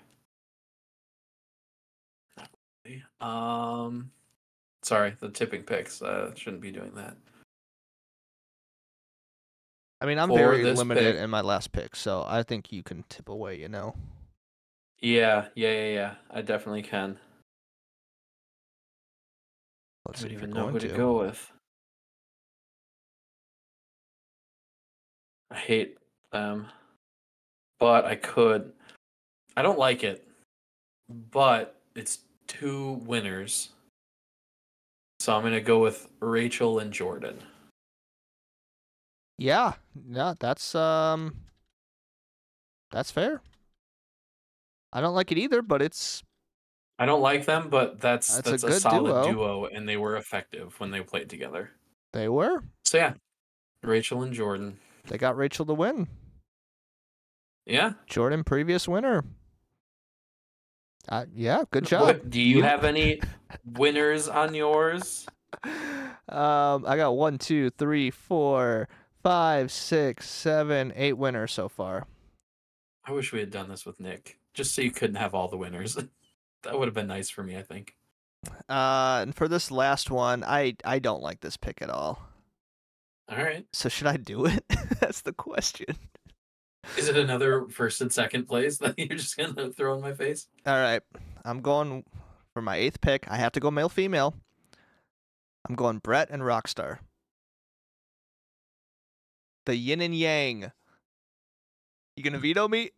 Not 2.37 2.49
really. 2.85 3.03
Um, 3.19 4.11
sorry, 4.83 5.15
the 5.19 5.29
tipping 5.29 5.63
picks. 5.63 6.01
Uh, 6.01 6.31
shouldn't 6.35 6.61
be 6.61 6.71
doing 6.71 6.91
that. 6.95 7.17
I 10.03 10.05
mean, 10.05 10.19
I'm 10.19 10.33
very 10.33 10.65
limited 10.65 11.15
pick- 11.15 11.23
in 11.23 11.29
my 11.29 11.39
last 11.39 11.71
pick, 11.71 11.95
so 11.95 12.25
I 12.27 12.43
think 12.43 12.73
you 12.73 12.83
can 12.83 13.05
tip 13.07 13.29
away. 13.29 13.57
You 13.57 13.69
know. 13.69 13.95
Yeah, 14.99 15.45
yeah, 15.55 15.71
yeah, 15.71 15.93
yeah. 15.93 16.13
I 16.29 16.41
definitely 16.41 16.81
can. 16.81 17.17
Let's 20.05 20.19
I 20.19 20.23
see 20.23 20.29
don't 20.29 20.37
even 20.37 20.49
know 20.51 20.67
who 20.67 20.79
to 20.79 20.89
to. 20.89 20.93
go 20.93 21.19
with. 21.19 21.49
I 25.51 25.55
hate 25.55 25.97
them, 26.33 26.67
but 27.79 28.03
I 28.03 28.15
could. 28.15 28.73
I 29.55 29.61
don't 29.61 29.79
like 29.79 30.03
it, 30.03 30.27
but 31.31 31.79
it's 31.95 32.19
two 32.47 32.99
winners. 33.05 33.69
So 35.21 35.33
I'm 35.33 35.43
gonna 35.43 35.61
go 35.61 35.79
with 35.79 36.09
Rachel 36.19 36.79
and 36.79 36.91
Jordan. 36.91 37.41
Yeah, 39.37 39.73
no, 39.95 40.35
that's 40.39 40.75
um, 40.75 41.35
that's 42.91 43.11
fair. 43.11 43.41
I 44.91 45.01
don't 45.01 45.15
like 45.15 45.31
it 45.31 45.37
either, 45.37 45.61
but 45.61 45.81
it's 45.81 46.23
I 46.99 47.05
don't 47.05 47.21
like 47.21 47.45
them, 47.45 47.69
but 47.69 47.99
that's 47.99 48.35
That's 48.35 48.47
a 48.47 48.51
that's, 48.51 48.63
a, 48.63 48.67
good 48.67 48.81
solid 48.81 49.23
duo. 49.25 49.31
duo, 49.31 49.65
and 49.65 49.89
they 49.89 49.97
were 49.97 50.15
effective 50.17 50.79
when 50.79 50.91
they 50.91 51.01
played 51.01 51.29
together. 51.29 51.71
they 52.13 52.29
were. 52.29 52.63
So 52.85 52.97
yeah, 52.97 53.13
Rachel 53.81 54.21
and 54.21 54.33
Jordan. 54.33 54.77
They 55.07 55.17
got 55.17 55.35
Rachel 55.35 55.65
to 55.65 55.73
win. 55.73 56.07
Yeah. 57.65 57.93
Jordan, 58.07 58.43
previous 58.43 58.87
winner. 58.87 59.23
Uh, 61.09 61.25
yeah, 61.35 61.63
good 61.71 61.85
job. 61.85 62.03
What, 62.03 62.29
do 62.29 62.39
you 62.41 62.63
have 62.63 62.83
any 62.85 63.19
winners 63.65 64.29
on 64.29 64.53
yours? 64.53 65.25
Um, 66.29 66.85
I 66.87 66.95
got 66.95 67.15
one, 67.17 67.37
two, 67.37 67.69
three, 67.71 68.11
four, 68.11 68.87
five, 69.23 69.71
six, 69.71 70.29
seven, 70.29 70.93
eight 70.95 71.17
winners 71.17 71.51
so 71.51 71.69
far. 71.69 72.05
I 73.05 73.13
wish 73.13 73.33
we 73.33 73.39
had 73.39 73.51
done 73.51 73.69
this 73.69 73.85
with 73.85 73.99
Nick, 73.99 74.39
just 74.53 74.75
so 74.75 74.81
you 74.81 74.91
couldn't 74.91 75.15
have 75.15 75.33
all 75.33 75.47
the 75.47 75.57
winners. 75.57 75.95
that 76.63 76.77
would 76.77 76.87
have 76.87 76.93
been 76.93 77.07
nice 77.07 77.29
for 77.29 77.43
me, 77.43 77.57
I 77.57 77.63
think. 77.63 77.95
Uh, 78.69 79.19
and 79.21 79.35
for 79.35 79.47
this 79.47 79.71
last 79.71 80.11
one, 80.11 80.43
I 80.43 80.75
I 80.83 80.99
don't 80.99 81.21
like 81.21 81.39
this 81.39 81.57
pick 81.57 81.81
at 81.81 81.89
all. 81.89 82.21
All 83.29 83.37
right. 83.37 83.65
So 83.71 83.87
should 83.87 84.07
I 84.07 84.17
do 84.17 84.45
it? 84.45 84.65
That's 84.99 85.21
the 85.21 85.33
question. 85.33 85.95
Is 86.97 87.07
it 87.07 87.15
another 87.15 87.65
first 87.69 88.01
and 88.01 88.11
second 88.11 88.45
place 88.45 88.77
that 88.79 88.99
you're 88.99 89.17
just 89.17 89.37
gonna 89.37 89.71
throw 89.71 89.95
in 89.95 90.01
my 90.01 90.13
face? 90.13 90.47
All 90.65 90.75
right, 90.75 91.01
I'm 91.45 91.61
going 91.61 92.03
for 92.53 92.61
my 92.61 92.75
eighth 92.75 93.01
pick. 93.01 93.25
I 93.29 93.37
have 93.37 93.53
to 93.53 93.59
go 93.59 93.71
male 93.71 93.89
female. 93.89 94.35
I'm 95.67 95.75
going 95.75 95.99
Brett 95.99 96.29
and 96.29 96.43
Rockstar. 96.43 96.99
The 99.65 99.75
yin 99.75 100.01
and 100.01 100.15
yang. 100.15 100.71
You 102.15 102.23
gonna 102.23 102.37
mm. 102.37 102.41
veto 102.41 102.67
me? 102.67 102.91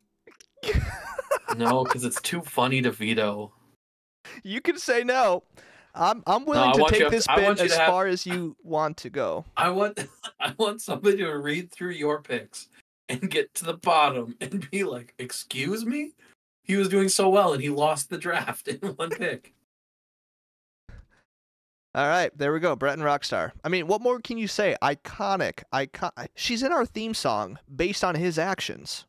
No, 1.57 1.83
because 1.83 2.03
it's 2.05 2.21
too 2.21 2.41
funny 2.41 2.81
to 2.81 2.91
veto. 2.91 3.53
You 4.43 4.61
can 4.61 4.77
say 4.77 5.03
no. 5.03 5.43
I'm 5.93 6.23
I'm 6.27 6.45
willing 6.45 6.69
I 6.69 6.73
to 6.73 6.79
you 6.79 6.87
take 6.89 7.09
this 7.09 7.27
bit 7.27 7.59
as 7.59 7.73
have- 7.73 7.87
far 7.87 8.07
as 8.07 8.25
you 8.25 8.55
want 8.63 8.97
to 8.97 9.09
go. 9.09 9.45
I 9.57 9.69
want 9.69 10.05
I 10.39 10.53
want 10.57 10.81
somebody 10.81 11.17
to 11.17 11.37
read 11.37 11.71
through 11.71 11.91
your 11.91 12.21
picks 12.21 12.67
and 13.07 13.29
get 13.29 13.53
to 13.55 13.65
the 13.65 13.75
bottom 13.77 14.35
and 14.41 14.69
be 14.69 14.83
like, 14.83 15.13
"Excuse 15.17 15.85
me." 15.85 16.11
He 16.63 16.75
was 16.75 16.89
doing 16.89 17.09
so 17.09 17.29
well 17.29 17.53
and 17.53 17.61
he 17.61 17.69
lost 17.69 18.09
the 18.09 18.17
draft 18.17 18.67
in 18.67 18.79
one 18.95 19.11
pick. 19.11 19.53
All 21.95 22.07
right, 22.07 22.37
there 22.37 22.51
we 22.51 22.59
go. 22.59 22.75
Brett 22.75 22.97
and 22.97 23.03
Rockstar. 23.03 23.53
I 23.63 23.69
mean, 23.69 23.87
what 23.87 24.01
more 24.01 24.19
can 24.19 24.37
you 24.37 24.49
say? 24.49 24.75
Iconic. 24.81 25.63
Icon. 25.71 26.11
She's 26.35 26.61
in 26.61 26.73
our 26.73 26.85
theme 26.85 27.13
song 27.13 27.57
based 27.73 28.03
on 28.03 28.15
his 28.15 28.37
actions. 28.37 29.05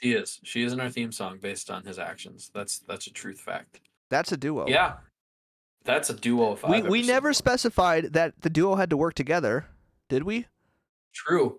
She 0.00 0.12
is. 0.12 0.38
She 0.44 0.62
is 0.62 0.72
in 0.72 0.78
our 0.78 0.88
theme 0.88 1.10
song 1.10 1.38
based 1.42 1.68
on 1.68 1.84
his 1.84 1.98
actions. 1.98 2.48
That's 2.54 2.78
that's 2.78 3.08
a 3.08 3.12
truth 3.12 3.40
fact. 3.40 3.80
That's 4.08 4.30
a 4.30 4.36
duo. 4.36 4.68
Yeah. 4.68 4.98
That's 5.84 6.10
a 6.10 6.14
duo 6.14 6.52
if 6.52 6.62
We 6.62 6.82
we 6.82 7.02
never 7.02 7.32
specified 7.32 8.12
that 8.12 8.40
the 8.42 8.50
duo 8.50 8.76
had 8.76 8.90
to 8.90 8.96
work 8.96 9.14
together, 9.14 9.66
did 10.08 10.22
we? 10.22 10.46
True. 11.12 11.58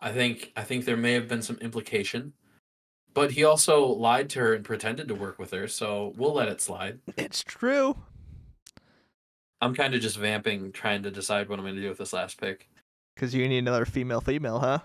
I 0.00 0.10
think 0.10 0.52
I 0.56 0.62
think 0.62 0.86
there 0.86 0.96
may 0.96 1.12
have 1.12 1.28
been 1.28 1.42
some 1.42 1.58
implication. 1.58 2.32
But 3.14 3.32
he 3.32 3.44
also 3.44 3.84
lied 3.86 4.28
to 4.30 4.40
her 4.40 4.54
and 4.54 4.64
pretended 4.64 5.08
to 5.08 5.14
work 5.14 5.38
with 5.38 5.52
her, 5.52 5.66
so 5.66 6.14
we'll 6.16 6.34
let 6.34 6.48
it 6.48 6.60
slide. 6.60 6.98
It's 7.16 7.42
true. 7.42 7.96
I'm 9.60 9.74
kind 9.74 9.94
of 9.94 10.00
just 10.00 10.16
vamping, 10.16 10.72
trying 10.72 11.02
to 11.02 11.10
decide 11.10 11.48
what 11.48 11.58
I'm 11.58 11.64
going 11.64 11.74
to 11.76 11.82
do 11.82 11.88
with 11.88 11.98
this 11.98 12.12
last 12.12 12.40
pick. 12.40 12.68
Because 13.14 13.34
you 13.34 13.48
need 13.48 13.58
another 13.58 13.84
female 13.84 14.20
female, 14.20 14.60
huh? 14.60 14.78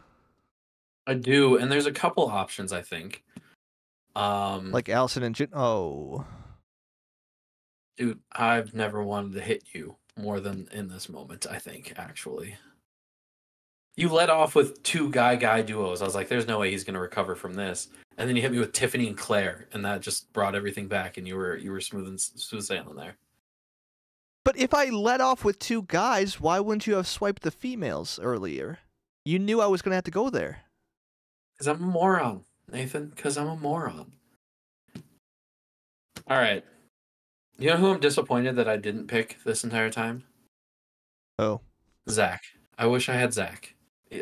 I 1.06 1.14
do, 1.16 1.58
and 1.58 1.72
there's 1.72 1.86
a 1.86 1.92
couple 1.92 2.26
options 2.28 2.72
I 2.74 2.82
think. 2.82 3.24
Um, 4.16 4.72
Like 4.72 4.90
Alison 4.90 5.24
and 5.24 5.36
Jun. 5.36 5.50
Oh. 5.54 6.26
dude, 7.98 8.20
I've 8.32 8.74
never 8.74 9.04
wanted 9.04 9.34
to 9.34 9.42
hit 9.42 9.64
you 9.74 9.96
more 10.18 10.40
than 10.40 10.68
in 10.72 10.88
this 10.88 11.10
moment. 11.10 11.46
I 11.50 11.58
think 11.60 11.94
actually, 11.98 12.56
you 13.96 14.10
let 14.10 14.30
off 14.30 14.56
with 14.56 14.82
two 14.84 15.12
guy 15.12 15.36
guy 15.36 15.62
duos. 15.62 16.02
I 16.02 16.06
was 16.06 16.16
like, 16.16 16.28
"There's 16.30 16.48
no 16.48 16.60
way 16.60 16.72
he's 16.72 16.84
going 16.84 16.94
to 16.96 17.00
recover 17.00 17.36
from 17.36 17.54
this," 17.56 17.90
and 18.18 18.28
then 18.30 18.36
you 18.36 18.42
hit 18.42 18.52
me 18.52 18.60
with 18.60 18.74
Tiffany 18.74 19.08
and 19.08 19.18
Claire, 19.18 19.68
and 19.74 19.84
that 19.86 20.02
just 20.02 20.32
brought 20.34 20.56
everything 20.56 20.88
back, 20.88 21.18
and 21.18 21.28
you 21.28 21.36
were 21.36 21.58
you 21.58 21.72
were 21.72 21.82
smooth 21.82 22.08
and 22.08 22.20
smooth 22.20 22.64
sailing 22.64 22.96
there. 22.96 23.18
But 24.46 24.58
if 24.58 24.74
I 24.74 24.86
let 24.86 25.22
off 25.22 25.46
with 25.46 25.60
two 25.60 25.84
guys, 25.84 26.40
why 26.40 26.60
wouldn't 26.60 26.88
you 26.88 26.96
have 26.96 27.08
swiped 27.08 27.44
the 27.44 27.52
females 27.52 28.20
earlier? 28.22 28.80
You 29.26 29.40
knew 29.40 29.62
I 29.62 29.68
was 29.68 29.82
going 29.82 29.92
to 29.92 29.96
have 29.96 30.04
to 30.06 30.12
go 30.12 30.30
there. 30.30 30.64
Because 31.54 31.68
I'm 31.68 31.82
a 31.84 31.88
moron, 31.88 32.44
Nathan. 32.72 33.08
Because 33.16 33.38
I'm 33.38 33.48
a 33.48 33.56
moron. 33.56 34.12
All 36.28 36.38
right. 36.38 36.64
You 37.58 37.70
know 37.70 37.78
who 37.78 37.94
I'm 37.94 38.00
disappointed 38.00 38.56
that 38.58 38.68
I 38.68 38.78
didn't 38.78 39.08
pick 39.08 39.38
this 39.46 39.64
entire 39.64 39.90
time? 39.90 40.24
Oh. 41.40 41.62
Zach. 42.10 42.44
I 42.78 42.88
wish 42.88 43.08
I 43.08 43.14
had 43.14 43.34
Zach. 43.34 43.76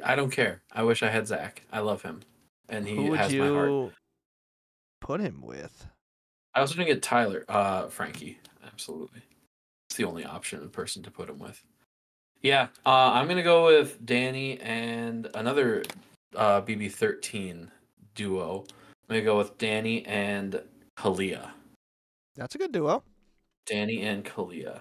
I 0.04 0.16
don't 0.16 0.30
care. 0.32 0.62
I 0.72 0.84
wish 0.84 1.02
I 1.04 1.10
had 1.10 1.28
Zach. 1.28 1.64
I 1.72 1.80
love 1.80 2.02
him, 2.04 2.22
and 2.70 2.88
he 2.88 2.96
Who 2.96 3.14
has 3.14 3.34
my 3.34 3.48
heart. 3.48 3.70
you 3.70 3.92
put 5.02 5.20
him 5.20 5.42
with? 5.42 5.88
I 6.54 6.62
was 6.62 6.74
going 6.74 6.88
to 6.88 6.94
get 6.94 7.02
Tyler, 7.04 7.44
uh, 7.50 7.88
Frankie. 7.88 8.40
Absolutely, 8.66 9.22
it's 9.92 9.98
the 9.98 10.06
only 10.06 10.24
option, 10.24 10.62
in 10.62 10.70
person 10.70 11.04
to 11.04 11.12
put 11.12 11.30
him 11.30 11.38
with. 11.38 11.66
Yeah, 12.42 12.70
uh, 12.86 13.12
I'm 13.12 13.28
gonna 13.28 13.44
go 13.44 13.66
with 13.66 14.06
Danny 14.06 14.58
and 14.62 15.28
another 15.36 15.84
uh, 16.34 16.62
BB13 16.62 17.68
duo. 18.16 18.64
I'm 18.64 19.16
gonna 19.16 19.22
go 19.22 19.38
with 19.38 19.58
Danny 19.58 20.06
and 20.06 20.62
Kalia. 20.98 21.52
That's 22.38 22.56
a 22.56 22.58
good 22.58 22.72
duo. 22.72 23.04
Danny 23.66 24.04
and 24.04 24.24
Kalia. 24.24 24.80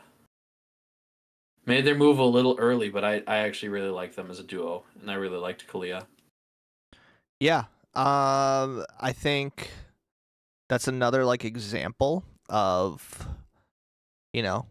Made 1.66 1.84
their 1.84 1.96
move 1.96 2.20
a 2.20 2.24
little 2.24 2.54
early, 2.61 2.88
but 2.88 3.04
I, 3.04 3.24
I 3.26 3.38
actually 3.38 3.70
really 3.70 3.90
like 3.90 4.14
them 4.14 4.30
as 4.30 4.38
a 4.38 4.44
duo, 4.44 4.84
and 5.00 5.11
I 5.11 5.14
really 5.14 5.38
liked 5.38 5.66
Kalia. 5.66 6.06
Yeah. 7.40 7.64
Um 7.96 8.84
I 9.00 9.12
think 9.12 9.72
that's 10.68 10.86
another 10.86 11.24
like 11.24 11.44
example 11.44 12.22
of 12.48 13.26
you 14.32 14.44
know, 14.44 14.66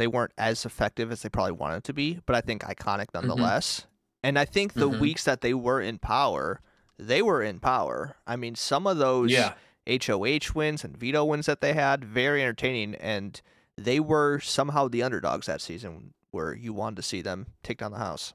they 0.00 0.06
weren't 0.06 0.32
as 0.38 0.64
effective 0.64 1.12
as 1.12 1.22
they 1.22 1.28
probably 1.28 1.52
wanted 1.52 1.84
to 1.84 1.92
be, 1.92 2.20
but 2.26 2.34
I 2.34 2.40
think 2.40 2.62
iconic 2.62 3.08
nonetheless. 3.14 3.86
And 4.22 4.38
I 4.38 4.44
think 4.46 4.72
the 4.72 4.90
Mhm. 4.90 4.98
weeks 4.98 5.24
that 5.24 5.40
they 5.42 5.54
were 5.54 5.80
in 5.80 5.98
power, 5.98 6.60
they 6.98 7.22
were 7.22 7.42
in 7.42 7.60
power. 7.60 8.16
I 8.26 8.36
mean, 8.36 8.54
some 8.54 8.86
of 8.86 8.96
those 8.98 9.30
Yeah, 9.30 9.54
HOH 9.86 10.54
wins 10.54 10.84
and 10.84 10.96
veto 10.96 11.24
wins 11.24 11.46
that 11.46 11.60
they 11.60 11.72
had, 11.74 12.04
very 12.04 12.42
entertaining 12.42 12.94
and 12.96 13.40
they 13.76 14.00
were 14.00 14.40
somehow 14.40 14.88
the 14.88 15.02
underdogs 15.02 15.46
that 15.46 15.60
season 15.60 16.12
where 16.30 16.54
you 16.54 16.72
wanted 16.72 16.96
to 16.96 17.02
see 17.02 17.22
them 17.22 17.46
take 17.62 17.78
down 17.78 17.92
the 17.92 17.98
house. 17.98 18.34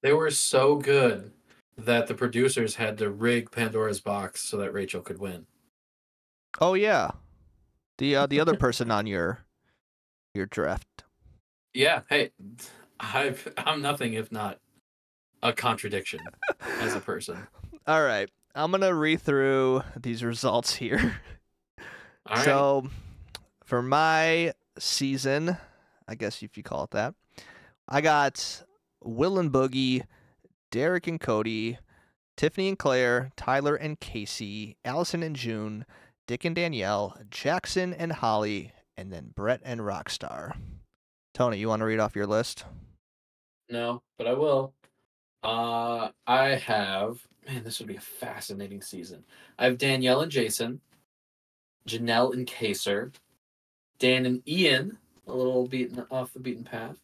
they 0.00 0.12
were 0.12 0.30
so 0.30 0.76
good 0.76 1.32
that 1.76 2.06
the 2.06 2.14
producers 2.14 2.76
had 2.76 2.96
to 2.98 3.10
rig 3.10 3.50
Pandora's 3.50 4.00
box 4.00 4.40
so 4.42 4.56
that 4.56 4.72
Rachel 4.72 5.02
could 5.02 5.18
win. 5.18 5.46
Oh 6.60 6.74
yeah. 6.74 7.10
The 7.98 8.14
uh, 8.14 8.26
the 8.26 8.38
other 8.40 8.54
person 8.56 8.90
on 8.92 9.06
your 9.08 9.44
your 10.34 10.46
draft. 10.46 11.04
Yeah, 11.74 12.02
hey, 12.08 12.30
I've, 13.00 13.52
I'm 13.56 13.82
nothing 13.82 14.14
if 14.14 14.32
not 14.32 14.58
a 15.42 15.52
contradiction 15.52 16.20
as 16.80 16.94
a 16.94 17.00
person. 17.00 17.46
All 17.86 18.02
right. 18.02 18.28
I'm 18.54 18.70
going 18.70 18.80
to 18.80 18.94
read 18.94 19.22
through 19.22 19.82
these 19.96 20.24
results 20.24 20.74
here. 20.74 21.20
All 22.26 22.36
right. 22.36 22.44
So, 22.44 22.88
for 23.64 23.82
my 23.82 24.52
season, 24.78 25.56
I 26.08 26.14
guess 26.14 26.42
if 26.42 26.56
you 26.56 26.62
call 26.62 26.84
it 26.84 26.90
that, 26.90 27.14
I 27.88 28.00
got 28.00 28.64
Will 29.02 29.38
and 29.38 29.52
Boogie, 29.52 30.04
Derrick 30.70 31.06
and 31.06 31.20
Cody, 31.20 31.78
Tiffany 32.36 32.68
and 32.68 32.78
Claire, 32.78 33.30
Tyler 33.36 33.74
and 33.74 33.98
Kaycee, 34.00 34.76
Alison 34.84 35.22
and 35.22 35.36
Jun, 35.36 35.86
Dick 36.26 36.44
and 36.44 36.54
Danielle, 36.54 37.16
Jackson 37.30 37.94
and 37.94 38.12
Holly, 38.12 38.72
and 38.98 39.12
then 39.12 39.32
Brett 39.34 39.60
and 39.64 39.80
Rockstar. 39.80 40.56
Tony, 41.32 41.58
you 41.58 41.68
want 41.68 41.80
to 41.80 41.86
read 41.86 42.00
off 42.00 42.16
your 42.16 42.26
list? 42.26 42.64
No, 43.70 44.02
but 44.18 44.26
I 44.26 44.32
will. 44.34 44.74
Uh, 45.42 46.08
I 46.26 46.48
have 46.48 47.26
man. 47.46 47.64
This 47.64 47.78
would 47.78 47.88
be 47.88 47.96
a 47.96 48.00
fascinating 48.00 48.82
season. 48.82 49.24
I 49.58 49.64
have 49.64 49.78
Danielle 49.78 50.22
and 50.22 50.32
Jason, 50.32 50.80
Janelle 51.86 52.34
and 52.34 52.46
Kaysar, 52.46 53.12
Dan 53.98 54.26
and 54.26 54.46
Ian, 54.48 54.98
a 55.26 55.32
little 55.32 55.66
beaten 55.66 56.04
off 56.10 56.32
the 56.32 56.40
beaten 56.40 56.64
path. 56.64 56.96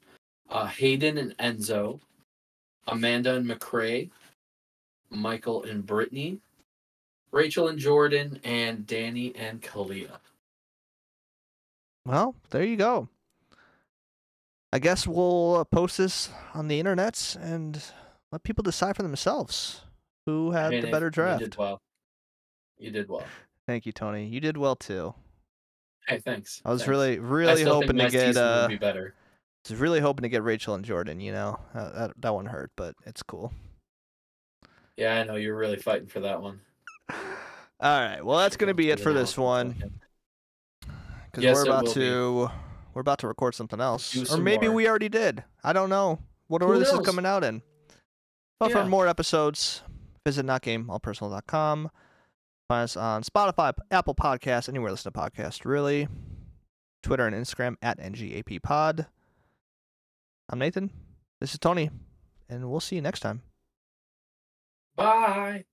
Uh, 0.50 0.66
Hayden 0.66 1.16
and 1.16 1.36
Enzo, 1.38 2.00
Amanda 2.88 3.36
and 3.36 3.48
McCrae, 3.48 4.10
Michael 5.10 5.62
and 5.64 5.86
Brittany, 5.86 6.38
Rachel 7.30 7.68
and 7.68 7.78
Jordan, 7.78 8.38
and 8.44 8.86
Danny 8.86 9.34
and 9.36 9.62
Kalia. 9.62 10.18
Well, 12.06 12.34
there 12.50 12.64
you 12.64 12.76
go. 12.76 13.08
I 14.72 14.78
guess 14.78 15.06
we'll 15.06 15.56
uh, 15.56 15.64
post 15.64 15.98
this 15.98 16.30
on 16.52 16.68
the 16.68 16.82
internets 16.82 17.36
and 17.40 17.80
let 18.32 18.42
people 18.42 18.62
decide 18.62 18.96
for 18.96 19.02
themselves 19.02 19.82
who 20.26 20.50
had 20.50 20.72
Hey, 20.72 20.80
the 20.80 20.90
better 20.90 21.10
better 21.10 21.32
You 21.34 21.38
did 21.38 21.56
well. 21.56 21.80
You 22.76 22.90
did 22.90 23.08
well. 23.08 23.22
Thank 23.66 23.86
you, 23.86 23.92
Tony. 23.92 24.26
You 24.26 24.40
did 24.40 24.56
well 24.56 24.76
too. 24.76 25.14
Hey, 26.08 26.18
thanks. 26.18 26.60
I 26.64 26.70
was 26.70 26.82
thanks. 26.82 26.88
really, 26.88 27.18
really 27.18 27.62
hoping 27.62 27.96
to 27.96 28.10
get. 28.10 28.36
Uh, 28.36 28.68
be 28.68 28.76
better. 28.76 29.14
I 29.16 29.72
was 29.72 29.80
really 29.80 30.00
hoping 30.00 30.24
to 30.24 30.28
get 30.28 30.42
Rachel 30.42 30.74
and 30.74 30.84
Jordan. 30.84 31.20
You 31.20 31.32
know, 31.32 31.60
uh, 31.72 31.90
that 31.90 32.12
that 32.20 32.34
one 32.34 32.46
hurt, 32.46 32.72
but 32.76 32.94
it's 33.06 33.22
cool. 33.22 33.52
Yeah, 34.96 35.18
I 35.18 35.22
know 35.22 35.36
you're 35.36 35.56
really 35.56 35.76
fighting 35.76 36.08
for 36.08 36.20
that 36.20 36.42
one. 36.42 36.60
All 37.10 38.00
right. 38.00 38.22
Well, 38.22 38.38
that's 38.38 38.56
gonna 38.56 38.74
be 38.74 38.90
it 38.90 39.00
for 39.00 39.12
this 39.12 39.38
one 39.38 39.76
because 41.34 41.44
Yes, 41.44 41.56
we're 41.56 41.64
about 41.64 41.84
will 41.84 41.94
be. 41.94 42.00
to 42.00 42.48
we're 42.94 43.00
about 43.00 43.18
to 43.20 43.26
record 43.28 43.54
something 43.54 43.80
else, 43.80 44.30
or 44.32 44.38
maybe 44.38 44.66
more. 44.68 44.76
we 44.76 44.88
already 44.88 45.08
did. 45.08 45.42
I 45.64 45.72
don't 45.72 45.90
know 45.90 46.20
what 46.46 46.62
order 46.62 46.78
this 46.78 46.92
is 46.92 47.00
coming 47.00 47.26
out 47.26 47.42
in. 47.42 47.62
But 48.60 48.70
Yeah. 48.70 48.82
for 48.84 48.88
more 48.88 49.08
episodes, 49.08 49.82
visit 50.24 50.46
notgameallpersonal.com. 50.46 51.90
Find 52.68 52.84
us 52.84 52.96
on 52.96 53.22
Spotify, 53.24 53.72
Apple 53.90 54.14
Podcasts, 54.14 54.68
anywhere 54.68 54.90
listen 54.92 55.12
to 55.12 55.18
podcasts, 55.18 55.64
really. 55.64 56.06
Twitter 57.02 57.26
and 57.26 57.34
Instagram 57.34 57.76
at 57.82 57.98
NGAPPod. 57.98 59.06
I'm 60.48 60.58
Nathan. 60.60 60.90
This 61.40 61.52
is 61.52 61.58
Tony, 61.58 61.90
and 62.48 62.70
we'll 62.70 62.80
see 62.80 62.96
you 62.96 63.02
next 63.02 63.20
time. 63.20 63.42
Bye. 64.96 65.64